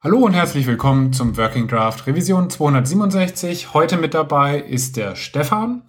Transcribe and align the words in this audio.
Hallo 0.00 0.18
und 0.18 0.32
herzlich 0.32 0.68
willkommen 0.68 1.12
zum 1.12 1.36
Working 1.36 1.66
Draft 1.66 2.06
Revision 2.06 2.48
267. 2.48 3.74
Heute 3.74 3.96
mit 3.96 4.14
dabei 4.14 4.60
ist 4.60 4.96
der 4.96 5.16
Stefan. 5.16 5.82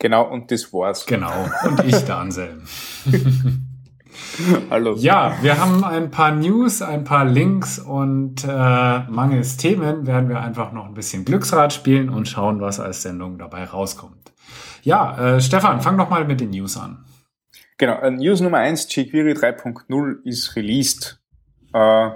Genau, 0.00 0.24
und 0.24 0.50
das 0.50 0.72
war's. 0.72 1.06
Genau, 1.06 1.48
und 1.64 1.84
ich, 1.84 2.04
der 2.04 2.16
Anselm. 2.16 2.64
Hallo. 4.70 4.96
Ja, 4.96 5.38
wir 5.40 5.60
haben 5.60 5.84
ein 5.84 6.10
paar 6.10 6.32
News, 6.32 6.82
ein 6.82 7.04
paar 7.04 7.24
Links 7.24 7.78
und 7.78 8.42
äh, 8.42 8.48
mangels 8.48 9.56
Themen 9.56 10.08
werden 10.08 10.28
wir 10.28 10.40
einfach 10.40 10.72
noch 10.72 10.86
ein 10.86 10.94
bisschen 10.94 11.24
Glücksrad 11.24 11.72
spielen 11.72 12.08
und 12.08 12.26
schauen, 12.26 12.60
was 12.60 12.80
als 12.80 13.02
Sendung 13.02 13.38
dabei 13.38 13.66
rauskommt. 13.66 14.32
Ja, 14.82 15.36
äh, 15.36 15.40
Stefan, 15.40 15.80
fang 15.80 15.96
doch 15.96 16.10
mal 16.10 16.24
mit 16.24 16.40
den 16.40 16.50
News 16.50 16.76
an. 16.76 17.04
Genau, 17.78 18.00
äh, 18.00 18.10
News 18.10 18.40
Nummer 18.40 18.58
eins: 18.58 18.92
jQuery 18.92 19.34
3.0 19.34 20.24
ist 20.24 20.56
released. 20.56 21.22
Äh, 21.72 22.10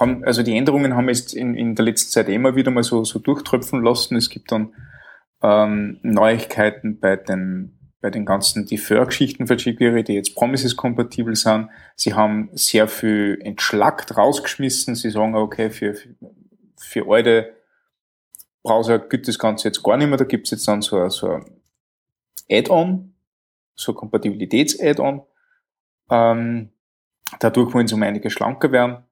haben, 0.00 0.24
also 0.24 0.42
die 0.42 0.56
Änderungen 0.56 0.96
haben 0.96 1.08
jetzt 1.08 1.34
in, 1.34 1.54
in 1.54 1.74
der 1.74 1.84
letzten 1.84 2.10
Zeit 2.10 2.28
immer 2.28 2.56
wieder 2.56 2.70
mal 2.70 2.82
so, 2.82 3.04
so 3.04 3.18
durchtröpfen 3.18 3.82
lassen. 3.82 4.16
Es 4.16 4.30
gibt 4.30 4.50
dann 4.50 4.74
ähm, 5.42 5.98
Neuigkeiten 6.02 6.98
bei 6.98 7.16
den 7.16 7.76
bei 8.02 8.08
den 8.10 8.24
ganzen 8.24 8.64
Defer-Geschichten 8.64 9.46
für 9.46 9.56
jQuery, 9.56 10.02
die 10.02 10.14
jetzt 10.14 10.34
Promises-kompatibel 10.34 11.36
sind. 11.36 11.68
Sie 11.96 12.14
haben 12.14 12.48
sehr 12.54 12.88
viel 12.88 13.38
entschlackt 13.42 14.16
rausgeschmissen. 14.16 14.94
Sie 14.94 15.10
sagen, 15.10 15.34
okay, 15.34 15.68
für, 15.68 15.94
für, 15.94 16.14
für 16.78 17.06
alte 17.10 17.54
Browser 18.62 19.00
gibt 19.00 19.28
das 19.28 19.38
Ganze 19.38 19.68
jetzt 19.68 19.82
gar 19.82 19.98
nicht 19.98 20.08
mehr. 20.08 20.16
Da 20.16 20.24
gibt 20.24 20.46
es 20.46 20.52
jetzt 20.52 20.66
dann 20.66 20.80
so, 20.80 21.06
so 21.10 21.28
ein 21.28 21.60
Add-on, 22.50 23.12
so 23.74 23.92
ein 23.92 23.96
Kompatibilitäts-Add-on. 23.96 25.20
Ähm, 26.10 26.70
dadurch 27.38 27.74
wollen 27.74 27.86
sie 27.86 27.94
um 27.94 28.02
einige 28.02 28.30
schlanker 28.30 28.72
werden 28.72 29.04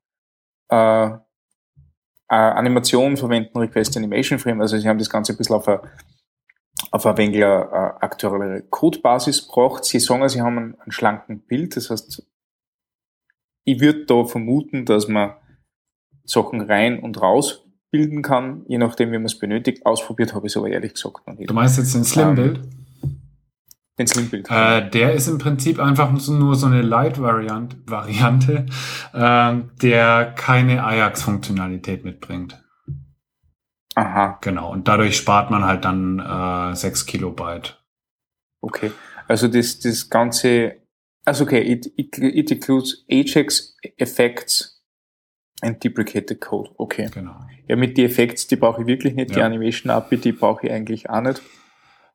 äh, 0.68 1.06
äh, 1.06 2.34
Animation 2.34 3.16
verwenden, 3.16 3.58
Request 3.58 3.96
Animation 3.96 4.38
Frame. 4.38 4.60
Also 4.60 4.78
sie 4.78 4.88
haben 4.88 4.98
das 4.98 5.10
Ganze 5.10 5.32
ein 5.32 5.36
bisschen 5.36 5.56
auf 5.56 5.66
eine, 5.68 5.80
auf 6.90 7.06
eine 7.06 7.16
wenig 7.18 7.38
äh, 7.38 7.44
aktuelle 7.44 8.62
Codebasis 8.68 9.46
gebracht. 9.46 9.84
Sie 9.84 10.00
sagen, 10.00 10.28
sie 10.28 10.42
haben 10.42 10.58
einen, 10.58 10.80
einen 10.80 10.92
schlanken 10.92 11.40
Bild. 11.40 11.76
Das 11.76 11.90
heißt, 11.90 12.26
ich 13.64 13.80
würde 13.80 14.06
da 14.06 14.24
vermuten, 14.24 14.84
dass 14.84 15.08
man 15.08 15.34
Sachen 16.24 16.60
rein 16.60 17.00
und 17.00 17.20
raus 17.20 17.64
bilden 17.90 18.22
kann, 18.22 18.64
je 18.68 18.78
nachdem, 18.78 19.10
wie 19.12 19.16
man 19.16 19.24
es 19.24 19.38
benötigt. 19.38 19.86
Ausprobiert 19.86 20.34
habe 20.34 20.46
ich 20.46 20.52
es 20.52 20.56
aber 20.58 20.68
ehrlich 20.68 20.94
gesagt 20.94 21.26
noch 21.26 21.34
nicht. 21.34 21.48
Du 21.48 21.54
meinst 21.54 21.78
jetzt 21.78 21.94
den 21.94 22.04
Slim-Bild? 22.04 22.58
Ähm, 22.58 22.77
den 23.98 24.06
Slim-Bild. 24.06 24.50
Äh, 24.50 24.88
der 24.88 25.12
ist 25.14 25.26
im 25.26 25.38
Prinzip 25.38 25.80
einfach 25.80 26.10
nur 26.10 26.54
so 26.54 26.66
eine 26.66 26.82
Light-Variante, 26.82 27.76
Variante, 27.86 28.66
äh, 29.12 29.54
der 29.82 30.32
keine 30.36 30.84
Ajax-Funktionalität 30.84 32.04
mitbringt. 32.04 32.62
Aha. 33.94 34.38
Genau. 34.42 34.70
Und 34.70 34.86
dadurch 34.86 35.16
spart 35.16 35.50
man 35.50 35.64
halt 35.64 35.84
dann 35.84 36.20
äh, 36.20 36.74
6 36.76 37.06
Kilobyte. 37.06 37.82
Okay. 38.60 38.92
Also 39.26 39.48
das, 39.48 39.80
das 39.80 40.08
Ganze, 40.08 40.76
also 41.24 41.44
okay, 41.44 41.60
it, 41.60 41.92
it, 41.96 42.16
it 42.18 42.50
includes 42.50 43.04
Ajax 43.10 43.76
Effects 43.96 44.80
and 45.60 45.82
deprecated 45.82 46.40
code. 46.40 46.70
Okay. 46.76 47.10
Genau. 47.12 47.34
Ja, 47.66 47.76
mit 47.76 47.98
die 47.98 48.04
Effects, 48.04 48.46
die 48.46 48.56
brauche 48.56 48.82
ich 48.82 48.86
wirklich 48.86 49.14
nicht. 49.14 49.30
Ja. 49.30 49.36
Die 49.36 49.42
Animation 49.42 49.90
API, 49.90 50.16
die 50.16 50.32
brauche 50.32 50.66
ich 50.66 50.72
eigentlich 50.72 51.10
auch 51.10 51.20
nicht. 51.20 51.42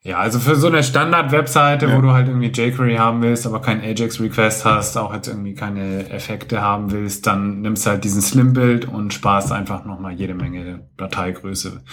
Ja, 0.06 0.20
also 0.20 0.38
für 0.40 0.56
so 0.58 0.68
eine 0.68 0.84
Standard-Webseite, 0.84 1.88
ja. 1.88 1.96
wo 1.96 2.02
du 2.02 2.12
halt 2.12 2.28
irgendwie 2.28 2.48
jQuery 2.48 2.98
haben 2.98 3.22
willst, 3.22 3.48
aber 3.48 3.62
kein 3.62 3.80
Ajax-Request 3.82 4.66
hast, 4.66 4.98
auch 4.98 5.14
jetzt 5.14 5.30
irgendwie 5.30 5.54
keine 5.54 6.10
Effekte 6.10 6.62
haben 6.62 6.92
willst, 6.92 7.26
dann 7.26 7.62
nimmst 7.62 7.86
du 7.86 7.92
halt 7.92 8.04
diesen 8.04 8.22
Slim-Bild 8.22 8.86
und 8.86 9.14
sparst 9.14 9.54
einfach 9.54 9.86
nochmal 9.86 10.12
jede 10.12 10.34
Menge 10.34 10.90
Dateigröße, 10.98 11.84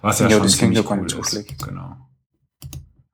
was 0.00 0.20
ja, 0.20 0.28
ja 0.28 0.38
schon 0.38 0.48
ziemlich 0.48 0.88
cool 0.88 1.06
ist. 1.06 1.28
Schlecht. 1.28 1.66
Genau. 1.66 1.96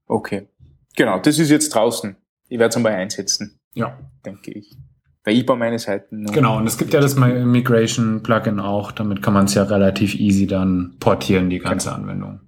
Okay. 0.06 0.48
Genau, 0.96 1.18
das 1.18 1.38
ist 1.38 1.48
jetzt 1.50 1.74
draußen. 1.74 2.14
Ich 2.48 2.58
werde 2.58 2.68
es 2.68 2.76
einmal 2.76 2.92
einsetzen. 2.92 3.58
Ja. 3.72 3.98
Denke 4.26 4.50
ich. 4.50 4.76
Weil 5.24 5.34
ich 5.34 5.46
baue 5.46 5.56
meine 5.56 5.78
Seiten. 5.78 6.26
Genau, 6.26 6.58
und 6.58 6.66
es 6.66 6.76
gibt 6.76 6.92
ja 6.92 7.00
das 7.00 7.16
Migration-Plugin 7.16 8.60
auch, 8.60 8.92
damit 8.92 9.22
kann 9.22 9.32
man 9.32 9.46
es 9.46 9.54
ja 9.54 9.62
relativ 9.62 10.14
easy 10.14 10.46
dann 10.46 10.96
portieren, 11.00 11.48
die 11.48 11.58
ganze 11.58 11.88
genau. 11.88 12.02
Anwendung. 12.02 12.40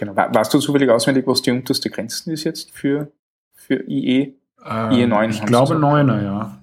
Genau. 0.00 0.16
Weißt 0.16 0.54
du 0.54 0.58
zufällig 0.60 0.88
auswendig, 0.88 1.26
was 1.26 1.42
die 1.42 1.50
unterste 1.50 1.90
Grenzen 1.90 2.30
ist 2.32 2.44
jetzt 2.44 2.70
für, 2.70 3.12
für 3.52 3.86
IE? 3.86 4.34
Ähm, 4.64 4.90
IE 4.92 5.06
9? 5.06 5.28
Ich 5.28 5.44
glaube 5.44 5.74
9er, 5.74 6.22
ja. 6.22 6.58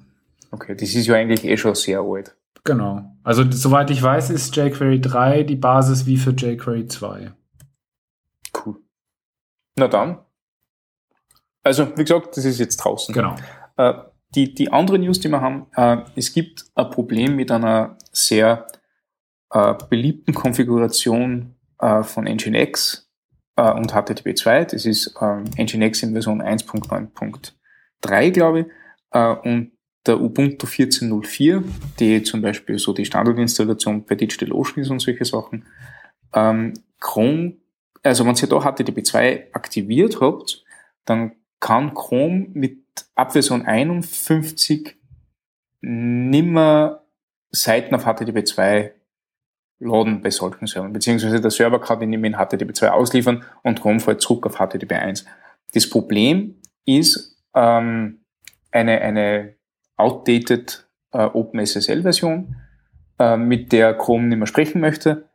Okay, 0.49 0.73
das 0.73 0.95
ist 0.95 1.05
ja 1.05 1.13
eigentlich 1.13 1.45
eh 1.45 1.55
schon 1.55 1.75
sehr 1.75 1.99
alt. 1.99 2.35
Genau. 2.63 3.15
Also 3.23 3.43
soweit 3.51 3.91
ich 3.91 4.01
weiß, 4.01 4.31
ist 4.31 4.55
jQuery 4.55 5.01
3 5.01 5.43
die 5.43 5.55
Basis 5.55 6.07
wie 6.07 6.17
für 6.17 6.31
jQuery 6.31 6.87
2. 6.87 7.31
Cool. 8.65 8.77
Na 9.75 9.87
dann. 9.87 10.17
Also, 11.61 11.95
wie 11.95 12.05
gesagt, 12.05 12.35
das 12.35 12.43
ist 12.43 12.57
jetzt 12.57 12.77
draußen. 12.77 13.13
Genau. 13.13 13.35
Äh, 13.75 13.93
die, 14.33 14.55
die 14.55 14.73
andere 14.73 14.97
News, 14.97 15.19
die 15.19 15.29
wir 15.29 15.41
haben, 15.41 15.67
äh, 15.75 15.97
es 16.15 16.33
gibt 16.33 16.65
ein 16.73 16.89
Problem 16.89 17.35
mit 17.35 17.51
einer 17.51 17.97
sehr 18.11 18.65
äh, 19.51 19.75
beliebten 19.91 20.33
Konfiguration 20.33 21.53
äh, 21.77 22.01
von 22.01 22.23
Nginx 22.23 23.06
äh, 23.57 23.71
und 23.71 23.93
HTTP2. 23.93 24.65
Das 24.71 24.85
ist 24.85 25.13
ähm, 25.21 25.43
Nginx 25.57 26.03
in 26.03 26.13
Version 26.13 26.41
1.9.3, 26.41 28.31
glaube 28.31 28.59
ich. 28.61 28.67
Äh, 29.11 29.35
und 29.35 29.71
der 30.05 30.21
Ubuntu 30.21 30.65
14.04, 30.67 31.63
die 31.99 32.23
zum 32.23 32.41
Beispiel 32.41 32.79
so 32.79 32.93
die 32.93 33.05
Standardinstallation 33.05 34.05
bei 34.05 34.15
DigitalOcean 34.15 34.83
ist 34.83 34.89
und 34.89 34.99
solche 34.99 35.25
Sachen. 35.25 35.65
Ähm, 36.33 36.73
Chrome, 36.99 37.57
also 38.03 38.25
wenn 38.25 38.35
ihr 38.35 38.47
da 38.47 38.57
HTTP2 38.57 39.53
aktiviert 39.53 40.21
habt, 40.21 40.63
dann 41.03 41.33
kann 41.59 41.93
Chrome 41.93 42.47
mit 42.53 42.79
ab 43.15 43.33
Version 43.33 43.65
51 43.65 44.95
nimmer 45.81 47.03
Seiten 47.51 47.95
auf 47.95 48.05
HTTP2 48.05 48.91
laden 49.79 50.21
bei 50.21 50.31
solchen 50.31 50.67
Servern, 50.67 50.93
beziehungsweise 50.93 51.39
der 51.39 51.51
Server 51.51 51.79
kann 51.79 52.01
ihn 52.01 52.13
in 52.13 52.35
HTTP2 52.35 52.87
ausliefern 52.89 53.43
und 53.63 53.81
Chrome 53.81 53.99
fällt 53.99 54.21
zurück 54.21 54.45
auf 54.47 54.59
HTTP1. 54.59 55.25
Das 55.73 55.89
Problem 55.89 56.55
ist 56.85 57.37
ähm, 57.53 58.21
eine, 58.71 59.01
eine 59.01 59.55
outdated 59.97 60.87
äh, 61.11 61.25
OpenSSL-Version, 61.25 62.55
äh, 63.19 63.37
mit 63.37 63.71
der 63.71 63.93
Chrome 63.93 64.27
nicht 64.27 64.37
mehr 64.37 64.47
sprechen 64.47 64.81
möchte 64.81 65.29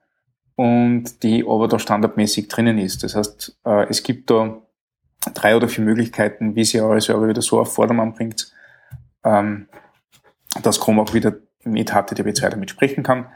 und 0.55 1.23
die 1.23 1.45
aber 1.47 1.69
da 1.69 1.79
standardmäßig 1.79 2.49
drinnen 2.49 2.79
ist. 2.79 3.03
Das 3.03 3.15
heißt, 3.15 3.61
äh, 3.65 3.87
es 3.89 4.03
gibt 4.03 4.31
da 4.31 4.63
drei 5.35 5.57
oder 5.57 5.69
vier 5.69 5.85
Möglichkeiten, 5.85 6.55
wie 6.57 6.65
sie 6.65 6.81
eure 6.81 7.01
Server 7.01 7.29
wieder 7.29 7.43
so 7.43 7.61
auf 7.61 7.75
Vordermann 7.75 8.13
bringt, 8.13 8.53
ähm, 9.25 9.69
dass 10.63 10.81
Chrome 10.81 11.03
auch 11.03 11.15
wieder 11.15 11.35
mit 11.65 11.93
HTTP2 11.93 12.49
damit 12.49 12.71
sprechen 12.71 13.03
kann. 13.03 13.27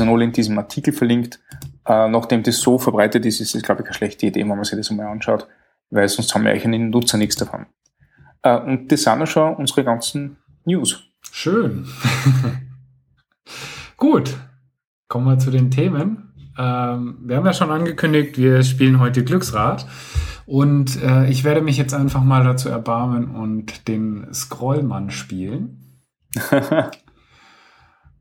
Alle 0.00 0.24
in 0.24 0.32
diesem 0.32 0.58
Artikel 0.58 0.92
verlinkt. 0.92 1.40
Äh, 1.86 2.08
nachdem 2.08 2.42
das 2.42 2.60
so 2.60 2.78
verbreitet 2.78 3.26
ist, 3.26 3.40
ist 3.40 3.54
es, 3.54 3.62
glaube 3.62 3.82
ich, 3.82 3.88
eine 3.88 3.94
schlechte 3.94 4.26
Idee, 4.26 4.40
wenn 4.40 4.48
man 4.48 4.64
sich 4.64 4.78
das 4.78 4.90
einmal 4.90 5.06
anschaut, 5.06 5.46
weil 5.90 6.08
sonst 6.08 6.34
haben 6.34 6.44
wir 6.44 6.50
eigentlich 6.50 6.64
einen 6.64 6.90
Nutzer 6.90 7.18
nichts 7.18 7.36
davon. 7.36 7.66
Äh, 8.42 8.58
und 8.58 8.90
das 8.92 9.02
sind 9.02 9.18
ja 9.18 9.26
schon 9.26 9.54
unsere 9.56 9.84
ganzen 9.84 10.36
News. 10.64 11.02
Schön. 11.30 11.86
Gut, 13.96 14.36
kommen 15.08 15.26
wir 15.26 15.38
zu 15.38 15.50
den 15.50 15.70
Themen. 15.70 16.32
Ähm, 16.58 17.18
wir 17.22 17.36
haben 17.36 17.46
ja 17.46 17.52
schon 17.52 17.70
angekündigt, 17.70 18.38
wir 18.38 18.62
spielen 18.62 19.00
heute 19.00 19.24
Glücksrad. 19.24 19.86
Und 20.46 21.02
äh, 21.02 21.28
ich 21.30 21.44
werde 21.44 21.62
mich 21.62 21.78
jetzt 21.78 21.94
einfach 21.94 22.22
mal 22.22 22.44
dazu 22.44 22.68
erbarmen 22.68 23.30
und 23.34 23.88
den 23.88 24.32
Scrollmann 24.34 25.10
spielen. 25.10 26.00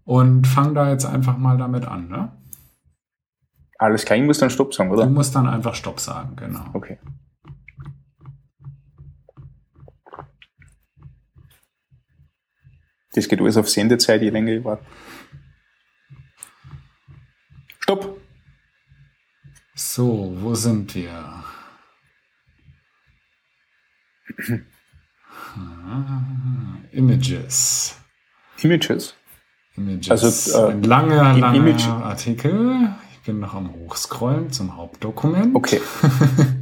Und 0.04 0.48
fang 0.48 0.74
da 0.74 0.90
jetzt 0.90 1.06
einfach 1.06 1.38
mal 1.38 1.58
damit 1.58 1.86
an, 1.86 2.10
ne? 2.10 2.32
Alles 3.78 4.06
klar, 4.06 4.18
ich 4.18 4.26
muss 4.26 4.38
dann 4.38 4.50
Stopp 4.50 4.74
sagen, 4.74 4.92
oder? 4.92 5.06
Du 5.06 5.10
musst 5.10 5.34
dann 5.34 5.48
einfach 5.48 5.76
Stopp 5.76 6.00
sagen, 6.00 6.36
genau. 6.36 6.66
Okay. 6.74 7.00
Das 13.14 13.28
geht 13.28 13.42
alles 13.42 13.58
auf 13.58 13.70
Sendezeit, 13.70 14.22
je 14.22 14.30
länger 14.30 14.54
ich 14.54 14.64
warte. 14.64 14.86
Stopp! 17.80 18.22
So, 19.74 20.32
wo 20.40 20.54
sind 20.54 20.94
wir? 20.96 21.44
Images. 26.92 28.00
Images. 28.62 29.16
Images. 29.88 30.12
Also, 30.12 30.68
äh, 30.68 30.72
ein 30.72 30.84
langer, 30.84 31.34
langer 31.34 31.56
Image. 31.56 31.88
Artikel. 31.88 32.90
Ich 33.12 33.22
bin 33.26 33.40
noch 33.40 33.54
am 33.54 33.72
Hochscrollen 33.74 34.52
zum 34.52 34.78
Hauptdokument. 34.78 35.56
Okay. 35.56 35.82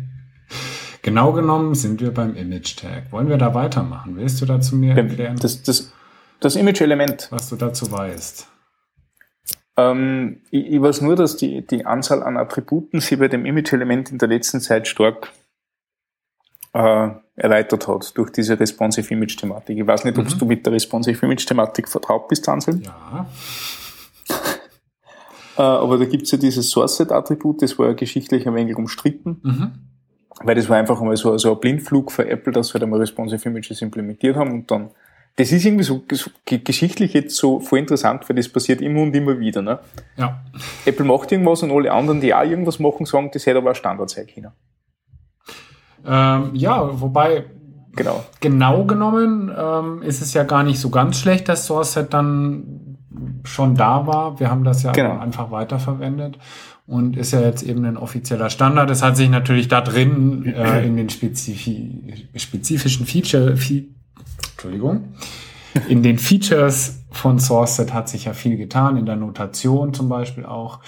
genau 1.01 1.33
genommen 1.33 1.75
sind 1.75 2.01
wir 2.01 2.13
beim 2.13 2.35
Image 2.35 2.75
Tag. 2.75 3.11
Wollen 3.11 3.29
wir 3.29 3.37
da 3.37 3.53
weitermachen? 3.53 4.15
Willst 4.15 4.41
du 4.41 4.45
dazu 4.45 4.75
mir 4.75 4.95
erklären? 4.95 5.37
Das, 5.37 5.63
das, 5.63 5.93
das 6.39 6.55
Image-Element. 6.55 7.27
Was 7.31 7.49
du 7.49 7.55
dazu 7.55 7.91
weißt. 7.91 8.47
Ähm, 9.77 10.41
ich, 10.51 10.67
ich 10.67 10.81
weiß 10.81 11.01
nur, 11.01 11.15
dass 11.15 11.37
die, 11.37 11.65
die 11.65 11.85
Anzahl 11.85 12.23
an 12.23 12.37
Attributen 12.37 12.99
sich 12.99 13.17
bei 13.17 13.27
dem 13.27 13.45
Image-Element 13.45 14.11
in 14.11 14.17
der 14.17 14.27
letzten 14.27 14.59
Zeit 14.59 14.87
stark 14.87 15.31
äh, 16.73 17.09
erweitert 17.35 17.87
hat 17.87 18.17
durch 18.17 18.31
diese 18.31 18.59
Responsive 18.59 19.13
Image-Thematik. 19.13 19.77
Ich 19.77 19.87
weiß 19.87 20.03
nicht, 20.05 20.17
mhm. 20.17 20.23
ob 20.23 20.39
du 20.39 20.45
mit 20.45 20.65
der 20.65 20.73
Responsive 20.73 21.25
Image-Thematik 21.25 21.87
vertraut 21.87 22.27
bist, 22.27 22.47
Anselm. 22.49 22.81
Ja. 22.81 23.27
äh, 25.57 25.61
aber 25.61 25.97
da 25.97 26.05
gibt's 26.05 26.31
ja 26.31 26.37
dieses 26.37 26.69
Source-Set-Attribut, 26.69 27.61
das 27.61 27.77
war 27.79 27.87
ja 27.87 27.93
geschichtlich 27.93 28.47
ein 28.47 28.55
wenig 28.55 28.77
umstritten. 28.77 29.39
Mhm. 29.41 29.71
Weil 30.41 30.55
das 30.55 30.69
war 30.69 30.77
einfach 30.77 31.01
einmal 31.01 31.17
so, 31.17 31.37
so 31.37 31.53
ein 31.53 31.59
Blindflug 31.59 32.11
für 32.11 32.27
Apple, 32.27 32.53
dass 32.53 32.67
sie 32.67 32.73
halt 32.73 32.83
einmal 32.83 32.99
Responsive 32.99 33.47
Images 33.49 33.81
implementiert 33.81 34.35
haben 34.37 34.51
und 34.51 34.71
dann 34.71 34.91
das 35.39 35.53
ist 35.53 35.63
irgendwie 35.63 35.85
so, 35.85 36.03
so 36.11 36.31
geschichtlich 36.45 37.13
jetzt 37.13 37.37
so 37.37 37.61
voll 37.61 37.79
interessant, 37.79 38.27
weil 38.27 38.35
das 38.35 38.49
passiert 38.49 38.81
immer 38.81 39.01
und 39.01 39.15
immer 39.15 39.39
wieder. 39.39 39.61
Ne? 39.61 39.79
Ja. 40.17 40.43
Apple 40.85 41.05
macht 41.05 41.31
irgendwas 41.31 41.63
und 41.63 41.71
alle 41.71 41.93
anderen, 41.93 42.19
die 42.19 42.33
auch 42.33 42.43
irgendwas 42.43 42.77
machen, 42.79 43.05
sagen, 43.05 43.29
das 43.31 43.45
hätte 43.45 43.59
aber 43.59 43.69
ein 43.69 43.75
Standard 43.75 44.09
sein 44.09 44.27
können. 44.27 44.51
Ähm, 46.05 46.51
ja, 46.53 47.01
wobei 47.01 47.45
genau, 47.95 48.23
genau 48.39 48.85
genommen 48.85 49.51
ähm, 49.55 50.01
ist 50.01 50.21
es 50.21 50.33
ja 50.33 50.43
gar 50.43 50.63
nicht 50.63 50.79
so 50.79 50.89
ganz 50.89 51.19
schlecht, 51.19 51.49
dass 51.49 51.65
SourceSet 51.65 52.13
dann 52.13 52.97
schon 53.43 53.75
da 53.75 54.07
war. 54.07 54.39
Wir 54.39 54.49
haben 54.49 54.63
das 54.63 54.83
ja 54.83 54.91
genau. 54.91 55.19
einfach 55.19 55.51
weiterverwendet 55.51 56.37
und 56.87 57.17
ist 57.17 57.31
ja 57.31 57.41
jetzt 57.41 57.63
eben 57.63 57.85
ein 57.85 57.97
offizieller 57.97 58.49
Standard. 58.49 58.89
Es 58.89 59.03
hat 59.03 59.17
sich 59.17 59.29
natürlich 59.29 59.67
da 59.67 59.81
drin 59.81 60.45
äh, 60.45 60.85
in 60.85 60.97
den 60.97 61.09
spezifi 61.09 62.27
spezifischen 62.35 63.05
Feature, 63.05 63.55
Entschuldigung. 64.51 65.13
In 65.87 66.01
den 66.01 66.17
Features 66.17 67.03
von 67.11 67.39
SourceSet 67.39 67.93
hat 67.93 68.09
sich 68.09 68.25
ja 68.25 68.33
viel 68.33 68.57
getan, 68.57 68.97
in 68.97 69.05
der 69.05 69.15
Notation 69.15 69.93
zum 69.93 70.09
Beispiel 70.09 70.45
auch. 70.45 70.79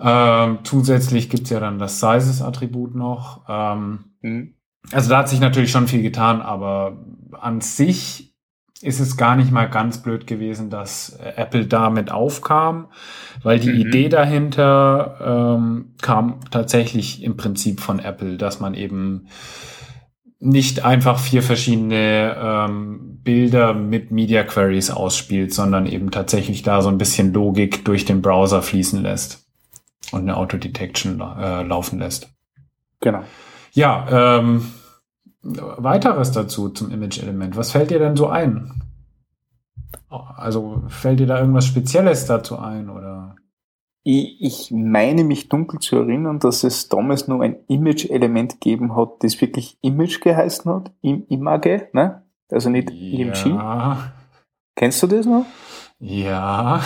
Ähm, 0.00 0.60
zusätzlich 0.62 1.28
gibt's 1.28 1.50
ja 1.50 1.60
dann 1.60 1.78
das 1.78 2.00
Sizes-Attribut 2.00 2.94
noch. 2.94 3.42
Ähm, 3.48 4.04
mhm. 4.22 4.54
Also 4.92 5.10
da 5.10 5.18
hat 5.18 5.28
sich 5.28 5.40
natürlich 5.40 5.70
schon 5.70 5.88
viel 5.88 6.02
getan, 6.02 6.40
aber 6.40 7.04
an 7.32 7.60
sich 7.60 8.34
ist 8.80 9.00
es 9.00 9.16
gar 9.16 9.34
nicht 9.34 9.50
mal 9.50 9.68
ganz 9.68 10.02
blöd 10.02 10.28
gewesen, 10.28 10.70
dass 10.70 11.18
Apple 11.36 11.66
damit 11.66 12.12
aufkam, 12.12 12.86
weil 13.42 13.58
die 13.58 13.72
mhm. 13.72 13.80
Idee 13.80 14.08
dahinter 14.08 15.56
ähm, 15.58 15.94
kam 16.00 16.38
tatsächlich 16.52 17.24
im 17.24 17.36
Prinzip 17.36 17.80
von 17.80 17.98
Apple, 17.98 18.36
dass 18.36 18.60
man 18.60 18.74
eben 18.74 19.26
nicht 20.38 20.84
einfach 20.84 21.18
vier 21.18 21.42
verschiedene 21.42 22.36
ähm, 22.40 23.18
Bilder 23.24 23.74
mit 23.74 24.12
Media 24.12 24.44
Queries 24.44 24.90
ausspielt, 24.90 25.52
sondern 25.52 25.86
eben 25.86 26.12
tatsächlich 26.12 26.62
da 26.62 26.80
so 26.80 26.88
ein 26.88 26.98
bisschen 26.98 27.32
Logik 27.32 27.84
durch 27.84 28.04
den 28.04 28.22
Browser 28.22 28.62
fließen 28.62 29.02
lässt 29.02 29.47
und 30.12 30.22
eine 30.22 30.36
Autodetection 30.36 31.20
äh, 31.20 31.62
laufen 31.62 31.98
lässt. 31.98 32.30
Genau. 33.00 33.22
Ja, 33.72 34.38
ähm, 34.38 34.72
weiteres 35.42 36.32
dazu 36.32 36.68
zum 36.70 36.90
Image-Element. 36.90 37.56
Was 37.56 37.72
fällt 37.72 37.90
dir 37.90 37.98
denn 37.98 38.16
so 38.16 38.28
ein? 38.28 38.82
Also 40.08 40.82
fällt 40.88 41.20
dir 41.20 41.26
da 41.26 41.38
irgendwas 41.38 41.66
Spezielles 41.66 42.26
dazu 42.26 42.58
ein 42.58 42.90
oder? 42.90 43.36
Ich, 44.04 44.70
meine 44.70 45.22
mich 45.22 45.50
dunkel 45.50 45.80
zu 45.80 45.96
erinnern, 45.96 46.38
dass 46.38 46.64
es 46.64 46.88
damals 46.88 47.28
nur 47.28 47.42
ein 47.42 47.56
Image-Element 47.66 48.54
gegeben 48.54 48.96
hat, 48.96 49.10
das 49.20 49.38
wirklich 49.40 49.76
Image 49.82 50.22
geheißen 50.22 50.72
hat. 50.72 50.92
Im 51.02 51.26
Image, 51.28 51.92
ne? 51.92 52.22
Also 52.50 52.70
nicht 52.70 52.90
ja. 52.90 53.18
IMG. 53.18 53.58
Kennst 54.76 55.02
du 55.02 55.08
das 55.08 55.26
noch? 55.26 55.44
Ja. 55.98 56.80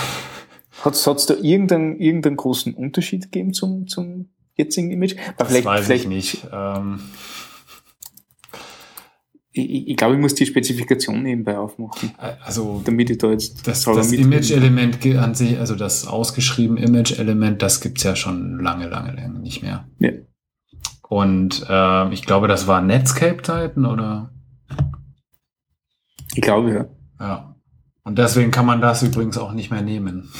Hat 0.82 0.94
es 0.94 1.26
da 1.26 1.34
irgendeinen, 1.34 1.98
irgendeinen 1.98 2.36
großen 2.36 2.74
Unterschied 2.74 3.24
gegeben 3.30 3.54
zum, 3.54 3.86
zum 3.86 4.30
jetzigen 4.56 4.90
Image? 4.90 5.16
Das 5.38 5.48
vielleicht, 5.48 5.64
weiß 5.64 5.86
vielleicht, 5.86 6.04
ich 6.04 6.08
nicht. 6.08 6.46
Ähm 6.52 7.00
ich, 9.52 9.88
ich 9.88 9.96
glaube, 9.96 10.14
ich 10.14 10.20
muss 10.20 10.34
die 10.34 10.46
Spezifikation 10.46 11.22
nebenbei 11.22 11.58
aufmachen. 11.58 12.12
Also, 12.42 12.80
damit 12.84 13.10
ich 13.10 13.18
da 13.18 13.30
jetzt 13.30 13.66
das, 13.68 13.84
das 13.84 14.12
Image-Element 14.12 15.04
an 15.16 15.34
sich, 15.34 15.58
also 15.58 15.76
das 15.76 16.06
ausgeschrieben 16.06 16.76
Image-Element, 16.78 17.60
das 17.60 17.80
gibt's 17.80 18.02
ja 18.02 18.16
schon 18.16 18.58
lange, 18.60 18.88
lange, 18.88 19.14
lange 19.14 19.38
nicht 19.38 19.62
mehr. 19.62 19.86
Ja. 19.98 20.10
Und 21.08 21.66
äh, 21.68 22.12
ich 22.14 22.24
glaube, 22.24 22.48
das 22.48 22.66
war 22.66 22.80
Netscape-Zeiten, 22.80 23.84
oder? 23.84 24.32
Ich 26.34 26.40
glaube, 26.40 26.72
ja. 26.72 26.86
Ja. 27.20 27.56
Und 28.04 28.18
deswegen 28.18 28.50
kann 28.50 28.66
man 28.66 28.80
das 28.80 29.02
übrigens 29.02 29.38
auch 29.38 29.52
nicht 29.52 29.70
mehr 29.70 29.82
nehmen. 29.82 30.30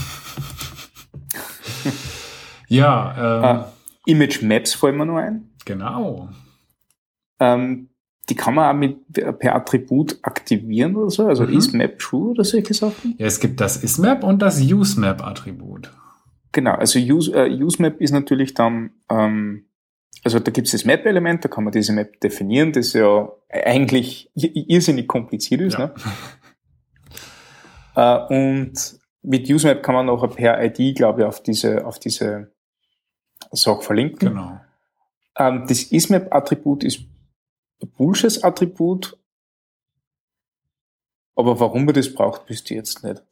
ja. 2.69 3.15
Ähm, 3.17 3.45
ah, 3.45 3.73
Image 4.07 4.43
Maps 4.43 4.75
fallen 4.75 4.97
mir 4.97 5.07
noch 5.07 5.17
ein. 5.17 5.51
Genau. 5.65 6.29
Ähm, 7.39 7.89
die 8.29 8.37
kann 8.37 8.55
man 8.55 8.75
auch 8.75 8.79
mit, 8.79 8.99
per 9.39 9.55
Attribut 9.55 10.19
aktivieren 10.23 10.97
oder 10.97 11.11
so, 11.11 11.27
also 11.27 11.45
mhm. 11.45 11.57
isMap 11.57 11.99
true 11.99 12.31
oder 12.31 12.45
solche 12.45 12.73
Sachen. 12.73 13.15
Ja, 13.19 13.27
es 13.27 13.41
gibt 13.41 13.61
das 13.61 13.83
isMap 13.83 14.23
und 14.23 14.41
das 14.41 14.61
useMap-Attribut. 14.61 15.91
Genau, 16.53 16.73
also 16.73 16.99
use, 16.99 17.33
äh, 17.33 17.51
useMap 17.51 18.01
ist 18.01 18.13
natürlich 18.13 18.55
dann, 18.55 18.91
ähm, 19.11 19.67
also 20.23 20.39
da 20.39 20.51
gibt 20.53 20.69
es 20.69 20.73
das 20.73 20.85
Map-Element, 20.85 21.45
da 21.45 21.49
kann 21.49 21.65
man 21.65 21.73
diese 21.73 21.93
Map 21.93 22.21
definieren, 22.21 22.73
das 22.73 22.93
ja 22.93 23.29
eigentlich 23.49 24.31
irrsinnig 24.35 25.09
kompliziert 25.09 25.61
ist. 25.63 25.75
Ja. 25.75 25.87
Ne? 25.87 25.95
äh, 27.95 28.19
und 28.29 29.01
mit 29.23 29.49
useMap 29.49 29.83
kann 29.83 29.95
man 29.95 30.09
auch 30.09 30.35
per 30.35 30.63
ID, 30.63 30.97
glaube 30.97 31.23
ich, 31.23 31.27
auf 31.27 31.43
diese, 31.43 31.87
auf 31.87 31.99
diese 31.99 32.53
Sache 33.53 33.83
verlinken. 33.83 34.31
Genau. 34.31 34.61
Ähm, 35.37 35.65
das 35.69 35.85
isMap-Attribut 35.85 36.85
ist 36.85 37.05
Bullsches 37.97 38.45
Attribut, 38.45 39.19
aber 41.35 41.59
warum 41.59 41.85
man 41.85 41.95
das 41.95 42.13
braucht, 42.13 42.43
wisst 42.49 42.71
ihr 42.71 42.77
jetzt 42.77 43.03
nicht. 43.03 43.23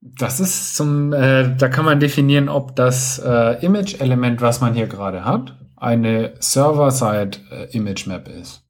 Das 0.00 0.40
ist 0.40 0.76
zum, 0.76 1.12
äh, 1.12 1.54
da 1.56 1.68
kann 1.68 1.84
man 1.84 2.00
definieren, 2.00 2.48
ob 2.48 2.74
das 2.74 3.18
äh, 3.18 3.64
Image-Element, 3.64 4.40
was 4.40 4.60
man 4.60 4.74
hier 4.74 4.86
gerade 4.86 5.24
hat, 5.24 5.58
eine 5.76 6.34
Server-Side-Image-Map 6.40 8.28
äh, 8.28 8.40
ist. 8.40 8.64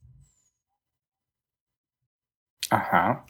Aha. 2.71 3.25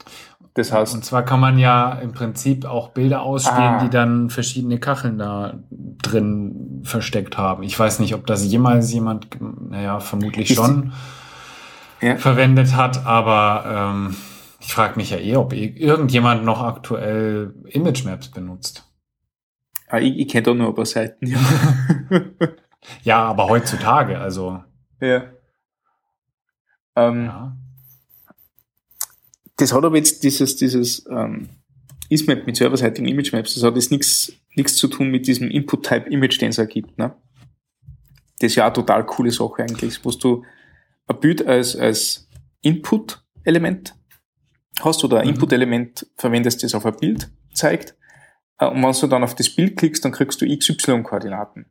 Das 0.54 0.72
heißt. 0.72 0.94
Und 0.94 1.04
zwar 1.04 1.24
kann 1.24 1.40
man 1.40 1.58
ja 1.58 1.92
im 1.92 2.12
Prinzip 2.12 2.64
auch 2.64 2.88
Bilder 2.88 3.22
ausspielen, 3.22 3.62
ah. 3.62 3.84
die 3.84 3.90
dann 3.90 4.30
verschiedene 4.30 4.78
Kacheln 4.78 5.18
da 5.18 5.54
drin 5.70 6.82
versteckt 6.84 7.38
haben. 7.38 7.62
Ich 7.62 7.78
weiß 7.78 8.00
nicht, 8.00 8.14
ob 8.14 8.26
das 8.26 8.44
jemals 8.44 8.92
jemand, 8.92 9.28
naja, 9.40 10.00
vermutlich 10.00 10.54
schon. 10.54 10.92
Ja. 12.02 12.16
verwendet 12.16 12.74
hat, 12.74 13.04
aber 13.04 13.92
ähm, 13.92 14.16
ich 14.58 14.72
frage 14.72 14.96
mich 14.96 15.10
ja 15.10 15.18
eh, 15.18 15.36
ob 15.36 15.52
irgendjemand 15.52 16.44
noch 16.44 16.62
aktuell 16.62 17.54
Image 17.66 18.04
Maps 18.04 18.28
benutzt. 18.28 18.90
Ah, 19.86 19.98
ich, 19.98 20.18
ich 20.18 20.28
kenne 20.28 20.44
doch 20.44 20.54
nur 20.54 20.68
ein 20.68 20.74
paar 20.74 20.86
Seiten, 20.86 21.26
ja. 21.26 21.38
ja, 23.02 23.22
aber 23.22 23.48
heutzutage, 23.48 24.18
also. 24.18 24.64
Ja. 25.00 25.24
Ähm, 26.96 27.26
ja. 27.26 27.56
Das 29.60 29.72
hat 29.72 29.84
aber 29.84 29.96
jetzt 29.96 30.24
dieses, 30.24 30.56
dieses 30.56 31.06
ähm, 31.10 31.48
IsMap 32.08 32.46
mit 32.46 32.56
serverseitigen 32.56 33.08
Image 33.08 33.32
Maps, 33.32 33.54
das 33.54 33.62
hat 33.62 33.76
jetzt 33.76 33.90
nichts 33.90 34.32
nichts 34.56 34.76
zu 34.76 34.88
tun 34.88 35.10
mit 35.10 35.26
diesem 35.26 35.50
Input-Type 35.50 36.08
Image, 36.10 36.40
den 36.40 36.50
es 36.50 36.58
ergibt. 36.58 36.98
Ne? 36.98 37.14
Das 38.38 38.50
ist 38.52 38.56
ja 38.56 38.64
eine 38.64 38.72
total 38.72 39.04
coole 39.06 39.30
Sache 39.30 39.62
eigentlich, 39.62 40.04
wo 40.04 40.10
du 40.10 40.44
ein 41.06 41.20
Bild 41.20 41.46
als, 41.46 41.76
als 41.76 42.28
Input-Element 42.62 43.94
hast 44.80 45.04
oder 45.04 45.20
ein 45.20 45.28
mhm. 45.28 45.34
Input-Element 45.34 46.06
verwendest, 46.16 46.62
das 46.62 46.74
auf 46.74 46.86
ein 46.86 46.96
Bild 46.96 47.30
zeigt. 47.52 47.96
Äh, 48.58 48.66
und 48.66 48.82
wenn 48.82 48.92
du 48.92 49.06
dann 49.06 49.24
auf 49.24 49.34
das 49.34 49.50
Bild 49.50 49.76
klickst, 49.76 50.04
dann 50.04 50.12
kriegst 50.12 50.40
du 50.40 50.46
XY-Koordinaten. 50.46 51.66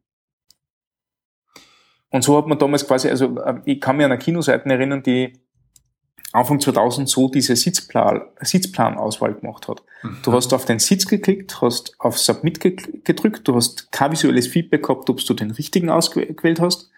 Und 2.12 2.24
so 2.24 2.38
hat 2.38 2.48
man 2.48 2.58
damals 2.58 2.88
quasi, 2.88 3.10
also 3.10 3.38
äh, 3.40 3.62
ich 3.66 3.82
kann 3.82 3.98
mich 3.98 4.06
an 4.06 4.18
Kinoseiten 4.20 4.72
erinnern, 4.72 5.04
die 5.04 5.34
Anfang 6.32 6.60
2000 6.60 7.10
so 7.10 7.28
diese 7.28 7.56
Sitzplan, 7.56 8.22
Sitzplanauswahl 8.42 9.34
gemacht 9.34 9.68
hat. 9.68 9.82
Mhm. 10.04 10.18
Du 10.24 10.34
hast 10.34 10.54
auf 10.54 10.66
den 10.66 10.80
Sitz 10.80 11.08
geklickt, 11.08 11.62
hast 11.62 11.96
auf 11.98 12.20
Submit 12.20 12.60
gedrückt, 12.60 13.48
du 13.48 13.56
hast 13.56 13.92
kein 13.92 14.12
visuelles 14.12 14.48
Feedback 14.48 14.84
gehabt, 14.84 15.10
ob 15.10 15.24
du 15.24 15.34
den 15.34 15.52
richtigen 15.52 15.90
ausgewählt 15.90 16.60
hast. 16.60 16.92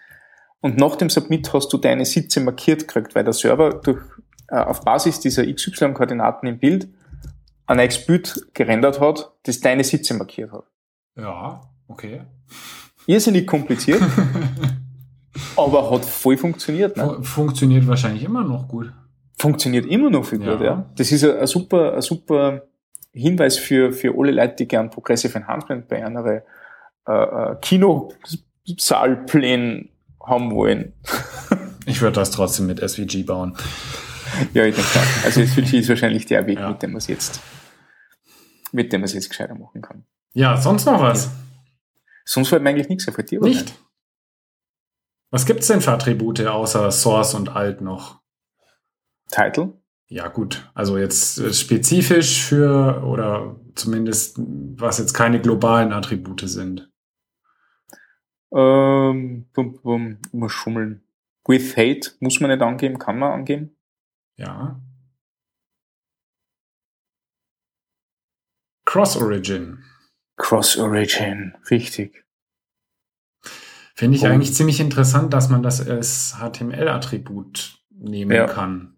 Und 0.59 0.77
nach 0.77 0.95
dem 0.95 1.09
Submit 1.09 1.53
hast 1.53 1.71
du 1.71 1.77
deine 1.77 2.05
Sitze 2.05 2.41
markiert 2.41 2.87
gekriegt, 2.87 3.15
weil 3.15 3.23
der 3.23 3.33
Server 3.33 3.73
durch, 3.73 4.01
äh, 4.49 4.57
auf 4.57 4.81
Basis 4.81 5.19
dieser 5.19 5.45
XY-Koordinaten 5.45 6.47
im 6.47 6.59
Bild 6.59 6.89
ein 7.67 7.77
neues 7.77 8.05
Bild 8.05 8.47
gerendert 8.53 8.99
hat, 8.99 9.31
das 9.43 9.61
deine 9.61 9.83
Sitze 9.83 10.13
markiert 10.13 10.51
hat. 10.51 10.65
Ja, 11.15 11.61
okay. 11.87 12.21
Irrsinnig 13.07 13.47
kompliziert, 13.47 14.01
aber 15.55 15.89
hat 15.89 16.05
voll 16.05 16.37
funktioniert. 16.37 16.97
Ne? 16.97 17.23
Funktioniert 17.23 17.87
wahrscheinlich 17.87 18.23
immer 18.23 18.43
noch 18.43 18.67
gut. 18.67 18.93
Funktioniert 19.41 19.85
immer 19.87 20.11
noch 20.11 20.23
viel 20.23 20.43
ja. 20.43 20.53
gut, 20.53 20.61
ja. 20.63 20.85
Das 20.95 21.11
ist 21.11 21.25
ein, 21.25 21.47
super, 21.47 21.95
ein 21.95 22.01
super 22.01 22.67
Hinweis 23.11 23.57
für, 23.57 23.91
für 23.91 24.13
alle 24.15 24.31
Leute, 24.31 24.57
die 24.57 24.67
gern 24.67 24.91
Progressive 24.91 25.35
Enhancement 25.35 25.87
bei 25.87 26.05
einer 26.05 26.23
äh, 26.25 26.41
äh, 27.07 27.55
Kinosaalplänen 27.59 29.89
haben 30.23 30.51
wollen. 30.51 30.93
ich 31.87 32.03
würde 32.03 32.17
das 32.17 32.29
trotzdem 32.29 32.67
mit 32.67 32.87
SVG 32.87 33.23
bauen. 33.23 33.57
Ja, 34.53 34.63
ich 34.63 34.75
denke 34.75 34.99
auch. 34.99 35.25
Also 35.25 35.43
SVG 35.43 35.79
ist 35.79 35.89
wahrscheinlich 35.89 36.27
der 36.27 36.45
Weg, 36.45 36.59
ja. 36.59 36.69
mit 36.69 36.83
dem 36.83 36.91
man 36.91 36.99
es 36.99 37.07
jetzt, 37.07 37.41
mit 38.71 38.93
dem 38.93 39.01
man 39.01 39.05
es 39.05 39.13
jetzt 39.13 39.29
gescheiter 39.29 39.55
machen 39.55 39.81
kann. 39.81 40.05
Ja, 40.33 40.61
sonst 40.61 40.85
noch 40.85 41.01
was? 41.01 41.25
Ja. 41.25 41.31
Sonst 42.25 42.49
fällt 42.49 42.61
mir 42.61 42.69
eigentlich 42.69 42.89
nichts 42.89 43.07
auf 43.07 43.17
dir. 43.17 43.41
Nicht? 43.41 43.73
Was 45.31 45.47
gibt's 45.47 45.65
denn 45.65 45.81
für 45.81 45.93
Attribute 45.93 46.41
außer 46.41 46.91
Source 46.91 47.33
und 47.33 47.55
Alt 47.55 47.81
noch? 47.81 48.20
Title? 49.31 49.73
Ja, 50.07 50.27
gut. 50.27 50.69
Also 50.73 50.97
jetzt 50.97 51.39
äh, 51.39 51.53
spezifisch 51.53 52.43
für 52.43 53.03
oder 53.05 53.55
zumindest 53.75 54.37
was 54.37 54.97
jetzt 54.97 55.13
keine 55.13 55.41
globalen 55.41 55.93
Attribute 55.93 56.41
sind. 56.41 56.91
Ähm, 58.53 59.47
bum, 59.53 59.81
bum, 59.81 60.17
immer 60.33 60.49
schummeln. 60.49 61.03
With 61.47 61.77
Hate 61.77 62.11
muss 62.19 62.39
man 62.39 62.51
nicht 62.51 62.61
angeben, 62.61 62.99
kann 62.99 63.17
man 63.17 63.31
angeben. 63.31 63.75
Ja. 64.35 64.79
Cross 68.85 69.17
Origin. 69.17 69.83
Cross 70.35 70.77
Origin, 70.77 71.55
richtig. 71.69 72.25
Finde 73.95 74.17
ich 74.17 74.23
Und, 74.23 74.31
eigentlich 74.31 74.53
ziemlich 74.53 74.79
interessant, 74.79 75.33
dass 75.33 75.49
man 75.49 75.63
das 75.63 75.87
als 75.87 76.35
HTML-Attribut 76.39 77.79
nehmen 77.91 78.31
ja. 78.31 78.47
kann. 78.47 78.90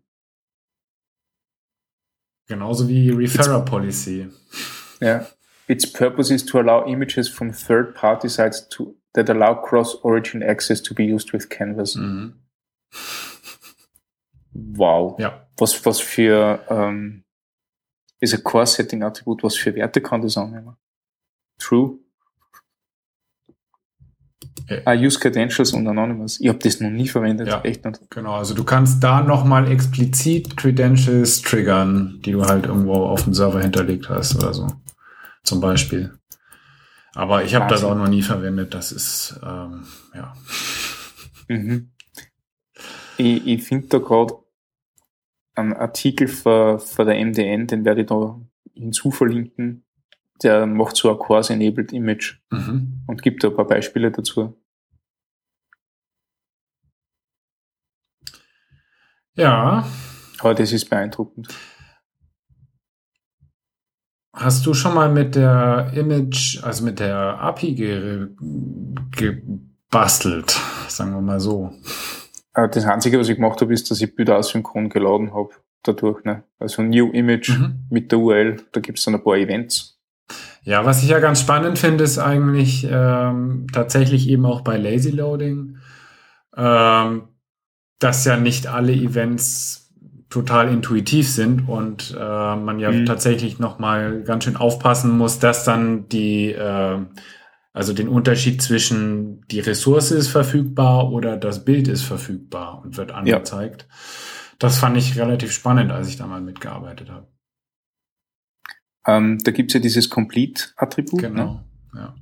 Genauso 2.47 2.87
wie 2.87 3.09
Referrer 3.09 3.63
Policy. 3.63 4.29
Ja. 4.99 5.25
Its 5.67 5.91
purpose 5.91 6.33
is 6.33 6.45
to 6.45 6.59
allow 6.59 6.85
images 6.85 7.29
from 7.29 7.51
third-party 7.53 8.27
sites 8.27 8.67
to, 8.69 8.95
that 9.13 9.29
allow 9.29 9.55
cross-origin 9.55 10.43
access 10.43 10.81
to 10.81 10.93
be 10.93 11.03
used 11.03 11.33
with 11.33 11.49
Canvas. 11.49 11.95
Mhm. 11.95 12.33
Wow. 14.51 15.17
Ja. 15.19 15.47
Was, 15.57 15.85
was 15.85 15.99
für, 15.99 16.59
ähm, 16.69 17.23
ist 18.19 18.33
ein 18.33 18.43
Core-Setting-Attribut, 18.43 19.43
was 19.43 19.55
für 19.55 19.73
Werte 19.75 20.01
kann 20.01 20.21
das 20.21 20.37
annehmen? 20.37 20.75
True. 21.59 21.99
I 24.69 24.81
ah, 24.85 24.93
use 24.93 25.19
Credentials 25.19 25.73
und 25.73 25.87
Anonymous. 25.87 26.39
Ich 26.39 26.47
habe 26.47 26.59
das 26.59 26.79
noch 26.79 26.89
nie 26.89 27.07
verwendet. 27.07 27.47
Ja, 27.47 27.61
echt 27.61 27.83
nicht. 27.85 27.99
Genau, 28.09 28.33
also 28.35 28.53
du 28.53 28.63
kannst 28.63 29.03
da 29.03 29.21
nochmal 29.21 29.69
explizit 29.69 30.55
Credentials 30.55 31.41
triggern, 31.41 32.19
die 32.23 32.31
du 32.31 32.45
halt 32.45 32.65
irgendwo 32.65 32.93
auf 32.93 33.23
dem 33.23 33.33
Server 33.33 33.61
hinterlegt 33.61 34.09
hast 34.09 34.35
oder 34.35 34.53
so. 34.53 34.67
Zum 35.43 35.59
Beispiel. 35.59 36.13
Aber 37.13 37.43
ich 37.43 37.55
habe 37.55 37.67
das 37.67 37.83
auch 37.83 37.95
noch 37.95 38.07
nie 38.07 38.21
verwendet. 38.21 38.73
Das 38.73 38.91
ist, 38.91 39.39
ähm, 39.43 39.85
ja. 40.15 40.33
Mhm. 41.47 41.91
Ich, 43.17 43.45
ich 43.45 43.63
finde 43.63 43.87
da 43.87 43.97
gerade 43.99 44.35
einen 45.55 45.73
Artikel 45.73 46.27
für 46.27 46.79
der 46.97 47.23
MDN, 47.23 47.67
den 47.67 47.85
werde 47.85 48.01
ich 48.01 48.07
da 48.07 48.39
hinzuverlinken 48.73 49.85
der 50.41 50.65
macht 50.65 50.95
so 50.95 51.11
ein 51.11 51.17
Course-enabled 51.17 51.93
Image 51.93 52.39
mhm. 52.51 53.03
und 53.07 53.21
gibt 53.21 53.43
da 53.43 53.49
ein 53.49 53.55
paar 53.55 53.67
Beispiele 53.67 54.11
dazu. 54.11 54.55
Ja. 59.35 59.87
Aber 60.39 60.53
das 60.53 60.71
ist 60.71 60.89
beeindruckend. 60.89 61.47
Hast 64.35 64.65
du 64.65 64.73
schon 64.73 64.95
mal 64.95 65.11
mit 65.11 65.35
der 65.35 65.91
Image, 65.95 66.63
also 66.63 66.83
mit 66.83 66.99
der 66.99 67.39
API 67.39 67.75
ge 67.75 68.27
gebastelt, 69.11 70.59
sagen 70.87 71.13
wir 71.13 71.21
mal 71.21 71.39
so? 71.39 71.71
Äh, 72.55 72.67
das 72.69 72.85
Einzige, 72.85 73.19
was 73.19 73.29
ich 73.29 73.35
gemacht 73.35 73.61
habe, 73.61 73.73
ist, 73.73 73.91
dass 73.91 74.01
ich 74.01 74.15
Bilder 74.15 74.37
asynchron 74.37 74.89
geladen 74.89 75.33
habe 75.33 75.51
dadurch. 75.83 76.23
Ne? 76.23 76.43
Also 76.57 76.81
New 76.81 77.11
Image 77.11 77.49
mhm. 77.49 77.85
mit 77.89 78.11
der 78.11 78.19
URL, 78.19 78.57
da 78.71 78.79
gibt 78.79 78.97
es 78.97 79.05
dann 79.05 79.15
ein 79.15 79.23
paar 79.23 79.37
Events. 79.37 79.92
Ja, 80.63 80.85
was 80.85 81.03
ich 81.03 81.09
ja 81.09 81.19
ganz 81.19 81.41
spannend 81.41 81.77
finde, 81.77 82.03
ist 82.03 82.19
eigentlich 82.19 82.87
ähm, 82.89 83.67
tatsächlich 83.71 84.29
eben 84.29 84.45
auch 84.45 84.61
bei 84.61 84.77
Lazy 84.77 85.11
Loading, 85.11 85.77
ähm, 86.55 87.23
dass 87.99 88.25
ja 88.25 88.37
nicht 88.37 88.67
alle 88.67 88.93
Events 88.93 89.91
total 90.29 90.69
intuitiv 90.69 91.29
sind 91.29 91.67
und 91.67 92.15
äh, 92.17 92.55
man 92.55 92.79
ja 92.79 92.91
mhm. 92.91 93.05
tatsächlich 93.05 93.59
noch 93.59 93.77
mal 93.77 94.23
ganz 94.23 94.45
schön 94.45 94.55
aufpassen 94.55 95.15
muss, 95.15 95.37
dass 95.39 95.63
dann 95.63 96.09
die 96.09 96.51
äh, 96.53 96.99
also 97.73 97.93
den 97.93 98.07
Unterschied 98.07 98.61
zwischen 98.61 99.45
die 99.47 99.59
Ressource 99.59 100.11
ist 100.11 100.27
verfügbar 100.27 101.11
oder 101.11 101.37
das 101.37 101.65
Bild 101.65 101.87
ist 101.87 102.03
verfügbar 102.03 102.81
und 102.83 102.97
wird 102.97 103.11
angezeigt. 103.11 103.87
Ja. 103.89 103.95
Das 104.59 104.77
fand 104.77 104.95
ich 104.95 105.17
relativ 105.17 105.51
spannend, 105.51 105.91
als 105.91 106.07
ich 106.07 106.15
da 106.15 106.27
mal 106.27 106.39
mitgearbeitet 106.39 107.09
habe. 107.09 107.27
Ähm, 109.05 109.37
da 109.43 109.51
gibt's 109.51 109.73
ja 109.73 109.79
dieses 109.79 110.09
Complete-Attribut. 110.09 111.21
Genau. 111.21 111.65
Ne? 111.93 112.13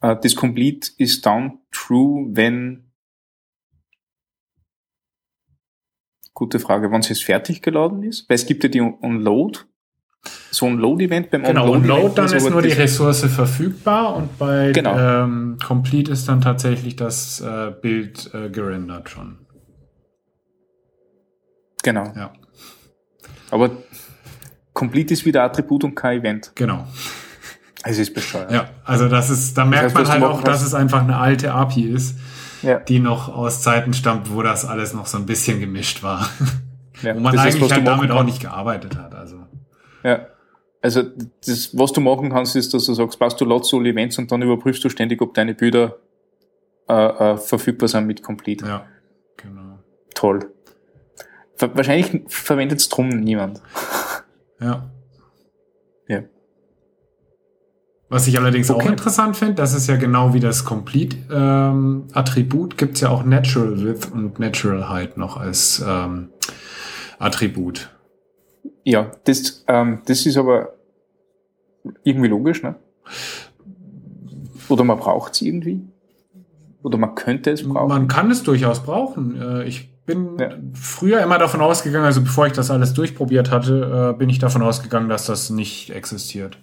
Ja. 0.00 0.12
Äh, 0.12 0.20
das 0.22 0.34
Complete 0.34 0.90
ist 0.96 1.26
dann 1.26 1.58
true, 1.70 2.28
wenn 2.32 2.90
Gute 6.40 6.58
Frage, 6.58 6.90
wann 6.90 7.00
es 7.00 7.10
jetzt 7.10 7.24
fertig 7.24 7.60
geladen 7.60 8.02
ist, 8.02 8.26
weil 8.30 8.36
es 8.36 8.46
gibt 8.46 8.62
ja 8.62 8.70
die 8.70 8.80
Unload, 8.80 9.58
so 10.50 10.64
ein 10.64 10.78
Load-Event 10.78 11.30
beim 11.30 11.42
Genau, 11.42 11.72
Unload, 11.72 12.14
dann 12.14 12.32
ist 12.32 12.48
nur 12.48 12.62
die 12.62 12.72
Ressource 12.72 13.26
verfügbar 13.26 14.16
und 14.16 14.38
bei 14.38 14.72
genau. 14.72 15.24
ähm, 15.24 15.58
Complete 15.62 16.12
ist 16.12 16.28
dann 16.28 16.40
tatsächlich 16.40 16.96
das 16.96 17.42
äh, 17.42 17.72
Bild 17.82 18.32
äh, 18.32 18.48
gerendert 18.48 19.10
schon. 19.10 19.38
Genau. 21.82 22.10
Ja. 22.16 22.32
Aber 23.50 23.70
Complete 24.80 25.12
ist 25.12 25.26
wieder 25.26 25.42
Attribut 25.42 25.84
und 25.84 25.94
kein 25.94 26.20
Event. 26.20 26.52
Genau. 26.54 26.86
Es 27.82 27.98
ist 27.98 28.14
bescheuert. 28.14 28.50
Ja, 28.50 28.70
also 28.82 29.08
das 29.08 29.28
ist, 29.28 29.58
da 29.58 29.66
merkt 29.66 29.84
das 29.84 29.94
heißt, 29.94 30.08
man 30.08 30.22
halt 30.22 30.32
auch, 30.32 30.42
dass 30.42 30.62
es 30.62 30.72
einfach 30.72 31.02
eine 31.02 31.18
alte 31.18 31.52
API 31.52 31.82
ist, 31.82 32.18
ja. 32.62 32.78
die 32.78 32.98
noch 32.98 33.28
aus 33.28 33.60
Zeiten 33.60 33.92
stammt, 33.92 34.34
wo 34.34 34.40
das 34.40 34.64
alles 34.64 34.94
noch 34.94 35.04
so 35.04 35.18
ein 35.18 35.26
bisschen 35.26 35.60
gemischt 35.60 36.02
war. 36.02 36.30
Ja, 37.02 37.14
wo 37.14 37.20
man 37.20 37.38
eigentlich 37.38 37.62
ist, 37.62 37.72
halt 37.72 37.86
damit 37.86 38.10
auch 38.10 38.24
nicht 38.24 38.40
gearbeitet 38.40 38.96
hat. 38.96 39.14
Also. 39.14 39.36
Ja. 40.02 40.26
Also 40.82 41.02
das, 41.46 41.76
was 41.76 41.92
du 41.92 42.00
machen 42.00 42.30
kannst, 42.30 42.56
ist, 42.56 42.72
dass 42.72 42.86
du 42.86 42.94
sagst, 42.94 43.18
passt 43.18 43.40
du 43.40 43.44
lots 43.44 43.72
alle 43.74 43.90
Events 43.90 44.18
und 44.18 44.32
dann 44.32 44.40
überprüfst 44.40 44.82
du 44.82 44.88
ständig, 44.88 45.20
ob 45.20 45.34
deine 45.34 45.54
Bilder 45.54 45.96
äh, 46.88 46.92
äh, 46.92 47.36
verfügbar 47.36 47.88
sind 47.88 48.06
mit 48.06 48.22
Complete. 48.22 48.66
Ja, 48.66 48.86
genau. 49.36 49.78
Toll. 50.14 50.50
Wahrscheinlich 51.58 52.22
verwendet 52.28 52.80
es 52.80 52.88
drum 52.88 53.08
niemand. 53.08 53.60
Ja. 54.60 54.90
Ja. 56.08 56.22
Was 58.08 58.26
ich 58.26 58.38
allerdings 58.38 58.70
okay. 58.70 58.86
auch 58.86 58.90
interessant 58.90 59.36
finde, 59.36 59.54
das 59.54 59.74
ist 59.74 59.86
ja 59.86 59.96
genau 59.96 60.34
wie 60.34 60.40
das 60.40 60.64
Complete-Attribut, 60.64 62.72
ähm, 62.72 62.76
gibt 62.76 62.96
es 62.96 63.02
ja 63.02 63.10
auch 63.10 63.24
Natural 63.24 63.84
Width 63.84 64.10
und 64.12 64.38
Natural 64.38 64.88
Height 64.88 65.16
noch 65.16 65.36
als 65.36 65.84
ähm, 65.86 66.30
Attribut. 67.18 67.90
Ja, 68.84 69.10
das, 69.24 69.64
ähm, 69.68 70.02
das 70.06 70.26
ist 70.26 70.36
aber 70.36 70.74
irgendwie 72.02 72.28
logisch, 72.28 72.62
ne? 72.62 72.76
Oder 74.68 74.84
man 74.84 74.98
braucht 74.98 75.34
es 75.34 75.42
irgendwie? 75.42 75.80
Oder 76.82 76.98
man 76.98 77.14
könnte 77.14 77.50
es 77.50 77.66
brauchen? 77.66 77.88
Man 77.88 78.08
kann 78.08 78.30
es 78.30 78.42
durchaus 78.42 78.82
brauchen. 78.82 79.40
Äh, 79.40 79.64
ich 79.64 79.90
bin 80.14 80.38
ja. 80.38 80.50
früher 80.74 81.20
immer 81.22 81.38
davon 81.38 81.60
ausgegangen, 81.60 82.04
also 82.04 82.20
bevor 82.22 82.46
ich 82.46 82.52
das 82.52 82.70
alles 82.70 82.92
durchprobiert 82.94 83.50
hatte, 83.50 84.12
äh, 84.14 84.18
bin 84.18 84.28
ich 84.28 84.38
davon 84.38 84.62
ausgegangen, 84.62 85.08
dass 85.08 85.26
das 85.26 85.50
nicht 85.50 85.90
existiert. 85.90 86.58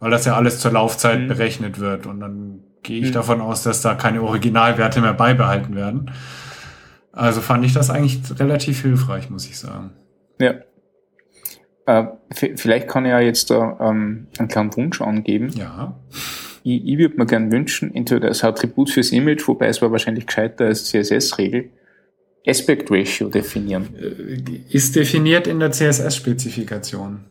Weil 0.00 0.10
das 0.10 0.24
ja 0.24 0.36
alles 0.36 0.58
zur 0.60 0.72
Laufzeit 0.72 1.20
mhm. 1.20 1.28
berechnet 1.28 1.80
wird. 1.80 2.06
Und 2.06 2.20
dann 2.20 2.60
gehe 2.82 3.00
ich 3.00 3.10
mhm. 3.10 3.14
davon 3.14 3.40
aus, 3.40 3.62
dass 3.62 3.82
da 3.82 3.94
keine 3.94 4.22
Originalwerte 4.22 5.00
mehr 5.00 5.14
beibehalten 5.14 5.74
werden. 5.74 6.10
Also 7.12 7.40
fand 7.40 7.64
ich 7.64 7.72
das 7.72 7.90
eigentlich 7.90 8.20
relativ 8.38 8.82
hilfreich, 8.82 9.30
muss 9.30 9.46
ich 9.46 9.58
sagen. 9.58 9.90
Ja. 10.38 10.54
Äh, 11.86 12.06
vielleicht 12.30 12.88
kann 12.88 13.04
ich 13.04 13.10
ja 13.10 13.20
jetzt 13.20 13.50
da 13.50 13.78
ähm, 13.80 14.26
einen 14.38 14.48
kleinen 14.48 14.76
Wunsch 14.76 15.00
angeben. 15.00 15.50
Ja. 15.56 15.98
Ich, 16.62 16.84
ich 16.84 16.98
würde 16.98 17.16
mir 17.16 17.26
gerne 17.26 17.50
wünschen, 17.52 17.94
entweder 17.94 18.28
als 18.28 18.42
Attribut 18.42 18.90
fürs 18.90 19.12
Image, 19.12 19.46
wobei 19.46 19.68
es 19.68 19.80
war 19.80 19.92
wahrscheinlich 19.92 20.26
gescheiter 20.26 20.66
als 20.66 20.86
CSS-Regel, 20.86 21.70
Aspect 22.46 22.90
Ratio 22.90 23.28
definieren. 23.28 23.94
Äh, 23.96 24.60
ist 24.70 24.96
definiert 24.96 25.46
in 25.46 25.58
der 25.60 25.72
CSS-Spezifikation. 25.72 27.24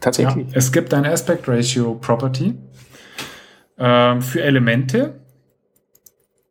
Tatsächlich. 0.00 0.48
Ja, 0.48 0.56
es 0.56 0.72
gibt 0.72 0.94
ein 0.94 1.04
Aspect 1.04 1.48
Ratio 1.48 1.94
Property 1.94 2.54
äh, 3.76 4.20
für 4.20 4.42
Elemente, 4.42 5.20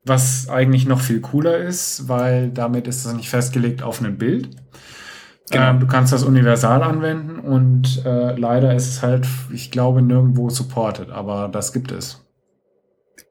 was 0.03 0.49
eigentlich 0.49 0.85
noch 0.85 1.01
viel 1.01 1.21
cooler 1.21 1.57
ist, 1.57 2.07
weil 2.07 2.49
damit 2.49 2.87
ist 2.87 3.05
es 3.05 3.13
nicht 3.13 3.29
festgelegt 3.29 3.83
auf 3.83 3.99
einem 3.99 4.17
Bild, 4.17 4.49
Genau. 5.51 5.69
Ähm, 5.69 5.79
du 5.81 5.87
kannst 5.87 6.13
das 6.13 6.23
universal 6.23 6.81
anwenden 6.81 7.39
und 7.39 8.03
äh, 8.05 8.35
leider 8.35 8.73
ist 8.73 8.87
es 8.87 9.03
halt, 9.03 9.27
ich 9.53 9.69
glaube, 9.69 10.01
nirgendwo 10.01 10.49
supported, 10.49 11.09
aber 11.09 11.49
das 11.49 11.73
gibt 11.73 11.91
es. 11.91 12.25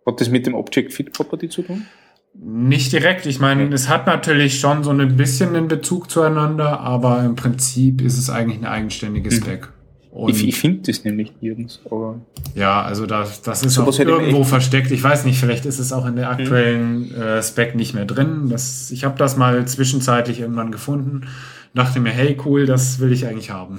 Hat 0.07 0.21
das 0.21 0.29
mit 0.29 0.47
dem 0.47 0.55
Object 0.55 0.93
Fit 0.93 1.13
Property 1.13 1.49
zu 1.49 1.63
tun? 1.63 1.87
Nicht 2.33 2.93
direkt. 2.93 3.27
Ich 3.27 3.41
meine, 3.41 3.73
es 3.75 3.89
hat 3.89 4.07
natürlich 4.07 4.61
schon 4.61 4.85
so 4.85 4.91
ein 4.91 5.17
bisschen 5.17 5.55
einen 5.57 5.69
Bezug 5.69 6.11
zueinander, 6.11 6.81
aber 6.81 7.25
im 7.25 7.37
Prinzip 7.37 8.01
ist 8.01 8.19
es 8.19 8.31
eigentlich 8.31 8.61
ein 8.61 8.67
eigenständiges 8.67 9.35
hm. 9.37 9.43
Spec. 9.43 9.69
Und 10.11 10.31
ich, 10.31 10.49
ich 10.49 10.59
finde 10.59 10.83
das 10.87 11.05
nämlich 11.05 11.33
nirgends, 11.41 11.81
aber. 11.85 12.21
Ja, 12.55 12.83
also 12.83 13.07
das, 13.07 13.43
das 13.43 13.63
ist 13.63 13.79
auch 13.79 13.97
irgendwo 13.97 14.43
versteckt. 14.43 14.91
Ich 14.91 15.03
weiß 15.03 15.25
nicht, 15.25 15.39
vielleicht 15.39 15.67
ist 15.67 15.79
es 15.79 15.93
auch 15.93 16.05
in 16.07 16.17
der 16.17 16.31
hm. 16.33 16.41
aktuellen 16.41 17.15
äh, 17.15 17.43
Spec 17.43 17.75
nicht 17.75 17.95
mehr 17.95 18.07
drin. 18.07 18.49
Das, 18.49 18.91
ich 18.91 19.05
habe 19.05 19.17
das 19.19 19.37
mal 19.37 19.67
zwischenzeitlich 19.67 20.41
irgendwann 20.41 20.73
gefunden. 20.73 21.29
Dachte 21.75 22.01
mir, 22.01 22.11
hey, 22.11 22.37
cool, 22.45 22.67
das 22.67 22.99
will 22.99 23.13
ich 23.13 23.27
eigentlich 23.27 23.51
haben. 23.51 23.79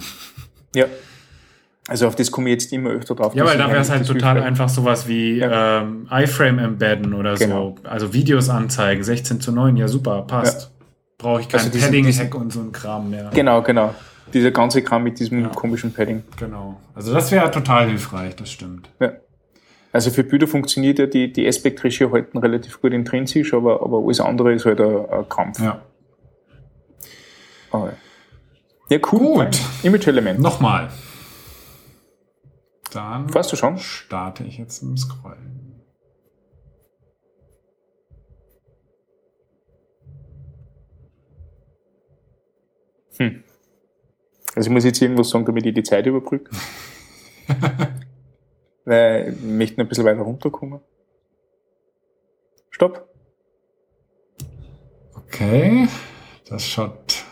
Ja. 0.74 0.86
Also 1.92 2.08
auf 2.08 2.16
das 2.16 2.32
komme 2.32 2.50
ich 2.50 2.54
jetzt 2.54 2.72
immer 2.72 2.92
öfter 2.92 3.16
drauf. 3.16 3.36
Ja, 3.36 3.46
weil 3.46 3.58
da 3.58 3.68
wäre 3.68 3.82
es 3.82 3.90
halt 3.90 4.08
total 4.08 4.36
hilfreich. 4.36 4.48
einfach 4.48 4.70
sowas 4.70 5.10
wie 5.10 5.40
ja. 5.40 5.82
ähm, 5.82 6.08
iFrame 6.10 6.60
embedden 6.60 7.14
oder 7.14 7.36
genau. 7.36 7.76
so. 7.82 7.90
Also 7.90 8.14
Videos 8.14 8.50
anzeigen, 8.50 9.04
16 9.04 9.42
zu 9.42 9.52
9, 9.52 9.76
ja 9.76 9.90
super, 9.90 10.22
passt. 10.22 10.62
Ja. 10.62 10.68
Brauche 11.18 11.42
ich 11.42 11.50
kein 11.50 11.60
also 11.60 11.78
Padding-Hack 11.78 12.34
und 12.34 12.54
so 12.54 12.62
ein 12.62 12.72
Kram 12.72 13.10
mehr. 13.10 13.30
Genau, 13.34 13.62
genau 13.62 13.94
dieser 14.34 14.52
ganze 14.52 14.82
Kram 14.82 15.04
mit 15.04 15.20
diesem 15.20 15.42
ja. 15.42 15.50
komischen 15.50 15.92
Padding. 15.94 16.24
Genau. 16.38 16.80
Also 16.96 17.14
das 17.14 17.30
wäre 17.32 17.52
total 17.52 17.90
hilfreich, 17.90 18.36
das 18.38 18.50
stimmt. 18.50 18.90
Ja. 19.00 19.12
Also 19.92 20.10
für 20.10 20.24
Bilder 20.24 20.48
funktioniert 20.48 21.00
ja 21.00 21.06
die, 21.06 21.34
die 21.34 21.46
Aspect 21.46 21.84
Ratio 21.84 22.12
halten 22.14 22.38
relativ 22.38 22.80
gut 22.80 22.94
intrinsisch, 22.94 23.54
aber, 23.54 23.82
aber 23.84 23.98
alles 23.98 24.22
andere 24.22 24.54
ist 24.54 24.66
halt 24.66 24.80
ein, 24.80 25.10
ein 25.10 25.28
Kampf. 25.28 25.60
Ja. 25.60 25.82
Oh, 27.74 27.90
ja, 28.90 29.00
cool. 29.12 29.46
Gut. 29.46 29.62
Image-Element. 29.84 30.40
Nochmal. 30.40 30.90
Dann 32.92 33.30
Fährst 33.30 33.52
du 33.52 33.56
schon? 33.56 33.78
starte 33.78 34.44
ich 34.44 34.58
jetzt 34.58 34.82
im 34.82 34.98
Scrollen. 34.98 35.82
Hm. 43.18 43.44
Also 44.56 44.68
ich 44.68 44.74
muss 44.74 44.84
jetzt 44.84 45.02
irgendwas 45.02 45.30
sagen, 45.30 45.46
damit 45.46 45.66
ich 45.66 45.74
die 45.74 45.84
Zeit 45.84 46.06
überbrücke. 46.06 46.52
Weil 48.86 49.34
ich 49.34 49.42
möchte 49.42 49.78
noch 49.78 49.86
ein 49.86 49.90
bisschen 49.90 50.06
weiter 50.06 50.22
runterkommen. 50.22 50.82
Stopp. 52.72 53.08
Okay, 55.16 55.88
das 56.50 56.66
schaut 56.66 57.24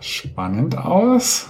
spannend 0.00 0.76
aus. 0.76 1.48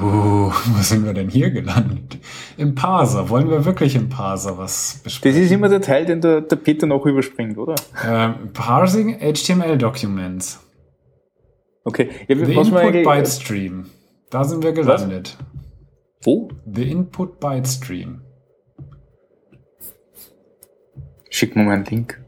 Uh, 0.00 0.50
wo 0.66 0.82
sind 0.82 1.04
wir 1.04 1.12
denn 1.12 1.28
hier 1.28 1.50
gelandet? 1.50 2.18
Im 2.56 2.74
Parser. 2.74 3.28
Wollen 3.28 3.50
wir 3.50 3.64
wirklich 3.64 3.96
im 3.96 4.08
Parser 4.08 4.58
was 4.58 5.00
besprechen? 5.02 5.36
Das 5.36 5.46
ist 5.46 5.52
immer 5.52 5.68
der 5.68 5.80
Teil, 5.80 6.06
den 6.06 6.20
der, 6.20 6.42
der 6.42 6.56
Peter 6.56 6.86
noch 6.86 7.04
überspringt, 7.06 7.58
oder? 7.58 7.74
Ähm, 8.06 8.52
Parsing 8.52 9.18
HTML 9.18 9.78
Documents. 9.78 10.60
Okay. 11.84 12.10
Ja, 12.28 12.36
The 12.36 12.52
Input 12.52 13.04
Byte 13.04 13.28
Stream. 13.28 13.86
Da 14.30 14.44
sind 14.44 14.62
wir 14.62 14.72
gelandet. 14.72 15.36
Was? 15.38 15.46
Wo? 16.26 16.50
The 16.70 16.90
Input 16.90 17.40
Byte 17.40 17.66
Stream. 17.66 18.20
Schick 21.30 21.56
mir 21.56 21.64
mal 21.64 21.74
einen 21.74 21.84
Link. 21.84 22.20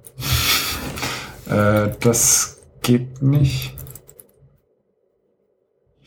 äh, 1.49 1.90
das 2.00 2.62
geht 2.83 3.23
nicht. 3.23 3.80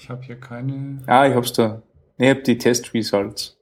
Ich 0.04 0.10
habe 0.10 0.22
hier 0.22 0.36
keine. 0.36 1.02
Ah, 1.08 1.26
ich 1.26 1.34
hab's 1.34 1.54
da. 1.54 1.82
Ich 2.18 2.30
hab 2.30 2.44
die 2.44 2.58
Test 2.58 2.94
Results. 2.94 3.58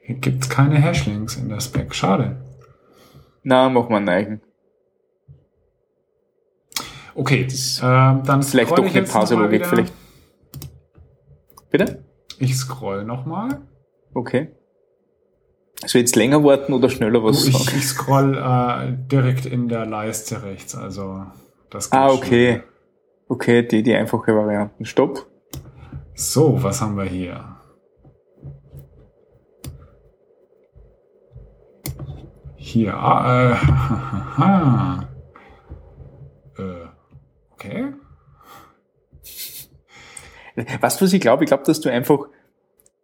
Hier 0.00 0.14
gibt's 0.14 0.48
keine 0.48 0.76
Hashlinks 0.76 1.36
in 1.36 1.50
der 1.50 1.60
Spec. 1.60 1.94
Schade. 1.94 2.42
Na, 3.42 3.68
mach 3.68 3.90
mal 3.90 3.98
einen 3.98 4.08
eigen. 4.08 4.40
Okay, 7.14 7.44
das, 7.44 7.78
äh, 7.80 7.82
dann 7.82 8.42
vielleicht 8.42 8.70
doch 8.70 8.86
eine 8.86 9.02
Pause-Logik, 9.02 9.66
vielleicht. 9.66 9.92
Bitte? 11.70 12.06
Ich 12.38 12.56
scroll 12.56 13.04
nochmal. 13.04 13.66
Okay. 14.14 14.48
Also 15.82 15.98
jetzt 15.98 16.16
länger 16.16 16.42
warten 16.42 16.72
oder 16.72 16.88
schneller 16.88 17.22
was 17.22 17.42
du, 17.42 17.50
ich, 17.50 17.76
ich 17.76 17.86
scroll 17.86 18.34
äh, 18.34 18.96
direkt 19.08 19.44
in 19.44 19.68
der 19.68 19.84
Leiste 19.84 20.42
rechts, 20.42 20.74
also 20.74 21.26
das 21.76 21.92
Ah, 21.92 22.10
okay. 22.10 22.62
Okay, 23.28 23.62
die, 23.66 23.82
die 23.82 23.94
einfache 23.94 24.34
Varianten. 24.34 24.84
Stopp. 24.84 25.26
So, 26.14 26.62
was 26.62 26.80
haben 26.80 26.96
wir 26.96 27.04
hier? 27.04 27.56
Hier, 32.56 32.94
ah, 32.94 33.52
äh, 36.58 36.62
äh, 36.62 36.86
Okay. 37.52 37.92
Du, 40.56 40.64
was 40.80 41.00
ich 41.00 41.20
glaube? 41.20 41.44
Ich 41.44 41.48
glaube, 41.48 41.64
dass 41.64 41.80
du 41.80 41.90
einfach 41.90 42.26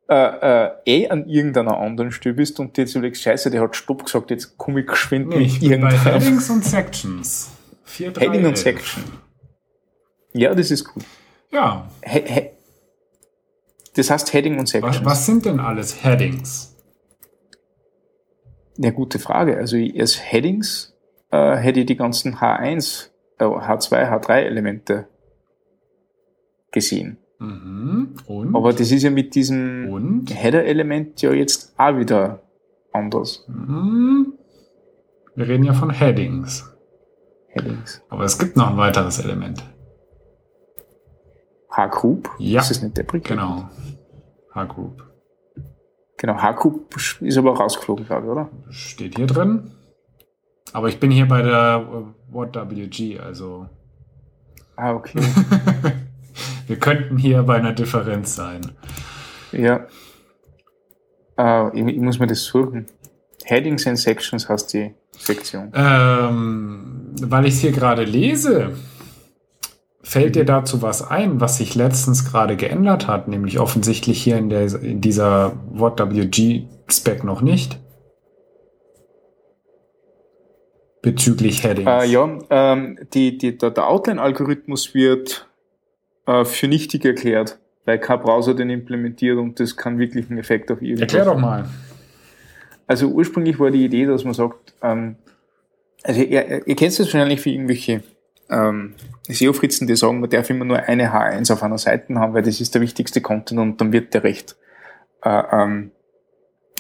äh, 0.09 0.15
äh, 0.15 0.71
eh 0.85 1.09
an 1.09 1.29
irgendeiner 1.29 1.79
anderen 1.79 2.11
Stelle 2.11 2.35
bist 2.35 2.61
und 2.61 2.77
dir 2.77 2.83
jetzt 2.83 2.95
überlegst, 2.95 3.23
scheiße, 3.23 3.51
der 3.51 3.63
hat 3.63 3.77
Stopp 3.77 4.05
gesagt, 4.05 4.31
jetzt 4.31 4.59
komme 4.59 4.81
ich 4.81 4.87
geschwind 4.87 5.29
nee, 5.29 5.45
ich 5.45 5.61
bin 5.61 5.81
bei 5.81 5.91
Headings 5.91 6.51
und 6.51 6.65
Sections. 6.65 7.52
4, 7.93 8.13
3, 8.13 8.21
Heading 8.21 8.47
und 8.47 8.59
Section. 8.59 9.05
Ja, 10.33 10.55
das 10.55 10.71
ist 10.71 10.85
gut. 10.85 11.05
Ja. 11.51 11.89
He 12.03 12.23
he 12.27 12.49
das 13.95 14.11
heißt 14.11 14.33
Heading 14.33 14.59
und 14.59 14.67
Sections. 14.67 15.01
Was, 15.01 15.05
was 15.05 15.27
sind 15.27 15.45
denn 15.45 15.61
alles 15.61 16.03
Headings? 16.03 16.75
Ja, 18.79 18.91
gute 18.91 19.19
Frage. 19.19 19.59
Also 19.59 19.77
als 19.77 20.19
Headings 20.19 20.95
äh, 21.31 21.57
hätte 21.57 21.81
ich 21.81 21.87
die 21.87 21.97
ganzen 21.97 22.37
H1 22.37 23.11
H2, 23.39 24.11
H3-Elemente 24.11 25.09
gesehen. 26.71 27.19
Mhm. 27.39 28.15
Aber 28.55 28.73
das 28.73 28.91
ist 28.91 29.03
ja 29.03 29.11
mit 29.11 29.35
diesem 29.35 30.25
Header-Element 30.29 31.21
ja 31.23 31.33
jetzt 31.33 31.75
auch 31.77 31.97
wieder 31.99 32.43
anders. 32.93 33.45
Mhm. 33.49 34.35
Wir 35.35 35.49
reden 35.49 35.65
ja 35.65 35.75
von 35.75 35.91
Headings. 35.91 36.72
Headings. 37.53 38.03
Aber 38.09 38.25
es 38.25 38.39
gibt 38.39 38.57
noch 38.57 38.71
ein 38.71 38.77
weiteres 38.77 39.19
Element. 39.19 39.63
H-Group? 41.71 42.31
Ja. 42.39 42.61
Ist 42.61 42.71
das 42.71 42.83
nicht 42.83 42.97
der 42.97 43.05
Brick? 43.05 43.25
Genau. 43.25 43.69
H-Group. 44.55 45.03
Genau, 46.17 46.37
H-Group 46.37 46.97
ist 47.21 47.39
aber 47.39 47.57
rausgeflogen, 47.57 48.07
glaube 48.07 48.27
ich, 48.27 48.31
oder? 48.31 48.51
Steht 48.71 49.17
hier 49.17 49.27
drin. 49.27 49.73
Aber 50.73 50.89
ich 50.89 50.99
bin 50.99 51.11
hier 51.11 51.27
bei 51.27 51.43
der 51.43 52.15
WhatWG, 52.31 53.19
also. 53.21 53.69
Ah, 54.77 54.95
okay. 54.95 55.21
Wir 56.67 56.79
könnten 56.79 57.19
hier 57.19 57.43
bei 57.43 57.57
einer 57.57 57.73
Differenz 57.73 58.35
sein. 58.35 58.73
Ja. 59.53 59.87
Uh, 61.39 61.71
ich, 61.75 61.87
ich, 61.87 62.01
muss 62.01 62.19
mir 62.19 62.27
das 62.27 62.45
suchen. 62.45 62.87
Headings 63.45 63.87
and 63.87 63.99
Sections 63.99 64.49
heißt 64.49 64.73
die 64.73 64.95
Sektion. 65.17 65.71
Ähm, 65.75 67.15
weil 67.21 67.47
ich 67.47 67.55
es 67.55 67.61
hier 67.61 67.73
gerade 67.73 68.05
lese, 68.05 68.71
fällt 70.03 70.35
dir 70.37 70.45
dazu 70.45 70.83
was 70.83 71.09
ein, 71.09 71.41
was 71.41 71.59
sich 71.59 71.75
letztens 71.75 72.25
gerade 72.25 72.57
geändert 72.57 73.07
hat, 73.07 73.29
nämlich 73.29 73.59
offensichtlich 73.61 74.23
hier 74.23 74.37
in, 74.37 74.49
der, 74.49 74.73
in 74.83 75.01
dieser 75.01 75.53
WhatWG-Spec 75.71 77.25
noch 77.25 77.41
nicht? 77.41 77.79
bezüglich 81.03 81.65
Headings? 81.65 81.91
Äh, 81.91 82.07
ja, 82.07 82.39
ähm, 82.49 82.99
die, 83.13 83.37
die, 83.37 83.59
der, 83.59 83.71
der 83.71 83.89
Outline-Algorithmus 83.89 84.95
wird 84.95 85.49
äh, 86.27 86.45
für 86.45 86.69
nichtig 86.69 87.05
erklärt, 87.05 87.59
weil 87.85 87.99
kein 87.99 88.21
Browser 88.21 88.55
den 88.55 88.71
implementiert 88.71 89.37
und 89.37 89.61
das 89.61 89.77
kann 89.77 89.99
wirklich 89.99 90.31
einen 90.31 90.39
Effekt 90.39 90.71
auf 90.71 90.81
irgendwas 90.81 91.13
Erklär 91.13 91.25
doch 91.25 91.39
mal. 91.39 91.69
Also 92.93 93.07
ursprünglich 93.09 93.59
war 93.59 93.71
die 93.71 93.87
Idee, 93.87 94.05
dass 94.05 94.23
man 94.23 94.35
sagt, 94.35 94.75
ähm, 94.83 95.17
also 96.03 96.21
ihr, 96.21 96.67
ihr 96.69 96.77
kennt 96.77 96.93
das 96.93 96.99
wahrscheinlich 96.99 97.41
für 97.41 97.49
irgendwelche 97.49 98.03
ähm, 98.51 98.93
SEO-Fritzen, 99.29 99.87
die 99.87 99.97
sagen, 99.97 100.21
man 100.21 100.29
darf 100.29 100.51
immer 100.51 100.67
nur 100.67 100.77
eine 100.77 101.11
H1 101.11 101.51
auf 101.55 101.63
einer 101.63 101.79
Seite 101.79 102.15
haben, 102.17 102.35
weil 102.35 102.43
das 102.43 102.61
ist 102.61 102.75
der 102.75 102.83
wichtigste 102.83 103.23
Content 103.23 103.59
und 103.59 103.81
dann 103.81 103.95
wird 103.95 104.13
der 104.13 104.25
recht, 104.25 104.57
äh, 105.23 105.43
ähm, 105.53 105.93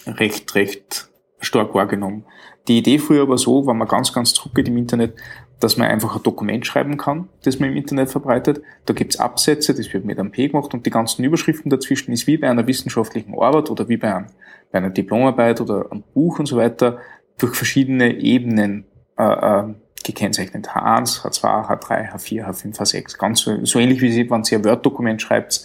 recht, 0.07 0.55
recht 0.55 1.09
stark 1.40 1.75
wahrgenommen. 1.75 2.27
Die 2.68 2.77
Idee 2.77 2.98
früher 2.98 3.27
war 3.27 3.38
so, 3.38 3.66
wenn 3.66 3.79
man 3.79 3.88
ganz, 3.88 4.12
ganz 4.12 4.35
zurückgeht 4.35 4.68
im 4.68 4.77
Internet, 4.77 5.14
dass 5.62 5.77
man 5.77 5.88
einfach 5.88 6.16
ein 6.16 6.22
Dokument 6.22 6.66
schreiben 6.66 6.96
kann, 6.96 7.29
das 7.44 7.61
man 7.61 7.70
im 7.70 7.77
Internet 7.77 8.11
verbreitet. 8.11 8.62
Da 8.85 8.94
gibt's 8.94 9.20
Absätze, 9.20 9.75
das 9.75 9.92
wird 9.92 10.05
mit 10.05 10.18
einem 10.18 10.33
P 10.33 10.48
gemacht 10.48 10.75
und 10.75 10.85
die 10.87 10.90
ganzen 10.90 11.25
Überschriften 11.25 11.70
dazwischen 11.70 12.12
ist 12.12 12.27
wie 12.27 12.37
bei 12.37 12.51
einer 12.51 12.66
wissenschaftlichen 12.66 13.38
Arbeit 13.38 13.70
oder 13.70 13.88
wie 13.88 13.96
bei, 13.96 14.12
einem, 14.12 14.27
bei 14.72 14.79
einer 14.79 14.90
Diplomarbeit 14.90 15.61
oder 15.61 15.87
einem 15.92 16.03
Buch 16.14 16.40
und 16.40 16.46
so 16.46 16.57
weiter 16.57 16.98
durch 17.38 17.55
verschiedene 17.55 18.18
Ebenen 18.18 18.87
äh, 19.16 19.22
äh, 19.22 19.75
gekennzeichnet. 20.03 20.68
H1, 20.68 21.22
H2, 21.22 21.68
H3, 21.68 22.12
H4, 22.12 22.44
H5, 22.44 22.77
H6. 22.79 23.18
Ganz 23.18 23.40
so, 23.40 23.64
so 23.64 23.79
ähnlich 23.79 24.01
wie 24.01 24.11
Sie, 24.11 24.29
wenn 24.29 24.42
Sie 24.42 24.57
ein 24.57 24.64
Word-Dokument 24.64 25.22
schreibt, 25.22 25.64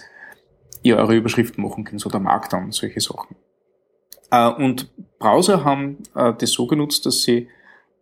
ihr 0.84 0.98
eure 0.98 1.16
Überschriften 1.16 1.64
machen 1.64 1.86
könnt, 1.86 2.02
so 2.02 2.10
der 2.10 2.20
Markdown, 2.20 2.72
solche 2.72 3.02
Sachen. 3.02 3.36
Äh, 4.30 4.50
und 4.50 4.92
Browser 5.18 5.64
haben 5.64 6.04
äh, 6.14 6.34
das 6.38 6.52
so 6.52 6.68
genutzt, 6.68 7.08
dass 7.08 7.24
sie 7.24 7.48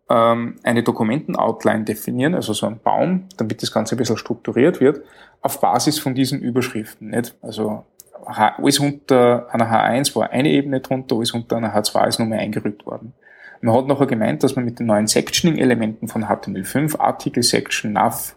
ähm, 0.08 0.56
eine 0.62 0.82
Dokumenten-Outline 0.82 1.84
definieren, 1.84 2.34
also 2.34 2.52
so 2.52 2.66
einen 2.66 2.78
Baum, 2.78 3.28
damit 3.36 3.62
das 3.62 3.72
Ganze 3.72 3.94
ein 3.94 3.98
bisschen 3.98 4.16
strukturiert 4.16 4.80
wird, 4.80 5.02
auf 5.40 5.60
Basis 5.60 5.98
von 5.98 6.14
diesen 6.14 6.40
Überschriften. 6.40 7.10
Nicht? 7.10 7.34
Also 7.42 7.84
alles 8.24 8.78
unter 8.78 9.46
einer 9.52 9.70
H1 9.70 10.14
war 10.16 10.30
eine 10.30 10.50
Ebene 10.50 10.80
drunter, 10.80 11.16
alles 11.16 11.32
unter 11.32 11.56
einer 11.56 11.74
H2 11.74 12.08
ist 12.08 12.18
nochmal 12.18 12.38
eingerückt 12.38 12.86
worden. 12.86 13.14
Man 13.60 13.74
hat 13.74 13.86
nachher 13.86 14.06
gemeint, 14.06 14.42
dass 14.42 14.54
man 14.54 14.64
mit 14.64 14.78
den 14.78 14.86
neuen 14.86 15.06
Sectioning-Elementen 15.06 16.08
von 16.08 16.24
HTML5, 16.24 16.98
Artikel, 17.00 17.42
Section, 17.42 17.92
Nav, 17.92 18.36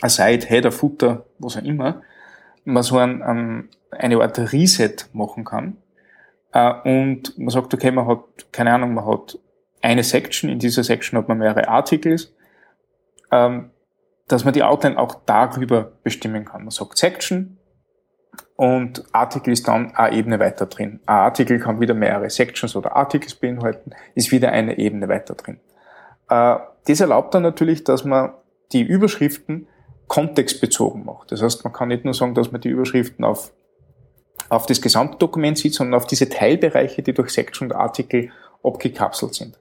Aside, 0.00 0.46
Header, 0.46 0.72
Footer, 0.72 1.26
was 1.38 1.56
auch 1.56 1.62
immer, 1.62 2.02
man 2.64 2.82
so 2.82 2.98
ein, 2.98 3.22
ein, 3.22 3.68
eine 3.90 4.20
Art 4.20 4.38
Reset 4.52 4.96
machen 5.12 5.44
kann. 5.44 5.76
Äh, 6.52 6.72
und 6.84 7.38
man 7.38 7.50
sagt, 7.50 7.72
okay, 7.74 7.90
man 7.90 8.06
hat, 8.06 8.52
keine 8.52 8.72
Ahnung, 8.72 8.94
man 8.94 9.06
hat 9.06 9.38
eine 9.84 10.02
Section, 10.02 10.48
in 10.48 10.58
dieser 10.58 10.82
Section 10.82 11.18
hat 11.18 11.28
man 11.28 11.38
mehrere 11.38 11.68
Artikel, 11.68 12.18
ähm, 13.30 13.70
dass 14.28 14.44
man 14.44 14.54
die 14.54 14.62
Outline 14.62 14.98
auch 14.98 15.16
darüber 15.26 15.92
bestimmen 16.02 16.46
kann. 16.46 16.62
Man 16.62 16.70
sagt 16.70 16.96
Section 16.96 17.58
und 18.56 19.04
Artikel 19.12 19.52
ist 19.52 19.68
dann 19.68 19.94
eine 19.94 20.16
Ebene 20.16 20.40
weiter 20.40 20.66
drin. 20.66 21.00
Ein 21.04 21.16
Artikel 21.16 21.58
kann 21.58 21.80
wieder 21.80 21.92
mehrere 21.92 22.30
Sections 22.30 22.74
oder 22.76 22.96
Articles 22.96 23.34
beinhalten, 23.34 23.90
ist 24.14 24.32
wieder 24.32 24.52
eine 24.52 24.78
Ebene 24.78 25.08
weiter 25.08 25.34
drin. 25.34 25.60
Äh, 26.30 26.56
das 26.86 27.00
erlaubt 27.00 27.34
dann 27.34 27.42
natürlich, 27.42 27.84
dass 27.84 28.04
man 28.04 28.32
die 28.72 28.82
Überschriften 28.82 29.68
kontextbezogen 30.06 31.04
macht. 31.04 31.30
Das 31.30 31.42
heißt, 31.42 31.62
man 31.62 31.74
kann 31.74 31.88
nicht 31.88 32.06
nur 32.06 32.14
sagen, 32.14 32.34
dass 32.34 32.52
man 32.52 32.62
die 32.62 32.70
Überschriften 32.70 33.24
auf, 33.24 33.52
auf 34.48 34.64
das 34.64 34.80
gesamte 34.80 35.18
Dokument 35.18 35.58
sieht, 35.58 35.74
sondern 35.74 35.94
auf 36.00 36.06
diese 36.06 36.30
Teilbereiche, 36.30 37.02
die 37.02 37.12
durch 37.12 37.30
Section 37.30 37.70
und 37.70 37.76
Artikel 37.76 38.30
abgekapselt 38.62 39.34
sind. 39.34 39.58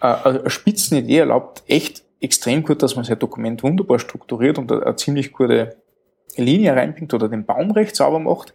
Äh, 0.00 0.06
eine 0.06 0.50
Spitzenidee 0.50 1.18
erlaubt 1.18 1.62
echt 1.66 2.04
extrem 2.20 2.62
gut, 2.62 2.82
dass 2.82 2.96
man 2.96 3.04
sein 3.04 3.18
Dokument 3.18 3.62
wunderbar 3.62 3.98
strukturiert 3.98 4.58
und 4.58 4.70
eine 4.72 4.96
ziemlich 4.96 5.32
gute 5.32 5.76
Linie 6.36 6.74
reinbringt 6.74 7.12
oder 7.14 7.28
den 7.28 7.44
Baum 7.44 7.70
recht 7.70 7.96
sauber 7.96 8.18
macht. 8.18 8.54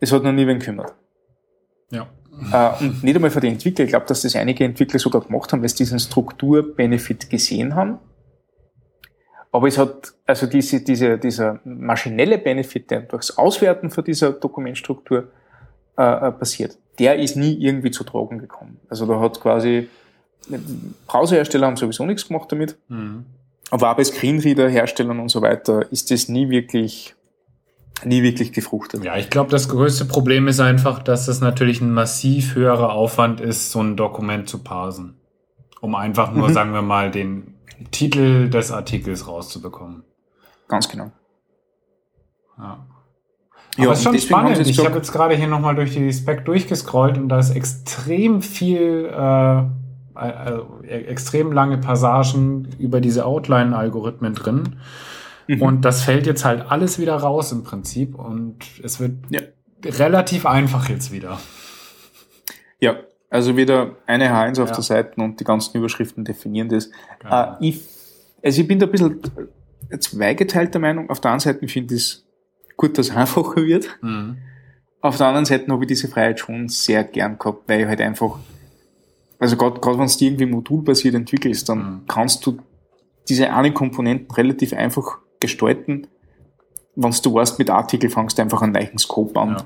Das 0.00 0.12
hat 0.12 0.22
noch 0.22 0.32
nie 0.32 0.46
wen 0.46 0.58
kümmert. 0.58 0.94
Ja. 1.90 2.08
Äh, 2.52 2.84
und 2.84 3.02
nicht 3.02 3.16
einmal 3.16 3.30
für 3.30 3.40
die 3.40 3.48
Entwickler. 3.48 3.84
Ich 3.84 3.90
glaube, 3.90 4.06
dass 4.06 4.22
das 4.22 4.36
einige 4.36 4.64
Entwickler 4.64 4.98
sogar 4.98 5.22
gemacht 5.22 5.52
haben, 5.52 5.62
weil 5.62 5.68
sie 5.68 5.76
diesen 5.76 5.98
Strukturbenefit 5.98 7.30
gesehen 7.30 7.74
haben 7.74 7.98
aber 9.56 9.68
es 9.68 9.78
hat, 9.78 10.12
also 10.26 10.46
diese, 10.46 10.82
diese, 10.82 11.16
dieser 11.16 11.60
maschinelle 11.64 12.36
Benefit, 12.36 12.90
der 12.90 13.00
durchs 13.00 13.38
Auswerten 13.38 13.90
von 13.90 14.04
dieser 14.04 14.32
Dokumentstruktur 14.32 15.28
äh, 15.96 16.02
äh, 16.02 16.32
passiert, 16.32 16.76
der 16.98 17.18
ist 17.18 17.36
nie 17.36 17.54
irgendwie 17.54 17.90
zu 17.90 18.04
tragen 18.04 18.38
gekommen. 18.38 18.78
Also 18.88 19.06
da 19.06 19.20
hat 19.20 19.40
quasi, 19.40 19.88
Browserhersteller 21.06 21.66
haben 21.66 21.76
sowieso 21.76 22.06
nichts 22.06 22.28
gemacht 22.28 22.50
damit, 22.50 22.76
mhm. 22.88 23.26
aber 23.70 23.90
auch 23.90 23.96
bei 23.96 24.04
Screenreader-Herstellern 24.04 25.20
und 25.20 25.28
so 25.28 25.42
weiter 25.42 25.90
ist 25.92 26.10
das 26.10 26.28
nie 26.28 26.48
wirklich 26.50 27.14
nie 28.04 28.22
wirklich 28.22 28.52
gefruchtet. 28.52 29.04
Ja, 29.04 29.16
ich 29.16 29.30
glaube, 29.30 29.50
das 29.50 29.68
größte 29.68 30.04
Problem 30.04 30.48
ist 30.48 30.60
einfach, 30.60 31.02
dass 31.02 31.28
es 31.28 31.40
natürlich 31.40 31.80
ein 31.80 31.92
massiv 31.92 32.54
höherer 32.54 32.92
Aufwand 32.92 33.40
ist, 33.40 33.70
so 33.70 33.80
ein 33.80 33.96
Dokument 33.96 34.48
zu 34.48 34.58
parsen. 34.62 35.16
Um 35.80 35.94
einfach 35.94 36.32
nur, 36.32 36.48
mhm. 36.48 36.52
sagen 36.52 36.72
wir 36.72 36.82
mal, 36.82 37.10
den 37.10 37.54
Titel 37.90 38.50
des 38.50 38.70
Artikels 38.70 39.26
rauszubekommen. 39.26 40.02
Ganz 40.68 40.88
genau. 40.88 41.10
Ja. 42.58 42.86
Ja, 43.76 43.92
ist 43.92 44.02
schon 44.02 44.18
spannend. 44.18 44.58
Ich 44.66 44.84
habe 44.84 44.96
jetzt 44.96 45.12
gerade 45.12 45.34
hier 45.34 45.48
nochmal 45.48 45.74
durch 45.74 45.92
die 45.92 46.12
Spec 46.12 46.44
durchgescrollt 46.44 47.18
und 47.18 47.28
da 47.28 47.38
ist 47.38 47.50
extrem 47.50 48.42
viel, 48.42 49.10
äh, 49.12 49.62
also 50.14 50.82
extrem 50.86 51.52
lange 51.52 51.78
Passagen 51.78 52.68
über 52.78 53.00
diese 53.00 53.26
Outline-Algorithmen 53.26 54.34
drin. 54.34 54.76
Mhm. 55.46 55.62
Und 55.62 55.84
das 55.84 56.02
fällt 56.02 56.26
jetzt 56.26 56.44
halt 56.44 56.70
alles 56.70 56.98
wieder 56.98 57.16
raus 57.16 57.52
im 57.52 57.64
Prinzip 57.64 58.14
und 58.18 58.58
es 58.82 58.98
wird 58.98 59.12
ja. 59.30 59.40
relativ 59.84 60.46
einfach 60.46 60.88
jetzt 60.88 61.12
wieder. 61.12 61.38
Ja, 62.80 62.96
also 63.30 63.56
wieder 63.56 63.96
eine 64.06 64.30
H1 64.30 64.62
auf 64.62 64.70
ja. 64.70 64.74
der 64.74 64.84
Seite 64.84 65.20
und 65.20 65.40
die 65.40 65.44
ganzen 65.44 65.76
Überschriften 65.76 66.24
definieren 66.24 66.68
das. 66.68 66.90
Genau. 67.20 67.42
Äh, 67.42 67.68
ich, 67.68 67.82
also 68.42 68.60
ich 68.60 68.68
bin 68.68 68.78
da 68.78 68.86
ein 68.86 68.92
bisschen 68.92 69.20
zweigeteilter 70.00 70.78
Meinung. 70.78 71.10
Auf 71.10 71.20
der 71.20 71.32
einen 71.32 71.40
Seite 71.40 71.66
finde 71.68 71.94
ich 71.94 72.00
es 72.00 72.25
gut, 72.76 72.98
dass 72.98 73.08
es 73.08 73.16
einfacher 73.16 73.64
wird. 73.64 73.98
Mhm. 74.02 74.38
Auf 75.00 75.16
der 75.16 75.26
anderen 75.26 75.44
Seite 75.44 75.70
habe 75.70 75.84
ich 75.84 75.88
diese 75.88 76.08
Freiheit 76.08 76.40
schon 76.40 76.68
sehr 76.68 77.04
gern 77.04 77.38
gehabt, 77.38 77.68
weil 77.68 77.82
ich 77.82 77.86
halt 77.86 78.00
einfach, 78.00 78.38
also 79.38 79.56
gerade 79.56 79.98
wenn 79.98 80.06
du 80.06 80.24
irgendwie 80.24 80.46
modulbasiert 80.46 81.14
entwickelst, 81.14 81.68
dann 81.68 81.78
mhm. 81.78 82.00
kannst 82.08 82.44
du 82.46 82.58
diese 83.28 83.52
einen 83.52 83.74
Komponenten 83.74 84.30
relativ 84.34 84.72
einfach 84.72 85.18
gestalten 85.40 86.06
wenn 86.96 87.10
du 87.10 87.34
weißt, 87.34 87.58
mit 87.58 87.68
Artikel 87.70 88.08
fangst 88.08 88.38
du 88.38 88.42
einfach 88.42 88.62
einen 88.62 88.72
neuen 88.72 88.98
Scope 88.98 89.38
an 89.38 89.62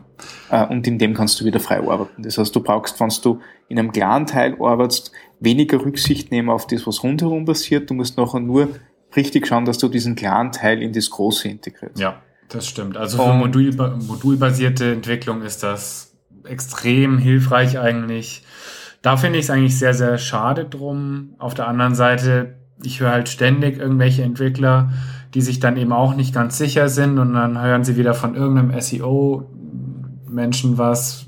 ja. 0.51 0.65
äh, 0.65 0.69
und 0.69 0.87
in 0.87 0.99
dem 0.99 1.15
kannst 1.15 1.41
du 1.41 1.45
wieder 1.45 1.61
frei 1.61 1.79
arbeiten. 1.79 2.23
Das 2.23 2.37
heißt, 2.37 2.55
du 2.55 2.61
brauchst, 2.61 2.99
wenn 3.01 3.09
du 3.23 3.41
in 3.69 3.79
einem 3.79 3.93
kleinen 3.93 4.27
Teil 4.27 4.57
arbeitest, 4.61 5.13
weniger 5.39 5.85
Rücksicht 5.85 6.33
nehmen 6.33 6.51
auf 6.51 6.67
das, 6.67 6.87
was 6.87 7.05
rundherum 7.05 7.45
passiert. 7.45 7.89
Du 7.89 7.95
musst 7.95 8.19
nachher 8.19 8.41
nur 8.41 8.69
richtig 9.15 9.47
schauen, 9.47 9.65
dass 9.65 9.79
du 9.79 9.89
diesen 9.89 10.17
kleinen 10.17 10.51
Teil 10.51 10.83
in 10.83 10.93
das 10.93 11.09
Große 11.09 11.49
integrierst. 11.49 12.01
Ja, 12.01 12.21
das 12.51 12.67
stimmt. 12.67 12.97
Also 12.97 13.23
für 13.23 13.33
Modul, 13.33 13.73
modulbasierte 14.07 14.93
Entwicklung 14.93 15.43
ist 15.43 15.63
das 15.63 16.17
extrem 16.45 17.19
hilfreich 17.19 17.79
eigentlich. 17.79 18.45
Da 19.03 19.17
finde 19.17 19.39
ich 19.39 19.47
es 19.47 19.51
eigentlich 19.51 19.79
sehr, 19.79 19.95
sehr 19.95 20.19
schade 20.19 20.65
drum. 20.65 21.35
Auf 21.39 21.55
der 21.55 21.69
anderen 21.69 21.95
Seite, 21.95 22.57
ich 22.83 23.01
höre 23.01 23.13
halt 23.13 23.29
ständig 23.29 23.79
irgendwelche 23.79 24.23
Entwickler, 24.23 24.91
die 25.35 25.41
sich 25.41 25.61
dann 25.61 25.77
eben 25.77 25.93
auch 25.93 26.15
nicht 26.15 26.35
ganz 26.35 26.59
sicher 26.59 26.89
sind 26.89 27.19
und 27.19 27.35
dann 27.35 27.61
hören 27.61 27.85
sie 27.85 27.97
wieder 27.97 28.15
von 28.15 28.35
irgendeinem 28.35 28.79
SEO-Menschen 28.81 30.77
was, 30.77 31.27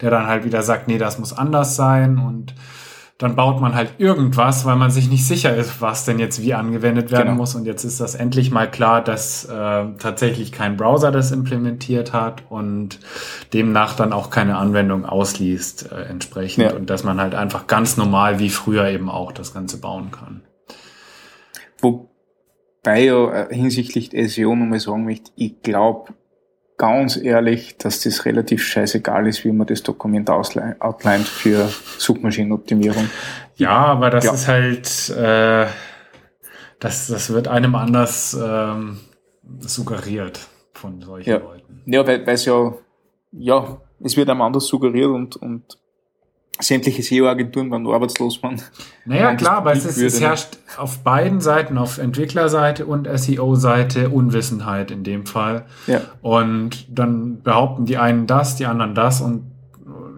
der 0.00 0.10
dann 0.10 0.26
halt 0.26 0.44
wieder 0.44 0.62
sagt, 0.62 0.86
nee, 0.86 0.98
das 0.98 1.18
muss 1.18 1.32
anders 1.32 1.76
sein 1.76 2.18
und 2.18 2.54
dann 3.18 3.34
baut 3.34 3.60
man 3.60 3.74
halt 3.74 3.94
irgendwas, 3.98 4.64
weil 4.64 4.76
man 4.76 4.90
sich 4.90 5.10
nicht 5.10 5.26
sicher 5.26 5.54
ist, 5.56 5.80
was 5.80 6.04
denn 6.04 6.18
jetzt 6.20 6.40
wie 6.40 6.54
angewendet 6.54 7.10
werden 7.10 7.26
genau. 7.26 7.38
muss. 7.38 7.54
Und 7.56 7.66
jetzt 7.66 7.84
ist 7.84 8.00
das 8.00 8.14
endlich 8.14 8.50
mal 8.50 8.70
klar, 8.70 9.02
dass 9.02 9.44
äh, 9.44 9.86
tatsächlich 9.98 10.52
kein 10.52 10.76
Browser 10.76 11.10
das 11.10 11.32
implementiert 11.32 12.12
hat 12.12 12.44
und 12.48 13.00
demnach 13.52 13.96
dann 13.96 14.12
auch 14.12 14.30
keine 14.30 14.56
Anwendung 14.56 15.04
ausliest 15.04 15.90
äh, 15.90 16.02
entsprechend. 16.02 16.64
Ja. 16.64 16.74
Und 16.74 16.90
dass 16.90 17.02
man 17.02 17.20
halt 17.20 17.34
einfach 17.34 17.66
ganz 17.66 17.96
normal 17.96 18.38
wie 18.38 18.50
früher 18.50 18.88
eben 18.88 19.10
auch 19.10 19.32
das 19.32 19.52
Ganze 19.52 19.80
bauen 19.80 20.12
kann. 20.12 20.42
Wo, 21.80 22.08
Wobei 22.88 23.04
ja 23.04 23.44
äh, 23.44 23.54
hinsichtlich 23.54 24.10
SEO 24.32 24.54
nochmal 24.54 24.80
sagen 24.80 25.04
möchte, 25.04 25.30
ich 25.36 25.60
glaube 25.62 26.14
ganz 26.78 27.16
ehrlich, 27.16 27.76
dass 27.76 28.00
das 28.00 28.24
relativ 28.24 28.64
scheißegal 28.64 29.26
ist, 29.26 29.44
wie 29.44 29.52
man 29.52 29.66
das 29.66 29.82
Dokument 29.82 30.30
outlined 30.30 31.26
für 31.26 31.68
Suchmaschinenoptimierung. 31.98 33.10
Ja, 33.56 33.76
aber 33.76 34.10
das 34.10 34.24
ja. 34.24 34.32
ist 34.32 34.48
halt, 34.48 35.10
äh, 35.10 35.66
das, 36.78 37.08
das 37.08 37.30
wird 37.30 37.48
einem 37.48 37.74
anders 37.74 38.38
ähm, 38.40 39.00
suggeriert 39.58 40.40
von 40.72 41.02
solchen 41.02 41.28
ja. 41.28 41.38
Leuten. 41.38 41.82
Ja, 41.86 42.06
weil 42.06 42.22
es 42.26 42.44
ja, 42.44 42.72
ja, 43.32 43.80
es 44.02 44.16
wird 44.16 44.30
einem 44.30 44.42
anders 44.42 44.66
suggeriert 44.66 45.08
und, 45.08 45.36
und 45.36 45.78
sämtliche 46.60 47.02
SEO-Agenturen 47.02 47.70
waren 47.70 47.86
arbeitslos 47.86 48.42
waren. 48.42 48.60
Naja, 49.04 49.34
klar, 49.36 49.58
aber 49.58 49.72
es, 49.72 49.84
ist, 49.84 49.98
es 49.98 50.20
herrscht 50.20 50.58
auf 50.76 50.98
beiden 51.04 51.40
Seiten, 51.40 51.78
auf 51.78 51.98
Entwicklerseite 51.98 52.86
und 52.86 53.08
SEO-Seite 53.12 54.08
Unwissenheit 54.10 54.90
in 54.90 55.04
dem 55.04 55.26
Fall. 55.26 55.66
Ja. 55.86 56.00
Und 56.20 56.86
dann 56.90 57.42
behaupten 57.42 57.86
die 57.86 57.96
einen 57.96 58.26
das, 58.26 58.56
die 58.56 58.66
anderen 58.66 58.94
das 58.94 59.20
und 59.20 59.52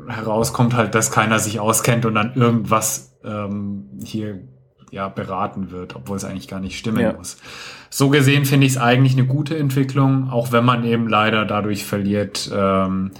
herauskommt 0.08 0.74
halt, 0.74 0.94
dass 0.94 1.10
keiner 1.10 1.38
sich 1.38 1.60
auskennt 1.60 2.04
und 2.04 2.14
dann 2.14 2.34
irgendwas 2.34 3.16
ähm, 3.24 3.84
hier 4.02 4.40
ja 4.90 5.08
beraten 5.08 5.70
wird, 5.70 5.94
obwohl 5.94 6.16
es 6.16 6.24
eigentlich 6.24 6.48
gar 6.48 6.60
nicht 6.60 6.78
stimmen 6.78 7.00
ja. 7.00 7.12
muss. 7.12 7.36
So 7.92 8.08
gesehen 8.08 8.44
finde 8.44 8.66
ich 8.66 8.74
es 8.74 8.78
eigentlich 8.78 9.14
eine 9.14 9.26
gute 9.26 9.58
Entwicklung, 9.58 10.30
auch 10.30 10.52
wenn 10.52 10.64
man 10.64 10.84
eben 10.84 11.08
leider 11.08 11.44
dadurch 11.44 11.84
verliert, 11.84 12.48
ähm, 12.54 13.10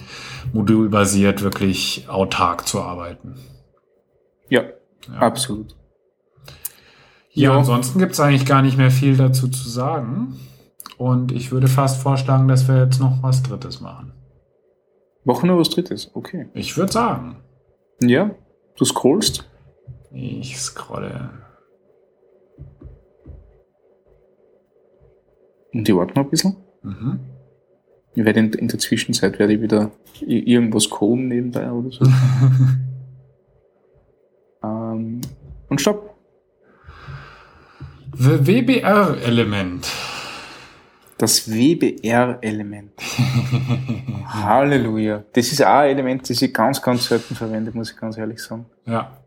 modulbasiert 0.53 1.43
wirklich 1.43 2.05
autark 2.07 2.65
zu 2.65 2.81
arbeiten. 2.81 3.35
Ja, 4.47 4.63
ja. 5.07 5.19
absolut. 5.19 5.75
Ja, 7.33 7.51
ja. 7.51 7.57
ansonsten 7.57 7.99
gibt 7.99 8.13
es 8.13 8.19
eigentlich 8.21 8.45
gar 8.45 8.61
nicht 8.61 8.77
mehr 8.77 8.91
viel 8.91 9.17
dazu 9.17 9.49
zu 9.49 9.69
sagen. 9.69 10.39
Und 10.97 11.31
ich 11.31 11.51
würde 11.51 11.67
fast 11.67 12.01
vorschlagen, 12.01 12.47
dass 12.47 12.67
wir 12.67 12.83
jetzt 12.83 12.99
noch 12.99 13.23
was 13.23 13.43
Drittes 13.43 13.81
machen. 13.81 14.13
Machen 15.23 15.49
wir 15.49 15.57
was 15.57 15.69
Drittes, 15.69 16.11
okay. 16.13 16.47
Ich 16.53 16.77
würde 16.77 16.91
sagen. 16.91 17.37
Ja, 18.01 18.31
du 18.77 18.85
scrollst. 18.85 19.49
Ich 20.11 20.59
scrolle. 20.59 21.29
Und 25.73 25.87
ich 25.87 25.95
warte 25.95 26.13
noch 26.15 26.25
ein 26.25 26.29
bisschen. 26.29 26.55
Mhm. 26.83 27.19
Ich 28.13 28.25
werde 28.25 28.41
in, 28.41 28.51
in 28.53 28.67
der 28.67 28.79
Zwischenzeit 28.79 29.39
werde 29.39 29.53
ich 29.53 29.61
wieder 29.61 29.91
irgendwas 30.19 30.89
coden 30.89 31.29
nebenbei 31.29 31.71
oder 31.71 31.91
so. 31.91 32.05
ähm, 34.63 35.21
und 35.69 35.79
stopp. 35.79 36.15
The 38.13 38.45
WBR-Element. 38.45 39.87
Das 41.17 41.49
WBR-Element. 41.49 42.91
Halleluja. 44.25 45.23
Das 45.31 45.51
ist 45.51 45.63
auch 45.63 45.67
ein 45.67 45.91
Element, 45.91 46.29
das 46.29 46.41
ich 46.41 46.53
ganz, 46.53 46.81
ganz 46.81 47.05
selten 47.05 47.35
verwende, 47.35 47.71
muss 47.73 47.91
ich 47.91 47.97
ganz 47.97 48.17
ehrlich 48.17 48.41
sagen. 48.41 48.65
Ja. 48.85 49.17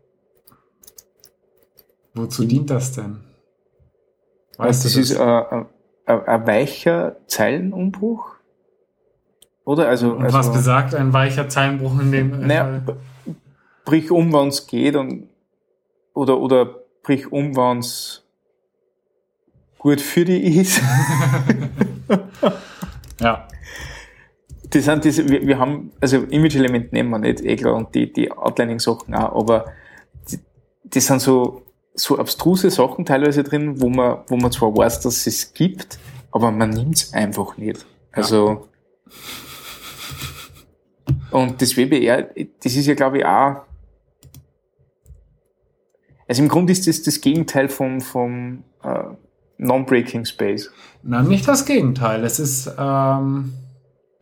Wozu 2.13 2.45
dient 2.45 2.69
das 2.69 2.91
denn? 2.91 3.21
Weißt, 4.57 4.85
das 4.85 4.93
du 4.93 4.99
ist 4.99 5.11
äh, 5.11 5.65
ein, 6.05 6.47
weicher 6.47 7.15
Zeilenumbruch? 7.27 8.35
Oder? 9.63 9.87
Also, 9.87 10.13
Und 10.13 10.23
also 10.25 10.37
was 10.37 10.53
besagt 10.53 10.93
ein 10.95 11.13
weicher 11.13 11.49
Zeilenbruch 11.49 11.99
in 11.99 12.11
dem 12.11 12.47
Naja, 12.47 12.81
Fall? 12.85 12.97
brich 13.83 14.11
um, 14.11 14.31
wann 14.31 14.49
es 14.49 14.67
geht 14.67 14.95
und 14.95 15.29
oder, 16.13 16.39
oder 16.39 16.65
brich 17.03 17.31
um, 17.31 17.55
wann 17.55 17.79
es 17.79 18.23
gut 19.77 20.01
für 20.01 20.25
dich 20.25 20.55
ist. 20.57 20.81
Ja. 23.21 23.47
Das 24.69 24.85
sind 24.85 25.05
diese, 25.05 25.27
wir, 25.29 25.45
wir 25.47 25.59
haben, 25.59 25.91
also 26.01 26.17
Image-Element 26.17 26.91
nehmen 26.91 27.09
wir 27.11 27.19
nicht, 27.19 27.41
eh 27.41 27.55
klar, 27.55 27.75
und 27.75 27.93
die, 27.95 28.11
die 28.11 28.31
Outlining-Sachen 28.31 29.15
auch, 29.15 29.39
aber 29.39 29.65
die, 30.29 30.39
das 30.83 31.05
sind 31.05 31.21
so, 31.21 31.63
so 31.95 32.17
abstruse 32.17 32.69
Sachen 32.69 33.05
teilweise 33.05 33.43
drin, 33.43 33.81
wo 33.81 33.89
man, 33.89 34.19
wo 34.27 34.35
man 34.37 34.51
zwar 34.51 34.75
weiß, 34.75 35.01
dass 35.01 35.27
es 35.27 35.53
gibt, 35.53 35.99
aber 36.31 36.51
man 36.51 36.69
nimmt 36.69 36.95
es 36.95 37.13
einfach 37.13 37.57
nicht. 37.57 37.85
Also, 38.11 38.67
und 41.31 41.61
das 41.61 41.75
WBR, 41.75 42.29
das 42.63 42.75
ist 42.75 42.85
ja, 42.85 42.93
glaube 42.93 43.19
ich, 43.19 43.25
auch, 43.25 43.61
also 46.27 46.41
im 46.41 46.49
Grunde 46.49 46.71
ist 46.73 46.87
das 46.87 47.03
das 47.03 47.21
Gegenteil 47.21 47.69
vom, 47.69 48.01
vom 48.01 48.63
äh, 48.83 49.03
Non-Breaking 49.57 50.25
Space. 50.25 50.71
Na, 51.03 51.21
nicht 51.21 51.47
das 51.47 51.65
Gegenteil. 51.65 52.23
Es 52.23 52.39
ist 52.39 52.71
ähm, 52.77 53.53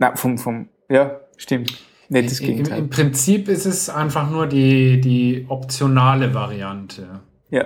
Nein, 0.03 0.17
vom, 0.17 0.37
vom, 0.37 0.67
ja, 0.89 1.19
stimmt. 1.37 1.81
Nicht 2.09 2.29
das 2.29 2.39
im, 2.41 2.47
Gegenteil. 2.47 2.79
im 2.79 2.89
Prinzip 2.89 3.47
ist 3.47 3.65
es 3.65 3.89
einfach 3.89 4.29
nur 4.29 4.47
die, 4.47 4.99
die 4.99 5.45
optionale 5.47 6.33
Variante. 6.33 7.21
Ja. 7.53 7.65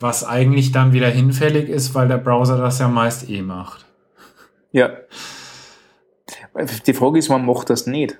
Was 0.00 0.24
eigentlich 0.24 0.72
dann 0.72 0.92
wieder 0.92 1.08
hinfällig 1.08 1.68
ist, 1.68 1.94
weil 1.94 2.08
der 2.08 2.16
Browser 2.16 2.56
das 2.56 2.78
ja 2.78 2.88
meist 2.88 3.28
eh 3.28 3.42
macht. 3.42 3.86
Ja. 4.72 4.90
Die 6.86 6.94
Frage 6.94 7.18
ist, 7.18 7.28
man 7.28 7.44
macht 7.44 7.70
das 7.70 7.86
nicht. 7.86 8.18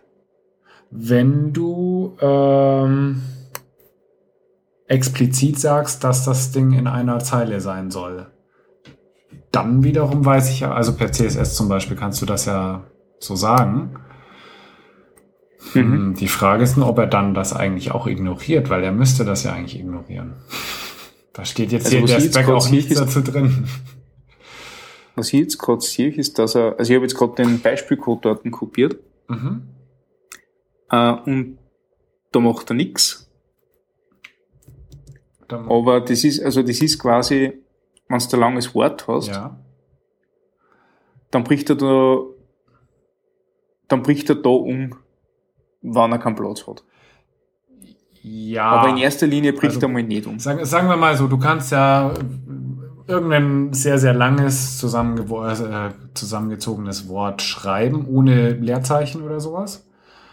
Wenn 0.90 1.52
du 1.52 2.16
ähm, 2.20 3.22
explizit 4.86 5.58
sagst, 5.58 6.04
dass 6.04 6.24
das 6.24 6.52
Ding 6.52 6.72
in 6.72 6.86
einer 6.86 7.18
Zeile 7.20 7.60
sein 7.60 7.90
soll, 7.90 8.26
dann 9.50 9.82
wiederum 9.82 10.24
weiß 10.24 10.50
ich 10.50 10.60
ja, 10.60 10.72
also 10.72 10.94
per 10.94 11.10
CSS 11.10 11.56
zum 11.56 11.68
Beispiel 11.68 11.96
kannst 11.96 12.20
du 12.20 12.26
das 12.26 12.44
ja 12.44 12.84
so 13.18 13.34
sagen. 13.34 13.96
Hm, 15.72 16.14
Die 16.14 16.28
Frage 16.28 16.64
ist 16.64 16.76
nur, 16.76 16.88
ob 16.88 16.98
er 16.98 17.06
dann 17.06 17.34
das 17.34 17.52
eigentlich 17.52 17.92
auch 17.92 18.06
ignoriert, 18.06 18.68
weil 18.68 18.82
er 18.84 18.92
müsste 18.92 19.24
das 19.24 19.44
ja 19.44 19.52
eigentlich 19.52 19.78
ignorieren. 19.78 20.34
Da 21.32 21.44
steht 21.44 21.72
jetzt 21.72 21.86
Also, 21.86 21.98
hier 21.98 22.00
in 22.00 22.06
der 22.06 22.20
Spec 22.20 22.48
auch 22.48 22.68
nichts 22.68 22.94
dazu 22.96 23.22
drin. 23.22 23.66
Was 25.14 25.28
ich 25.32 25.40
jetzt 25.40 25.58
gerade 25.58 25.80
sehe, 25.80 26.12
ist, 26.12 26.38
dass 26.38 26.54
er, 26.54 26.78
also 26.78 26.90
ich 26.90 26.96
habe 26.96 27.04
jetzt 27.06 27.16
gerade 27.16 27.34
den 27.36 27.60
Beispielcode 27.60 28.24
dort 28.24 28.50
kopiert 28.50 28.96
Mhm. 29.28 29.62
äh, 30.90 31.12
und 31.12 31.58
da 32.32 32.40
macht 32.40 32.70
er 32.70 32.74
nichts. 32.74 33.30
Aber 35.48 36.00
das 36.00 36.24
ist, 36.24 36.42
also 36.42 36.62
das 36.62 36.80
ist 36.80 36.98
quasi, 36.98 37.52
wenn 38.08 38.18
du 38.18 38.24
ein 38.36 38.40
langes 38.40 38.74
Wort 38.74 39.06
hast, 39.06 39.28
ja. 39.28 39.58
dann 41.30 41.44
bricht 41.44 41.68
er 41.68 41.76
da, 41.76 42.20
dann 43.88 44.02
bricht 44.02 44.30
er 44.30 44.36
da 44.36 44.48
um, 44.48 44.96
wann 45.82 46.12
er 46.12 46.18
keinen 46.18 46.36
Platz 46.36 46.66
hat. 46.66 46.82
Ja. 48.22 48.64
Aber 48.64 48.90
in 48.90 48.98
erster 48.98 49.26
Linie 49.26 49.52
bricht 49.52 49.74
Also- 49.76 49.86
er 49.86 49.88
mal 49.88 50.02
nicht 50.02 50.26
um. 50.26 50.38
Sagen, 50.38 50.64
sagen 50.64 50.88
wir 50.88 50.96
mal 50.96 51.16
so, 51.16 51.26
du 51.26 51.38
kannst 51.38 51.72
ja 51.72 52.12
irgendein 53.08 53.72
sehr, 53.72 53.98
sehr 53.98 54.14
langes 54.14 54.82
äh, 54.84 55.90
zusammengezogenes 56.14 57.08
Wort 57.08 57.42
schreiben, 57.42 58.06
ohne 58.08 58.52
Leerzeichen 58.52 59.22
oder 59.22 59.40
sowas. 59.40 59.86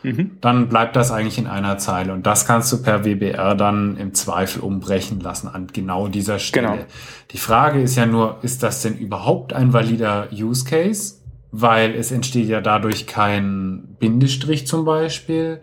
Mhm. 0.04 0.38
Dann 0.40 0.70
bleibt 0.70 0.96
das 0.96 1.12
eigentlich 1.12 1.38
in 1.40 1.48
einer 1.48 1.78
Zeile. 1.78 2.14
Und 2.14 2.26
das 2.26 2.46
kannst 2.46 2.72
du 2.72 2.82
per 2.82 3.04
WBR 3.04 3.56
dann 3.56 3.98
im 3.98 4.14
Zweifel 4.14 4.62
umbrechen 4.62 5.20
lassen 5.20 5.48
an 5.50 5.68
genau 5.74 6.08
dieser 6.08 6.40
Stelle. 6.40 6.68
Genau. 6.68 6.84
Die 7.32 7.38
Frage 7.38 7.82
ist 7.82 7.96
ja 7.96 8.06
nur, 8.06 8.38
ist 8.44 8.64
das 8.64 8.82
denn 8.82 8.98
überhaupt 8.98 9.52
ein 9.52 9.74
valider 9.74 10.30
Use 10.32 10.64
Case? 10.64 11.16
Weil 11.52 11.96
es 11.96 12.12
entsteht 12.12 12.48
ja 12.48 12.62
dadurch 12.62 13.08
kein 13.08 13.96
Bindestrich 14.00 14.68
zum 14.68 14.86
Beispiel. 14.86 15.62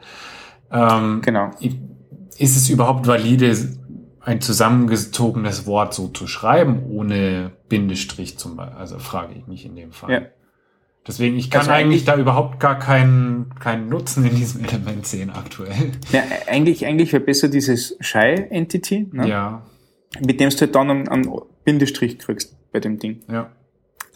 Ähm, 0.73 1.21
Genau. 1.25 1.51
ist 2.39 2.57
es 2.57 2.69
überhaupt 2.69 3.07
valide, 3.07 3.55
ein 4.21 4.41
zusammengezogenes 4.41 5.67
Wort 5.67 5.95
so 5.95 6.09
zu 6.09 6.27
schreiben, 6.27 6.83
ohne 6.91 7.53
Bindestrich 7.69 8.37
zum 8.39 8.57
Beispiel? 8.57 8.77
Also 8.79 8.99
frage 8.99 9.35
ich 9.39 9.47
mich 9.47 9.65
in 9.65 9.77
dem 9.77 9.93
Fall. 9.93 10.11
Ja. 10.13 10.21
Deswegen, 11.07 11.37
ich 11.37 11.53
kann 11.53 11.61
Also 11.61 11.71
eigentlich 11.71 12.01
eigentlich- 12.01 12.05
da 12.07 12.17
überhaupt 12.17 12.59
gar 12.59 12.77
keinen, 12.81 13.55
keinen 13.61 13.89
Nutzen 13.89 14.27
in 14.27 14.35
diesem 14.35 14.65
Element 14.65 15.07
sehen 15.07 15.31
aktuell. 15.31 15.93
Ja, 16.11 16.25
eigentlich, 16.49 16.85
eigentlich 16.85 17.13
wäre 17.13 17.23
besser 17.23 17.47
dieses 17.47 17.97
Shy-Entity, 18.01 19.11
ne? 19.13 19.29
Ja, 19.29 19.63
mit 20.21 20.41
dem 20.41 20.51
du 20.51 20.57
halt 20.61 20.75
dann 20.75 20.91
einen, 20.91 21.09
einen 21.09 21.31
Bindestrich 21.65 22.19
kriegst 22.19 22.57
bei 22.73 22.81
dem 22.81 22.99
Ding. 22.99 23.21
ja. 23.31 23.53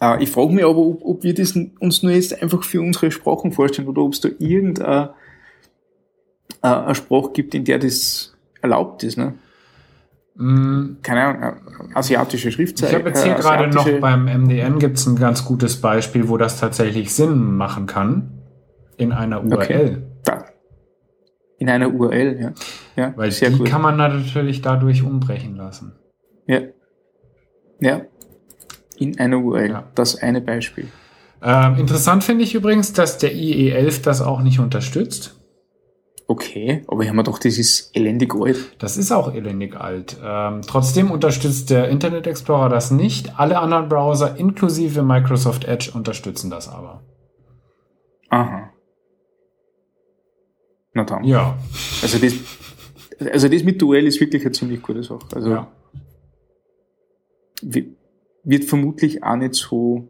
Äh, 0.01 0.23
ich 0.23 0.31
frage 0.31 0.51
mich 0.51 0.65
aber, 0.65 0.77
ob, 0.77 1.05
ob 1.05 1.23
wir 1.23 1.33
das 1.33 1.55
uns 1.79 2.03
nur 2.03 2.11
jetzt 2.11 2.41
einfach 2.41 2.63
für 2.63 2.81
unsere 2.81 3.11
Sprachen 3.11 3.51
vorstellen 3.51 3.87
oder 3.87 4.01
ob 4.01 4.13
es 4.13 4.21
da 4.21 4.29
irgendeine 4.39 5.13
äh, 6.61 6.67
eine 6.67 6.95
Sprache 6.95 7.31
gibt, 7.33 7.53
in 7.53 7.63
der 7.63 7.79
das 7.79 8.35
erlaubt 8.61 9.03
ist. 9.03 9.17
Ne? 9.17 9.35
Mm, 10.35 10.97
Keine 11.03 11.23
Ahnung, 11.23 11.43
äh, 11.43 11.93
asiatische 11.93 12.51
Schriftzeichen. 12.51 12.95
Ich 12.95 12.99
habe 12.99 13.09
jetzt 13.09 13.23
hier 13.23 13.35
äh, 13.35 13.39
gerade 13.39 13.67
noch 13.69 13.87
beim 13.99 14.25
MDN 14.25 14.79
gibt's 14.79 15.05
ein 15.05 15.15
ganz 15.15 15.45
gutes 15.45 15.79
Beispiel, 15.79 16.27
wo 16.27 16.37
das 16.37 16.59
tatsächlich 16.59 17.13
Sinn 17.13 17.55
machen 17.55 17.85
kann 17.85 18.31
in 18.97 19.11
einer 19.11 19.43
URL. 19.43 19.53
Okay. 19.53 19.97
Da. 20.23 20.45
In 21.57 21.69
einer 21.69 21.93
URL, 21.93 22.39
ja. 22.41 22.53
ja 22.95 23.13
Weil 23.15 23.29
die 23.29 23.57
gut. 23.57 23.67
kann 23.67 23.83
man 23.83 23.97
natürlich 23.97 24.61
dadurch 24.61 25.03
umbrechen 25.03 25.55
lassen. 25.55 25.93
ja. 26.47 26.61
ja. 27.79 28.01
In 28.97 29.19
einer 29.19 29.37
URL. 29.39 29.69
Ja. 29.69 29.83
Das 29.95 30.15
eine 30.21 30.41
Beispiel. 30.41 30.87
Ähm, 31.43 31.75
interessant 31.77 32.23
finde 32.23 32.43
ich 32.43 32.53
übrigens, 32.53 32.93
dass 32.93 33.17
der 33.17 33.33
IE11 33.33 34.03
das 34.03 34.21
auch 34.21 34.41
nicht 34.41 34.59
unterstützt. 34.59 35.37
Okay, 36.27 36.83
aber 36.87 37.01
ich 37.01 37.07
habe 37.09 37.17
mir 37.17 37.23
doch, 37.23 37.39
das 37.39 37.57
ist 37.57 37.93
elendig 37.95 38.33
alt. 38.35 38.75
Das 38.79 38.95
ist 38.95 39.11
auch 39.11 39.33
elendig 39.33 39.75
alt. 39.75 40.17
Ähm, 40.23 40.61
trotzdem 40.65 41.11
unterstützt 41.11 41.69
der 41.71 41.89
Internet 41.89 42.25
Explorer 42.25 42.69
das 42.69 42.89
nicht. 42.91 43.37
Alle 43.37 43.59
anderen 43.59 43.89
Browser, 43.89 44.37
inklusive 44.37 45.01
Microsoft 45.03 45.65
Edge, 45.65 45.91
unterstützen 45.93 46.49
das 46.49 46.69
aber. 46.69 47.03
Aha. 48.29 48.69
Na 50.93 51.03
dann. 51.03 51.23
Ja. 51.25 51.57
Also 52.01 52.17
das, 52.17 52.33
also 53.31 53.49
das 53.49 53.63
mit 53.63 53.81
Duell 53.81 54.05
ist 54.07 54.21
wirklich 54.21 54.43
eine 54.43 54.51
ziemlich 54.51 54.81
gute 54.81 55.03
Sache. 55.03 55.19
Also 55.35 55.49
ja. 55.49 55.67
wi- 57.61 57.95
wird 58.43 58.65
vermutlich 58.65 59.23
auch 59.23 59.35
nicht 59.35 59.55
so, 59.55 60.09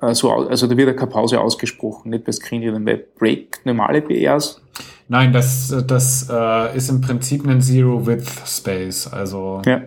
äh, 0.00 0.14
so 0.14 0.30
also 0.30 0.66
da 0.66 0.76
wird 0.76 0.88
ja 0.88 0.94
keine 0.94 1.10
Pause 1.10 1.40
ausgesprochen, 1.40 2.10
nicht 2.10 2.24
bei 2.24 2.32
Screen 2.32 2.84
bei 2.84 3.04
Break 3.18 3.64
normale 3.64 4.02
BRs. 4.02 4.60
Nein, 5.08 5.32
das, 5.32 5.74
das 5.86 6.28
äh, 6.30 6.76
ist 6.76 6.88
im 6.88 7.00
Prinzip 7.00 7.44
ein 7.44 7.60
Zero-Width-Space. 7.60 9.08
Also 9.08 9.60
Ja. 9.66 9.82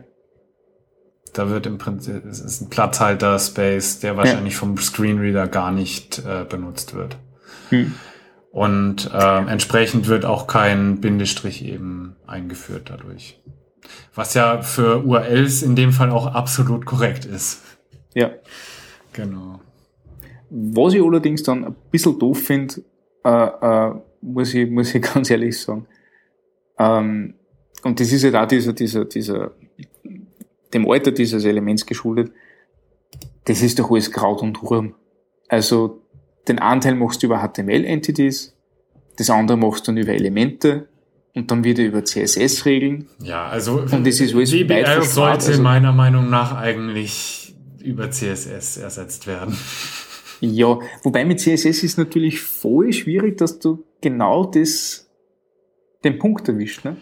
da 1.31 1.49
wird 1.49 1.65
im 1.65 1.77
Prinzip, 1.77 2.25
es 2.25 2.41
ist 2.41 2.61
ein 2.61 2.69
Platzhalter-Space, 2.69 4.01
der 4.01 4.17
wahrscheinlich 4.17 4.57
vom 4.57 4.77
Screenreader 4.77 5.47
gar 5.47 5.71
nicht 5.71 6.19
äh, 6.19 6.43
benutzt 6.43 6.93
wird. 6.93 7.15
Hm. 7.69 7.93
Und 8.51 9.09
ähm, 9.17 9.47
entsprechend 9.47 10.07
wird 10.09 10.25
auch 10.25 10.45
kein 10.45 10.99
Bindestrich 10.99 11.65
eben 11.65 12.17
eingeführt 12.27 12.89
dadurch. 12.91 13.41
Was 14.15 14.33
ja 14.33 14.61
für 14.61 15.03
URLs 15.03 15.61
in 15.63 15.75
dem 15.75 15.91
Fall 15.91 16.11
auch 16.11 16.27
absolut 16.27 16.85
korrekt 16.85 17.25
ist. 17.25 17.61
Ja. 18.13 18.31
Genau. 19.13 19.59
Was 20.49 20.93
ich 20.93 21.01
allerdings 21.01 21.43
dann 21.43 21.65
ein 21.65 21.75
bisschen 21.91 22.19
doof 22.19 22.43
finde, 22.43 22.83
äh, 23.23 23.29
äh, 23.29 23.95
muss, 24.21 24.53
ich, 24.53 24.69
muss 24.69 24.93
ich 24.93 25.01
ganz 25.13 25.29
ehrlich 25.29 25.59
sagen, 25.59 25.87
ähm, 26.77 27.35
und 27.83 27.99
das 27.99 28.11
ist 28.11 28.23
halt 28.23 28.35
auch 28.35 28.47
dieser, 28.47 28.73
dieser, 28.73 29.05
dieser, 29.05 29.51
dem 30.73 30.89
Alter 30.89 31.11
dieses 31.11 31.43
Elements 31.45 31.85
geschuldet, 31.85 32.31
das 33.45 33.61
ist 33.61 33.79
doch 33.79 33.91
alles 33.91 34.11
Kraut 34.11 34.41
und 34.41 34.61
Wurm. 34.63 34.95
Also 35.49 36.01
den 36.47 36.59
Anteil 36.59 36.95
machst 36.95 37.21
du 37.21 37.27
über 37.27 37.39
HTML-Entities, 37.45 38.55
das 39.17 39.29
andere 39.29 39.57
machst 39.57 39.87
du 39.87 39.91
dann 39.91 39.97
über 39.97 40.13
Elemente 40.13 40.87
und 41.35 41.49
dann 41.49 41.63
wieder 41.63 41.83
über 41.83 42.03
CSS-Regeln. 42.03 43.07
Ja, 43.21 43.47
also 43.47 43.81
und 43.81 44.05
das 44.05 44.19
ist 44.19 44.35
alles 44.35 44.51
WBR 44.51 45.01
sollte 45.01 45.47
also, 45.47 45.61
meiner 45.61 45.91
Meinung 45.91 46.29
nach 46.29 46.55
eigentlich 46.55 47.55
über 47.81 48.09
CSS 48.09 48.77
ersetzt 48.77 49.27
werden. 49.27 49.57
Ja, 50.45 50.77
wobei 51.03 51.23
mit 51.23 51.39
CSS 51.39 51.83
ist 51.83 51.97
natürlich 51.97 52.41
voll 52.41 52.91
schwierig, 52.91 53.37
dass 53.37 53.59
du 53.59 53.85
genau 54.01 54.43
das, 54.43 55.09
den 56.03 56.19
Punkt 56.19 56.49
erwischt, 56.49 56.83
ne? 56.83 56.97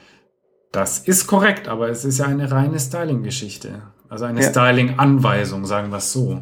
Das 0.72 1.00
ist 1.00 1.26
korrekt, 1.26 1.68
aber 1.68 1.90
es 1.90 2.06
ist 2.06 2.20
ja 2.20 2.26
eine 2.26 2.52
reine 2.52 2.80
Styling-Geschichte. 2.80 3.82
Also 4.10 4.26
eine 4.26 4.44
ja. 4.44 4.50
Styling-Anweisung, 4.50 5.66
sagen 5.66 5.90
wir 5.90 5.98
es 5.98 6.14
so. 6.14 6.40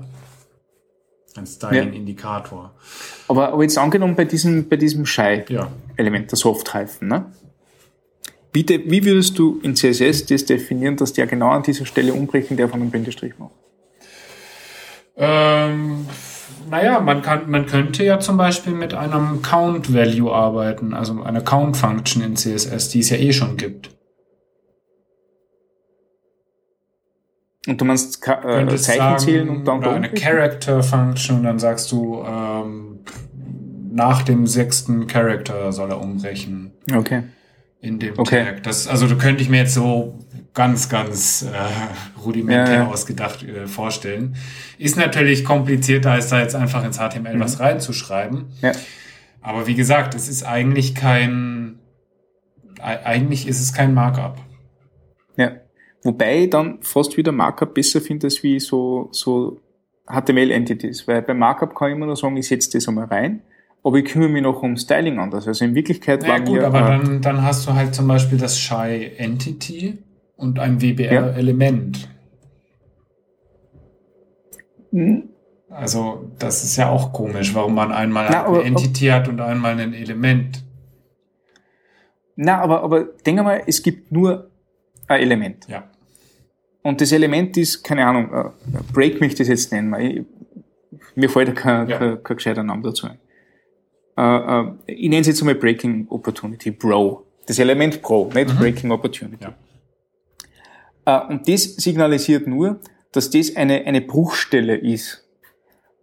Ein 1.37 1.47
Styling-Indikator. 1.47 2.73
Aber, 3.29 3.53
aber 3.53 3.63
jetzt 3.63 3.77
angenommen 3.77 4.17
bei 4.17 4.25
diesem, 4.25 4.67
bei 4.67 4.75
diesem 4.75 5.05
Shy-Element, 5.05 5.49
ja. 6.25 6.27
der 6.27 6.37
Soft-Hyphen, 6.37 7.07
ne? 7.07 7.31
Wie, 8.51 8.63
de, 8.63 8.81
wie 8.89 9.05
würdest 9.05 9.37
du 9.37 9.59
in 9.61 9.75
CSS 9.75 10.25
das 10.25 10.45
definieren, 10.45 10.95
dass 10.95 11.13
der 11.13 11.27
genau 11.27 11.49
an 11.49 11.63
dieser 11.63 11.85
Stelle 11.85 12.13
umbrechen 12.13 12.57
der 12.57 12.67
von 12.67 12.81
einem 12.81 12.89
Bindestrich 12.89 13.33
macht? 13.37 13.51
Ähm, 15.17 16.07
naja, 16.69 16.99
man, 16.99 17.21
kann, 17.21 17.49
man 17.49 17.65
könnte 17.65 18.03
ja 18.03 18.19
zum 18.19 18.37
Beispiel 18.37 18.73
mit 18.73 18.93
einem 18.93 19.41
Count-Value 19.41 20.31
arbeiten, 20.31 20.93
also 20.93 21.21
einer 21.21 21.41
Count-Function 21.41 22.23
in 22.23 22.35
CSS, 22.35 22.89
die 22.89 22.99
es 22.99 23.09
ja 23.09 23.17
eh 23.17 23.33
schon 23.33 23.57
gibt. 23.57 23.91
Und 27.67 27.79
du 27.79 27.85
meinst 27.85 28.25
äh, 28.27 28.67
Zeichen 28.77 28.77
sagen, 28.77 29.19
zählen 29.19 29.49
und 29.49 29.65
dann 29.65 29.79
oder 29.79 29.91
eine 29.93 30.09
Character 30.09 30.81
Function 30.81 31.37
und 31.37 31.43
dann 31.43 31.59
sagst 31.59 31.91
du 31.91 32.23
ähm, 32.25 32.99
nach 33.91 34.23
dem 34.23 34.47
sechsten 34.47 35.05
Character 35.07 35.71
soll 35.71 35.91
er 35.91 36.01
umbrechen. 36.01 36.71
Okay. 36.91 37.23
In 37.81 37.99
dem 37.99 38.19
okay. 38.19 38.43
Tag. 38.43 38.63
Das, 38.63 38.87
also 38.87 39.07
du 39.07 39.17
könnte 39.17 39.41
ich 39.41 39.49
mir 39.49 39.59
jetzt 39.59 39.73
so 39.73 40.19
ganz, 40.53 40.89
ganz 40.89 41.43
äh, 41.43 42.19
rudimentär 42.19 42.73
ja, 42.73 42.83
ja. 42.83 42.87
ausgedacht 42.87 43.43
äh, 43.43 43.67
vorstellen. 43.67 44.35
Ist 44.77 44.97
natürlich 44.97 45.45
komplizierter, 45.45 46.11
als 46.11 46.29
da 46.29 46.41
jetzt 46.41 46.55
einfach 46.55 46.83
ins 46.83 46.97
HTML 46.97 47.35
mhm. 47.35 47.39
was 47.39 47.59
reinzuschreiben. 47.59 48.47
Ja. 48.61 48.73
Aber 49.41 49.67
wie 49.67 49.75
gesagt, 49.75 50.15
es 50.15 50.27
ist 50.27 50.43
eigentlich 50.43 50.95
kein, 50.95 51.79
eigentlich 52.81 53.47
ist 53.47 53.61
es 53.61 53.73
kein 53.73 53.93
Markup. 53.93 54.37
Ja. 55.37 55.53
Wobei 56.03 56.43
ich 56.43 56.49
dann 56.49 56.81
fast 56.81 57.15
wieder 57.15 57.31
Markup 57.31 57.73
besser 57.73 58.01
finde 58.01 58.27
als 58.27 58.43
wie 58.43 58.59
so, 58.59 59.07
so 59.11 59.61
HTML-Entities. 60.07 61.07
Weil 61.07 61.21
bei 61.21 61.33
Markup 61.33 61.75
kann 61.75 61.89
ich 61.89 61.95
immer 61.95 62.05
nur 62.05 62.17
sagen, 62.17 62.35
ich 62.35 62.47
setze 62.47 62.71
das 62.73 62.87
einmal 62.87 63.05
rein, 63.05 63.41
aber 63.83 63.97
ich 63.97 64.05
kümmere 64.05 64.29
mich 64.29 64.43
noch 64.43 64.61
um 64.61 64.75
Styling 64.77 65.19
anders. 65.19 65.47
Also 65.47 65.65
in 65.65 65.75
Wirklichkeit 65.75 66.27
war 66.27 66.39
gut, 66.41 66.57
mir, 66.57 66.67
aber 66.67 66.79
äh, 66.79 66.83
dann, 66.83 67.21
dann 67.21 67.43
hast 67.43 67.67
du 67.67 67.73
halt 67.73 67.95
zum 67.95 68.07
Beispiel 68.07 68.37
das 68.37 68.59
Shy 68.59 69.11
Entity 69.17 69.97
und 70.35 70.59
ein 70.59 70.81
WBR-Element. 70.81 72.09
Ja. 74.91 74.99
Hm. 74.99 75.23
Also 75.69 76.31
das 76.39 76.63
ist 76.63 76.77
ja 76.77 76.89
auch 76.89 77.13
komisch, 77.13 77.53
warum 77.53 77.75
man 77.75 77.91
einmal 77.91 78.27
Na, 78.29 78.39
eine 78.39 78.47
aber, 78.47 78.65
Entity 78.65 79.05
hat 79.07 79.27
und 79.27 79.39
einmal 79.39 79.79
ein 79.79 79.93
Element. 79.93 80.63
Na, 82.35 82.59
aber, 82.59 82.83
aber 82.83 83.03
denke 83.25 83.43
mal, 83.43 83.61
es 83.67 83.83
gibt 83.83 84.11
nur 84.11 84.49
ein 85.07 85.21
Element. 85.21 85.67
Ja. 85.67 85.83
Und 86.81 87.01
das 87.01 87.11
Element 87.11 87.55
ist, 87.57 87.83
keine 87.83 88.05
Ahnung, 88.05 88.31
uh, 88.33 88.51
Break 88.93 89.21
möchte 89.21 89.43
ich 89.43 89.47
das 89.47 89.47
jetzt 89.49 89.71
nennen. 89.71 89.93
Ich, 89.99 90.25
mir 91.15 91.29
fällt 91.29 91.55
kein, 91.55 91.87
ja. 91.87 91.97
kein, 91.97 92.23
kein 92.23 92.37
gescheiter 92.37 92.63
Name 92.63 92.81
dazu 92.81 93.07
ein. 93.07 93.19
Uh, 94.19 94.21
uh, 94.21 94.75
ich 94.85 95.07
nenne 95.07 95.21
es 95.21 95.27
jetzt 95.27 95.39
einmal 95.41 95.55
Breaking 95.55 96.05
Opportunity, 96.09 96.71
Bro. 96.71 97.25
Das 97.47 97.57
Element 97.57 98.01
Pro, 98.01 98.29
nicht 98.33 98.53
mhm. 98.53 98.57
Breaking 98.57 98.91
Opportunity. 98.91 99.47
Ja. 101.05 101.27
und 101.27 101.47
das 101.47 101.77
signalisiert 101.77 102.45
nur, 102.45 102.81
dass 103.13 103.29
das 103.29 103.55
eine, 103.55 103.85
eine 103.85 104.01
Bruchstelle 104.01 104.75
ist. 104.75 105.25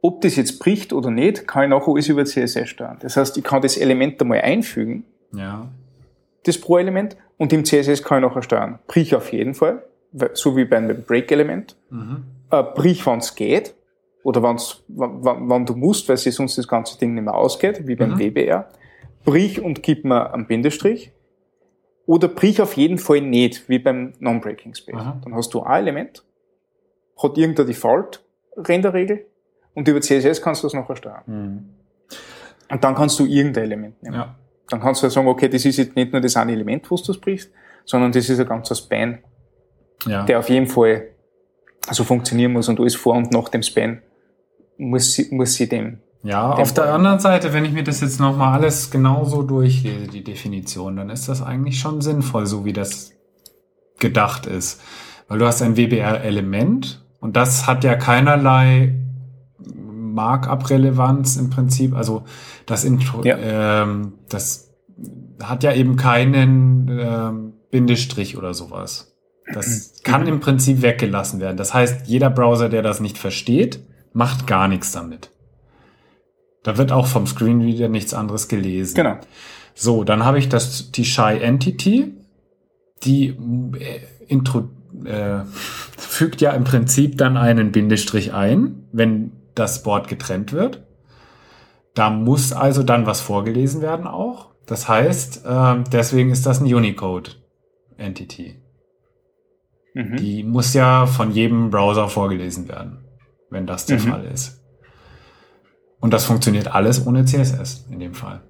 Ob 0.01 0.23
das 0.23 0.37
jetzt 0.37 0.59
bricht 0.61 0.93
oder 0.93 1.11
nicht, 1.11 1.47
kann 1.47 1.65
ich 1.65 1.71
nachher 1.71 1.89
alles 1.89 2.09
über 2.09 2.25
CSS 2.25 2.71
steuern. 2.71 2.97
Das 3.01 3.17
heißt, 3.17 3.37
ich 3.37 3.45
kann 3.45 3.61
das 3.61 3.77
Element 3.77 4.21
einmal 4.21 4.41
einfügen. 4.41 5.05
Ja. 5.33 5.69
Das 6.45 6.59
Pro-Element 6.59 7.17
und 7.37 7.53
im 7.53 7.65
CSS 7.65 8.03
kann 8.03 8.23
ich 8.23 8.29
nachher 8.29 8.43
steuern. 8.43 8.79
Brich 8.87 9.15
auf 9.15 9.33
jeden 9.33 9.55
Fall, 9.55 9.85
so 10.33 10.57
wie 10.57 10.65
bei 10.65 10.79
einem 10.79 11.03
Break-Element. 11.03 11.77
Mhm. 11.91 12.25
Äh, 12.51 12.63
brich, 12.63 13.07
wenn 13.07 13.19
es 13.19 13.35
geht, 13.35 13.75
oder 14.27 14.43
wenn's, 14.43 14.83
wann 14.89 15.67
du 15.67 15.77
musst, 15.77 16.09
weil 16.09 16.17
sich 16.17 16.35
sonst 16.35 16.59
das 16.59 16.67
ganze 16.67 16.99
Ding 16.99 17.15
nicht 17.15 17.25
mehr 17.25 17.35
ausgeht, 17.35 17.87
wie 17.87 17.95
beim 17.95 18.15
mhm. 18.15 18.19
WBR. 18.19 18.69
Brich 19.25 19.63
und 19.63 19.83
gib 19.83 20.05
mir 20.05 20.33
einen 20.33 20.47
Bindestrich. 20.47 21.13
Oder 22.07 22.29
brich 22.29 22.61
auf 22.61 22.77
jeden 22.77 22.99
Fall 22.99 23.21
nicht, 23.21 23.69
wie 23.69 23.79
beim 23.79 24.13
Non-Breaking 24.19 24.75
Space. 24.75 24.95
Mhm. 24.95 25.21
Dann 25.23 25.35
hast 25.35 25.55
du 25.55 25.63
ein 25.63 25.83
Element, 25.83 26.25
hat 27.23 27.39
irgendeine 27.39 27.67
Default-Renderregel 27.67 29.27
und 29.75 29.89
über 29.89 30.01
CSS 30.01 30.43
kannst 30.43 30.63
du 30.63 30.67
das 30.67 30.75
nachher 30.75 30.97
steuern. 30.97 31.23
Mhm. 31.27 31.69
Und 32.71 32.85
dann 32.85 32.95
kannst 32.95 33.19
du 33.19 33.27
irgendein 33.27 33.65
Element 33.65 34.03
nehmen. 34.03 34.17
Ja 34.17 34.37
dann 34.69 34.81
kannst 34.81 35.03
du 35.03 35.07
ja 35.07 35.11
sagen, 35.11 35.29
okay, 35.29 35.49
das 35.49 35.65
ist 35.65 35.77
jetzt 35.77 35.95
nicht 35.95 36.13
nur 36.13 36.21
das 36.21 36.37
eine 36.37 36.53
Element, 36.53 36.91
wo 36.91 36.97
du 36.97 37.03
das 37.05 37.19
brichst, 37.19 37.53
sondern 37.85 38.13
das 38.13 38.29
ist 38.29 38.41
ein 38.41 38.47
ganzer 38.47 38.75
Span, 38.75 39.19
ja. 40.07 40.25
der 40.25 40.39
auf 40.39 40.49
jeden 40.49 40.67
Fall 40.67 41.09
so 41.91 42.03
funktionieren 42.03 42.53
muss 42.53 42.69
und 42.69 42.81
alles 42.81 42.97
vor 42.97 43.15
und 43.15 43.31
nach 43.31 43.49
dem 43.49 43.63
Span 43.63 44.03
muss 44.79 45.13
sie, 45.13 45.29
muss 45.31 45.55
sie 45.55 45.69
dem. 45.69 45.99
Ja, 46.23 46.55
dem 46.55 46.63
auf 46.63 46.75
der 46.75 46.93
anderen 46.93 47.21
Seite, 47.21 47.53
wenn 47.53 47.65
ich 47.65 47.73
mir 47.73 47.85
das 47.85 48.01
jetzt 48.01 48.19
nochmal 48.19 48.55
alles 48.55 48.91
genauso 48.91 49.43
durchlese, 49.43 50.09
die 50.09 50.25
Definition, 50.25 50.97
dann 50.97 51.11
ist 51.11 51.29
das 51.29 51.43
eigentlich 51.43 51.79
schon 51.79 52.01
sinnvoll, 52.01 52.47
so 52.47 52.65
wie 52.65 52.73
das 52.73 53.13
gedacht 53.99 54.47
ist. 54.47 54.81
Weil 55.29 55.39
du 55.39 55.47
hast 55.47 55.63
ein 55.63 55.77
WBR-Element 55.77 57.05
und 57.21 57.37
das 57.37 57.67
hat 57.67 57.85
ja 57.85 57.95
keinerlei 57.97 58.95
Markup-Relevanz 60.17 61.37
im 61.37 61.51
Prinzip. 61.51 61.95
Also 61.95 62.25
das 62.67 62.85
Intro, 62.85 63.23
ja. 63.25 63.37
ähm, 63.39 64.15
das 64.29 64.75
hat 65.43 65.63
ja 65.63 65.73
eben 65.73 65.97
keinen 65.97 66.89
ähm, 66.91 67.53
Bindestrich 67.71 68.37
oder 68.37 68.55
sowas. 68.55 69.17
Das 69.53 70.03
kann 70.03 70.27
im 70.27 70.41
Prinzip 70.41 70.83
weggelassen 70.83 71.41
werden. 71.41 71.57
Das 71.57 71.73
heißt, 71.73 72.09
jeder 72.09 72.31
Browser, 72.31 72.69
der 72.69 72.83
das 72.83 73.01
nicht 73.01 73.19
versteht, 73.19 73.81
macht 74.17 74.47
gar 74.47 74.67
nichts 74.67 74.93
damit. 74.93 75.31
Da 76.63 76.79
wird 76.79 76.91
auch 76.91 77.07
vom 77.07 77.27
Screenreader 77.27 77.89
nichts 77.89 78.15
anderes 78.15 78.49
gelesen. 78.49 78.95
Genau. 78.95 79.19
So, 79.75 80.05
dann 80.05 80.25
habe 80.25 80.39
ich 80.39 80.49
das, 80.49 80.91
die 80.91 81.05
Shy 81.05 81.39
Entity, 81.39 82.15
die 83.05 83.29
äh, 83.79 84.01
intro, 84.27 84.71
äh, 85.05 85.41
fügt 85.99 86.41
ja 86.41 86.53
im 86.53 86.65
Prinzip 86.65 87.19
dann 87.19 87.37
einen 87.37 87.73
Bindestrich 87.73 88.33
ein, 88.33 88.89
wenn 88.91 89.33
das 89.55 89.83
Board 89.83 90.09
getrennt 90.09 90.55
wird. 90.55 90.83
Da 91.95 92.09
muss 92.09 92.55
also 92.55 92.83
dann 92.83 93.05
was 93.05 93.21
vorgelesen 93.21 93.83
werden 93.83 94.07
auch. 94.07 94.49
Das 94.65 94.89
heißt, 94.89 95.45
äh, 95.45 95.85
deswegen 95.93 96.31
ist 96.31 96.47
das 96.47 96.61
ein 96.61 96.75
Unicode-Entity. 96.75 98.57
Mhm. 99.93 100.17
Die 100.17 100.43
muss 100.43 100.73
ja 100.73 101.05
von 101.05 101.33
jedem 101.33 101.69
Browser 101.69 102.09
vorgelesen 102.09 102.67
werden, 102.67 103.06
wenn 103.51 103.67
das 103.67 103.87
der 103.87 103.99
mhm. 103.99 104.03
Fall 104.03 104.25
ist. 104.27 104.63
Und 106.01 106.13
das 106.13 106.25
funktioniert 106.25 106.69
alles 106.69 107.07
ohne 107.07 107.25
CSS 107.25 107.87
in 107.91 108.01
dem 108.01 108.15
Fall. 108.15 108.43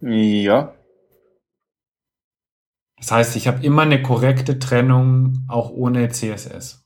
Ja. 0.00 0.74
Das 2.98 3.12
heißt, 3.12 3.36
ich 3.36 3.48
habe 3.48 3.64
immer 3.64 3.82
eine 3.82 4.02
korrekte 4.02 4.58
Trennung 4.58 5.44
auch 5.48 5.70
ohne 5.70 6.08
CSS. 6.08 6.84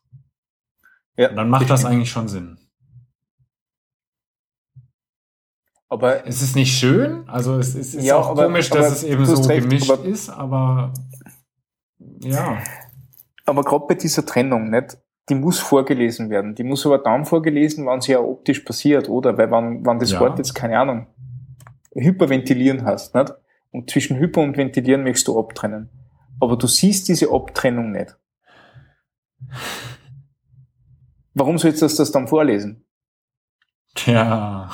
Ja, 1.17 1.31
Und 1.31 1.37
dann 1.37 1.51
macht 1.51 1.71
das 1.71 1.85
eigentlich 1.85 2.11
schon 2.11 2.29
Sinn. 2.29 2.59
Aber 5.89 6.27
es 6.27 6.41
ist 6.41 6.57
nicht 6.57 6.79
schön, 6.79 7.29
also 7.29 7.59
es 7.59 7.75
ist, 7.75 7.95
ist 7.95 8.05
ja, 8.05 8.17
auch 8.17 8.31
aber, 8.31 8.45
komisch, 8.45 8.71
dass 8.71 8.91
es 8.93 9.03
eben 9.03 9.27
so 9.27 9.43
recht, 9.43 9.69
gemischt 9.69 9.91
aber, 9.91 10.05
ist, 10.07 10.31
aber 10.31 10.95
ja. 12.21 12.63
Aber 13.45 13.63
gerade 13.63 13.85
bei 13.87 13.95
dieser 13.95 14.25
Trennung, 14.25 14.71
nicht? 14.71 14.97
Die 15.29 15.35
muss 15.35 15.61
vorgelesen 15.61 16.31
werden. 16.31 16.55
Die 16.55 16.65
muss 16.65 16.85
aber 16.85 16.99
dann 16.99 17.25
vorgelesen, 17.25 17.87
wann 17.87 18.01
sie 18.01 18.13
ja 18.13 18.21
optisch 18.21 18.61
passiert, 18.61 19.09
oder? 19.09 19.39
Weil 19.39 19.51
wenn, 19.51 19.87
wenn 19.87 19.99
das 19.99 20.13
ja. 20.13 20.21
Wort 20.21 20.39
jetzt, 20.39 20.55
keine 20.55 20.79
Ahnung, 20.79 21.07
Hyperventilieren 21.95 22.85
hast, 22.85 23.15
nicht? 23.15 23.33
Und 23.71 23.91
zwischen 23.91 24.19
Hyper 24.19 24.43
und 24.43 24.57
Ventilieren 24.57 25.03
möchtest 25.03 25.29
du 25.29 25.39
abtrennen. 25.39 25.89
Aber 26.41 26.57
du 26.57 26.67
siehst 26.67 27.09
diese 27.09 27.31
Abtrennung 27.31 27.93
nicht. 27.93 28.17
Warum 31.35 31.57
sollst 31.59 31.81
du 31.81 31.87
das 31.87 32.13
dann 32.13 32.29
vorlesen? 32.29 32.85
Tja. 33.95 34.71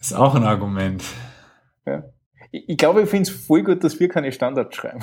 Ist 0.00 0.14
auch 0.14 0.34
ein 0.34 0.44
Argument. 0.44 1.04
Ja. 1.86 2.04
Ich 2.54 2.76
glaube, 2.76 3.02
ich 3.02 3.08
finde 3.08 3.28
es 3.28 3.30
voll 3.30 3.64
gut, 3.64 3.82
dass 3.82 3.98
wir 3.98 4.08
keine 4.08 4.30
Standards 4.30 4.76
schreiben. 4.76 5.00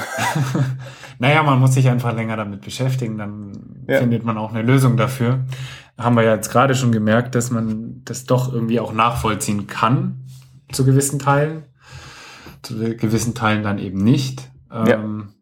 naja, 1.20 1.43
man 1.43 1.60
muss 1.60 1.74
sich 1.74 1.89
einfach 1.89 2.16
länger 2.16 2.38
damit 2.38 2.62
beschäftigen, 2.62 3.18
dann 3.18 3.84
ja. 3.88 3.99
findet 3.99 4.24
man 4.24 4.38
auch 4.38 4.52
eine 4.52 4.62
Lösung 4.62 4.95
dafür. 4.95 5.41
Haben 5.97 6.16
wir 6.16 6.24
ja 6.24 6.36
jetzt 6.36 6.49
gerade 6.49 6.76
schon 6.76 6.93
gemerkt, 6.93 7.36
dass 7.36 7.52
man 7.52 8.04
das 8.06 8.24
doch 8.24 8.54
irgendwie 8.54 8.80
auch 8.80 8.93
nachvollziehen 8.93 9.68
kann, 9.68 10.24
zu 10.72 10.86
gewissen 10.86 11.20
Teilen. 11.20 11.64
Zu 12.62 12.76
gewissen 12.95 13.36
Teilen 13.36 13.64
dann 13.64 13.80
eben 13.80 14.02
nicht. 14.02 14.49
Ähm, 14.72 15.34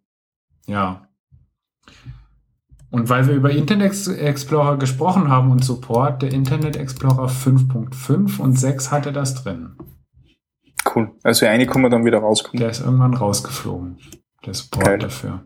ja. 0.65 0.73
ja. 0.73 1.07
Und 2.89 3.09
weil 3.09 3.27
wir 3.27 3.35
über 3.35 3.51
Internet 3.51 4.07
Explorer 4.07 4.77
gesprochen 4.77 5.29
haben 5.29 5.51
und 5.51 5.63
Support, 5.63 6.23
der 6.23 6.31
Internet 6.31 6.75
Explorer 6.75 7.27
5.5 7.27 8.39
und 8.39 8.57
6 8.57 8.91
hatte 8.91 9.11
das 9.11 9.35
drin. 9.35 9.75
Cool. 10.85 11.11
Also 11.23 11.45
eine 11.45 11.65
kann 11.65 11.81
man 11.81 11.91
dann 11.91 12.05
wieder 12.05 12.19
rauskommen. 12.19 12.59
Der 12.59 12.69
ist 12.69 12.81
irgendwann 12.81 13.13
rausgeflogen. 13.13 13.97
Der 14.45 14.53
Support 14.53 14.85
Geil. 14.85 14.99
dafür. 14.99 15.45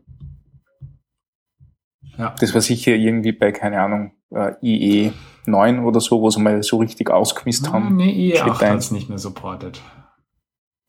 Ja. 2.18 2.36
Das 2.40 2.54
war 2.54 2.62
sicher 2.62 2.94
irgendwie 2.94 3.32
bei, 3.32 3.52
keine 3.52 3.82
Ahnung, 3.82 4.14
äh, 4.30 4.54
IE 4.62 5.14
9 5.46 5.84
oder 5.84 6.00
so, 6.00 6.22
wo 6.22 6.30
sie 6.30 6.42
mal 6.42 6.62
so 6.64 6.78
richtig 6.78 7.10
ausgemisst 7.10 7.68
ah, 7.68 7.74
haben. 7.74 7.96
Nee, 7.96 8.12
IE 8.12 8.40
8 8.40 8.62
hat 8.62 8.78
es 8.78 8.92
nicht 8.92 9.10
mehr 9.10 9.18
supportet. 9.18 9.82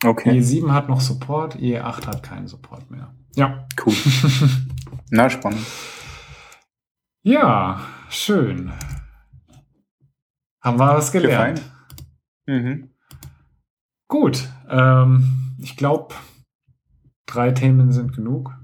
Okay. 0.04 0.36
IE 0.36 0.42
7 0.42 0.72
hat 0.72 0.88
noch 0.88 1.00
Support, 1.00 1.56
IE 1.60 1.78
8 1.78 2.06
hat 2.06 2.22
keinen 2.22 2.46
Support 2.46 2.90
mehr. 2.90 3.14
Ja. 3.36 3.66
Cool. 3.84 3.94
Na, 5.10 5.30
spannend. 5.30 5.64
Ja, 7.22 7.80
schön. 8.10 8.72
Haben 10.60 10.78
wir 10.78 10.94
was 10.94 11.10
gelernt. 11.10 11.62
Mhm. 12.46 12.93
Gut. 14.08 14.48
Ähm, 14.68 15.56
ich 15.58 15.76
glaube, 15.76 16.14
drei 17.26 17.52
Themen 17.52 17.92
sind 17.92 18.14
genug. 18.14 18.54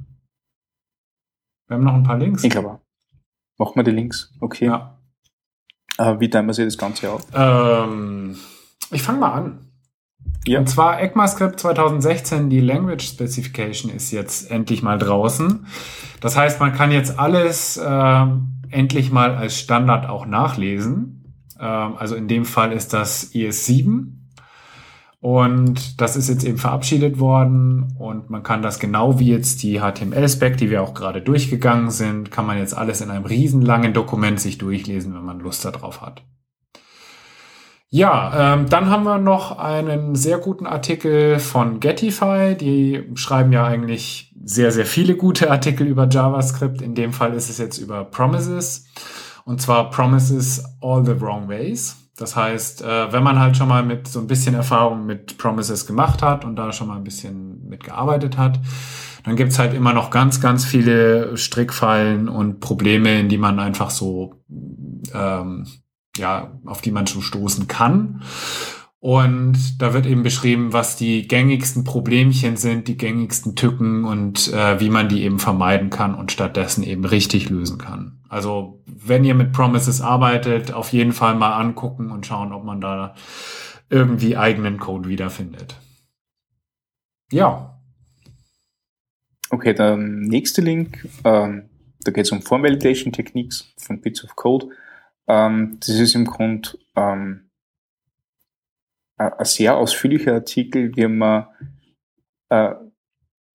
Wir 1.69 1.77
haben 1.77 1.85
noch 1.85 1.95
ein 1.95 2.03
paar 2.03 2.19
Links. 2.19 2.45
Ich 2.45 2.51
glaube. 2.51 2.81
Machen 3.59 3.77
wir 3.77 3.83
die 3.83 3.91
Links. 3.91 4.33
Okay. 4.41 4.67
Ja. 4.67 4.99
Äh, 5.99 6.19
wie 6.19 6.31
teilen 6.31 6.47
wir 6.47 6.55
sich 6.55 6.65
das 6.65 6.79
Ganze 6.79 7.11
auf? 7.11 7.27
Ähm, 7.35 8.37
ich 8.91 9.03
fange 9.03 9.21
mal 9.21 9.33
an. 9.33 9.71
Ja. 10.47 10.59
Und 10.59 10.69
zwar 10.69 11.01
ECMAScript 11.01 11.61
2016, 11.61 12.49
die 12.49 12.61
Language 12.61 13.07
Specification 13.07 13.91
ist 13.91 14.11
jetzt 14.11 14.51
endlich 14.51 14.83
mal 14.83 14.99
draußen. 14.99 15.67
Das 16.21 16.37
heißt, 16.37 16.61
man 16.61 16.73
kann 16.73 16.91
jetzt 16.91 17.19
alles 17.19 17.77
äh, 17.77 18.27
endlich 18.71 19.11
mal 19.13 19.35
als 19.35 19.59
Standard 19.59 20.09
auch 20.09 20.27
nachlesen. 20.27 21.45
Ähm, 21.59 21.97
also 21.97 22.15
in 22.15 22.29
dem 22.29 22.45
Fall 22.45 22.73
ist 22.73 22.93
das 22.95 23.33
ES7. 23.35 24.20
Und 25.21 26.01
das 26.01 26.17
ist 26.17 26.31
jetzt 26.31 26.45
eben 26.45 26.57
verabschiedet 26.57 27.19
worden 27.19 27.95
und 27.99 28.31
man 28.31 28.43
kann 28.43 28.63
das 28.63 28.79
genau 28.79 29.19
wie 29.19 29.31
jetzt 29.31 29.63
die 29.63 29.79
HTML-Spec, 29.79 30.57
die 30.57 30.71
wir 30.71 30.83
auch 30.83 30.95
gerade 30.95 31.21
durchgegangen 31.21 31.91
sind, 31.91 32.31
kann 32.31 32.47
man 32.47 32.57
jetzt 32.57 32.75
alles 32.75 33.03
in 33.03 33.11
einem 33.11 33.27
riesenlangen 33.27 33.93
Dokument 33.93 34.41
sich 34.41 34.57
durchlesen, 34.57 35.15
wenn 35.15 35.25
man 35.25 35.41
Lust 35.41 35.63
darauf 35.67 36.01
hat. 36.01 36.23
Ja, 37.93 38.55
ähm, 38.55 38.69
dann 38.69 38.89
haben 38.89 39.03
wir 39.03 39.19
noch 39.19 39.59
einen 39.59 40.15
sehr 40.15 40.39
guten 40.39 40.65
Artikel 40.65 41.41
von 41.41 41.81
Getify. 41.81 42.55
Die 42.55 43.03
schreiben 43.15 43.53
ja 43.53 43.67
eigentlich 43.67 44.33
sehr, 44.43 44.71
sehr 44.71 44.87
viele 44.87 45.17
gute 45.17 45.51
Artikel 45.51 45.89
über 45.89 46.09
JavaScript. 46.09 46.81
In 46.81 46.95
dem 46.95 47.13
Fall 47.13 47.35
ist 47.35 47.51
es 47.51 47.59
jetzt 47.59 47.79
über 47.79 48.05
Promises. 48.05 48.87
Und 49.45 49.61
zwar 49.61 49.91
Promises 49.91 50.65
all 50.81 51.05
the 51.05 51.21
wrong 51.21 51.49
ways. 51.49 52.00
Das 52.21 52.37
heißt, 52.37 52.83
äh, 52.83 53.13
wenn 53.13 53.23
man 53.23 53.39
halt 53.39 53.57
schon 53.57 53.69
mal 53.69 53.83
mit 53.83 54.07
so 54.07 54.21
ein 54.21 54.27
bisschen 54.27 54.55
Erfahrung 54.55 55.07
mit 55.07 55.39
Promises 55.39 55.87
gemacht 55.87 56.23
hat 56.23 56.45
und 56.45 56.55
da 56.57 56.71
schon 56.71 56.89
mal 56.89 56.97
ein 56.97 57.05
bisschen 57.05 57.67
mitgearbeitet 57.67 58.37
hat, 58.37 58.61
dann 59.25 59.37
gibt's 59.37 59.59
halt 59.59 59.73
immer 59.73 59.95
noch 59.95 60.11
ganz, 60.11 60.41
ganz 60.41 60.65
viele 60.65 61.37
Strickfallen 61.37 62.29
und 62.29 62.61
Probleme, 62.61 63.21
in 63.21 63.29
die 63.29 63.39
man 63.39 63.59
einfach 63.59 63.91
so 63.91 64.35
ähm, 65.15 65.67
ja, 66.17 66.53
auf 66.67 66.83
die 66.83 66.91
man 66.91 67.07
schon 67.07 67.23
stoßen 67.23 67.69
kann. 67.69 68.23
Und 69.03 69.81
da 69.81 69.95
wird 69.95 70.05
eben 70.05 70.23
beschrieben, 70.23 70.75
was 70.75 70.95
die 70.97 71.27
gängigsten 71.27 71.85
Problemchen 71.85 72.59
sind, 72.59 72.87
die 72.87 72.99
gängigsten 72.99 73.57
Tücken 73.57 74.05
und 74.05 74.53
äh, 74.53 74.79
wie 74.79 74.91
man 74.91 75.09
die 75.09 75.23
eben 75.23 75.39
vermeiden 75.39 75.89
kann 75.89 76.15
und 76.15 76.33
stattdessen 76.33 76.85
eben 76.85 77.07
richtig 77.07 77.49
lösen 77.49 77.79
kann. 77.79 78.21
Also 78.29 78.85
wenn 78.87 79.25
ihr 79.25 79.35
mit 79.35 79.53
Promises 79.53 80.03
arbeitet, 80.03 80.75
auf 80.75 80.93
jeden 80.93 81.13
Fall 81.13 81.35
mal 81.35 81.59
angucken 81.59 82.11
und 82.11 82.27
schauen, 82.27 82.53
ob 82.53 82.63
man 82.63 82.83
da 82.83 83.15
irgendwie 83.89 84.37
eigenen 84.37 84.79
Code 84.79 85.09
wiederfindet. 85.09 85.77
Ja. 87.33 87.81
Okay, 89.49 89.73
der 89.73 89.97
nächste 89.97 90.61
Link, 90.61 91.09
ähm, 91.25 91.71
da 92.05 92.13
geht 92.13 92.27
es 92.27 92.33
um 92.33 92.43
Form 92.43 92.63
Validation 92.63 93.15
Techniques 93.15 93.73
von 93.79 94.03
Bits 94.03 94.23
of 94.25 94.37
Code. 94.37 94.69
Ähm, 95.27 95.79
das 95.81 95.89
ist 95.89 96.15
im 96.15 96.27
Grunde 96.27 96.79
ähm, 96.95 97.50
ein 99.29 99.45
sehr 99.45 99.77
ausführlicher 99.77 100.35
Artikel, 100.35 100.95
wie 100.97 101.07
man 101.07 101.47
äh, 102.49 102.75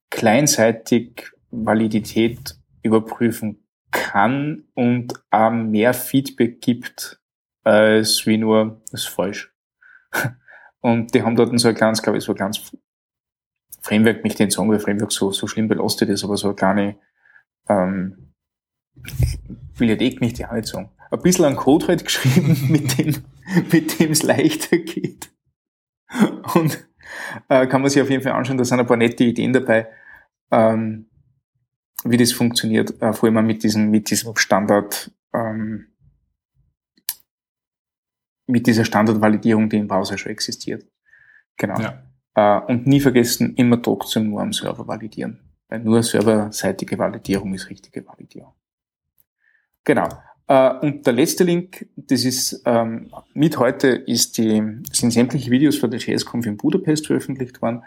kleinseitig 0.09 1.31
Validität 1.51 2.55
überprüfen 2.83 3.67
kann 3.91 4.65
und 4.73 5.13
auch 5.31 5.51
mehr 5.51 5.93
Feedback 5.93 6.61
gibt, 6.61 7.21
als 7.63 8.25
wie 8.25 8.37
nur, 8.37 8.81
das 8.91 9.01
ist 9.01 9.09
falsch. 9.09 9.53
Und 10.81 11.15
die 11.15 11.23
haben 11.23 11.35
dort 11.35 11.57
so 11.59 11.67
ein 11.67 11.73
kleines, 11.73 12.03
glaube 12.03 12.19
ich, 12.19 12.23
so 12.23 12.33
ein 12.33 12.35
kleines 12.35 12.77
Framework, 13.81 14.23
mich 14.23 14.35
den 14.35 14.51
sagen, 14.51 14.69
weil 14.69 14.79
Framework 14.79 15.11
so, 15.11 15.31
so 15.31 15.47
schlimm 15.47 15.67
belastet 15.67 16.09
ist, 16.09 16.23
aber 16.23 16.37
so 16.37 16.49
eine 16.49 16.55
kleine, 16.55 16.99
ähm, 17.67 18.33
möchte 19.79 20.03
ich 20.03 20.45
auch 20.45 20.53
nicht 20.53 20.67
sagen 20.67 20.91
ein 21.11 21.21
bisschen 21.21 21.45
an 21.45 21.55
Code 21.55 21.87
halt 21.87 22.05
geschrieben, 22.05 22.67
mit 22.69 22.97
dem 22.97 23.23
mit 23.71 23.99
dem 23.99 24.11
es 24.11 24.23
leichter 24.23 24.77
geht. 24.77 25.31
Und 26.55 26.87
äh, 27.49 27.67
kann 27.67 27.81
man 27.81 27.89
sich 27.89 28.01
auf 28.01 28.09
jeden 28.09 28.23
Fall 28.23 28.33
anschauen, 28.33 28.57
da 28.57 28.65
sind 28.65 28.79
ein 28.79 28.87
paar 28.87 28.97
nette 28.97 29.23
Ideen 29.23 29.53
dabei, 29.53 29.87
ähm, 30.51 31.07
wie 32.03 32.17
das 32.17 32.31
funktioniert, 32.31 33.01
äh, 33.01 33.13
vor 33.13 33.29
allem 33.29 33.45
mit 33.45 33.63
diesem, 33.63 33.89
mit 33.89 34.09
diesem 34.09 34.35
Standard, 34.35 35.11
ähm, 35.33 35.87
mit 38.47 38.67
dieser 38.67 38.85
Standardvalidierung, 38.85 39.69
die 39.69 39.77
im 39.77 39.87
Browser 39.87 40.17
schon 40.17 40.31
existiert. 40.31 40.85
Genau. 41.57 41.79
Ja. 41.79 42.03
Äh, 42.35 42.71
und 42.71 42.85
nie 42.85 42.99
vergessen, 42.99 43.55
immer 43.55 43.81
trotzdem 43.81 44.29
nur 44.29 44.41
am 44.41 44.53
Server 44.53 44.87
validieren. 44.87 45.39
Weil 45.67 45.79
nur 45.79 46.03
serverseitige 46.03 46.97
Validierung 46.97 47.53
ist 47.55 47.69
richtige 47.69 48.05
Validierung. 48.05 48.53
Genau. 49.83 50.07
Uh, 50.47 50.77
und 50.81 51.07
der 51.07 51.13
letzte 51.13 51.43
Link, 51.43 51.87
das 51.95 52.23
ist 52.23 52.61
ähm, 52.65 53.11
mit 53.33 53.57
heute, 53.57 53.87
ist 53.87 54.37
die, 54.37 54.61
sind 54.91 55.11
sämtliche 55.11 55.49
Videos 55.49 55.77
von 55.77 55.89
der 55.89 55.99
JSConf 55.99 56.45
in 56.45 56.57
Budapest 56.57 57.07
veröffentlicht 57.07 57.63
worden. 57.63 57.81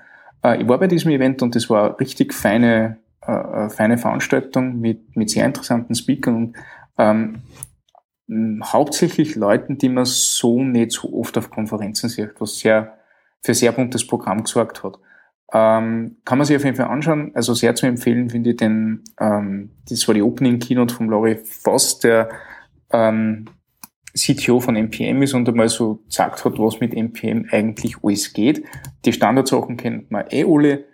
Uh, 0.44 0.54
ich 0.54 0.66
war 0.66 0.78
bei 0.78 0.88
diesem 0.88 1.12
Event 1.12 1.40
und 1.42 1.54
das 1.54 1.70
war 1.70 2.00
richtig 2.00 2.34
feine, 2.34 2.98
uh, 3.28 3.68
feine 3.68 3.96
Veranstaltung 3.96 4.80
mit, 4.80 5.14
mit 5.16 5.30
sehr 5.30 5.46
interessanten 5.46 5.94
Speakern 5.94 6.36
und 6.36 6.56
ähm, 6.98 7.42
hauptsächlich 8.64 9.36
Leuten, 9.36 9.78
die 9.78 9.88
man 9.88 10.04
so 10.04 10.62
nicht 10.62 10.92
so 10.92 11.12
oft 11.14 11.38
auf 11.38 11.50
Konferenzen 11.50 12.08
sieht, 12.08 12.32
was 12.40 12.58
sehr 12.58 12.98
für 13.40 13.54
sehr 13.54 13.72
buntes 13.72 14.06
Programm 14.06 14.42
gesorgt 14.42 14.82
hat. 14.82 14.98
Ähm, 15.52 16.18
kann 16.24 16.38
man 16.38 16.46
sich 16.46 16.56
auf 16.56 16.64
jeden 16.64 16.76
Fall 16.76 16.88
anschauen. 16.88 17.32
Also 17.34 17.54
sehr 17.54 17.74
zu 17.74 17.86
empfehlen 17.86 18.28
finde 18.28 18.50
ich 18.50 18.56
den, 18.56 19.02
ähm, 19.18 19.70
das 19.88 20.06
war 20.06 20.14
die 20.14 20.22
Opening 20.22 20.58
Keynote 20.58 20.94
von 20.94 21.08
Laurie 21.08 21.36
Voss, 21.36 21.98
der 22.00 22.28
ähm, 22.90 23.46
CTO 24.14 24.60
von 24.60 24.76
NPM 24.76 25.22
ist 25.22 25.34
und 25.34 25.48
einmal 25.48 25.68
so 25.68 25.96
gesagt 26.06 26.44
hat, 26.44 26.58
was 26.58 26.80
mit 26.80 26.94
NPM 26.94 27.46
eigentlich 27.50 27.96
alles 28.02 28.32
geht. 28.32 28.64
Die 29.04 29.12
Standardsachen 29.12 29.76
kennt 29.76 30.10
man 30.10 30.26
eh 30.30 30.44
alle, 30.44 30.84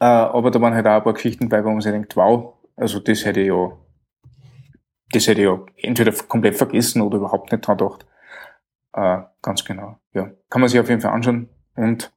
äh, 0.00 0.04
aber 0.04 0.50
da 0.50 0.60
waren 0.60 0.74
halt 0.74 0.86
auch 0.86 0.92
ein 0.92 1.02
paar 1.02 1.14
Geschichten 1.14 1.48
bei, 1.48 1.64
wo 1.64 1.70
man 1.70 1.80
sich 1.80 1.92
denkt, 1.92 2.16
wow, 2.16 2.54
also 2.76 3.00
das 3.00 3.24
hätte 3.24 3.40
ich 3.40 3.48
ja, 3.48 3.72
das 5.10 5.26
hätte 5.26 5.40
ich 5.40 5.46
ja 5.46 5.60
entweder 5.76 6.12
komplett 6.12 6.56
vergessen 6.56 7.02
oder 7.02 7.18
überhaupt 7.18 7.52
nicht 7.52 7.66
dran 7.66 7.76
gedacht. 7.76 8.06
Äh, 8.94 9.18
ganz 9.42 9.64
genau, 9.64 9.98
ja. 10.12 10.30
Kann 10.48 10.60
man 10.60 10.68
sich 10.68 10.80
auf 10.80 10.88
jeden 10.88 11.00
Fall 11.00 11.12
anschauen 11.12 11.48
und 11.76 12.12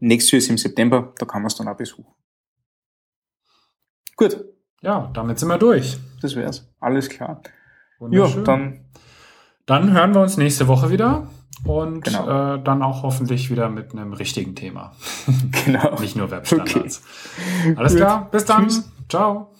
nächstes 0.00 0.32
Jahr 0.32 0.38
ist 0.38 0.50
im 0.50 0.58
September, 0.58 1.12
da 1.18 1.26
kann 1.26 1.42
man 1.42 1.48
es 1.48 1.56
dann 1.56 1.68
auch 1.68 1.76
besuchen. 1.76 2.12
Gut. 4.16 4.44
Ja, 4.80 5.10
damit 5.14 5.38
sind 5.38 5.48
wir 5.48 5.58
durch. 5.58 5.98
Das 6.20 6.36
wär's. 6.36 6.68
Alles 6.80 7.08
klar. 7.08 7.42
Ja, 8.10 8.28
dann. 8.28 8.84
Dann 9.66 9.92
hören 9.92 10.14
wir 10.14 10.22
uns 10.22 10.38
nächste 10.38 10.66
Woche 10.66 10.90
wieder 10.90 11.28
und 11.64 12.02
genau. 12.02 12.54
äh, 12.54 12.62
dann 12.62 12.82
auch 12.82 13.02
hoffentlich 13.02 13.50
wieder 13.50 13.68
mit 13.68 13.92
einem 13.92 14.12
richtigen 14.14 14.54
Thema. 14.54 14.92
Genau. 15.64 15.98
Nicht 16.00 16.16
nur 16.16 16.30
Webstandards. 16.30 17.02
Okay. 17.62 17.74
Alles 17.76 17.96
klar, 17.96 18.28
bis 18.30 18.44
dann. 18.46 18.68
Tschüss. 18.68 18.90
Ciao. 19.08 19.52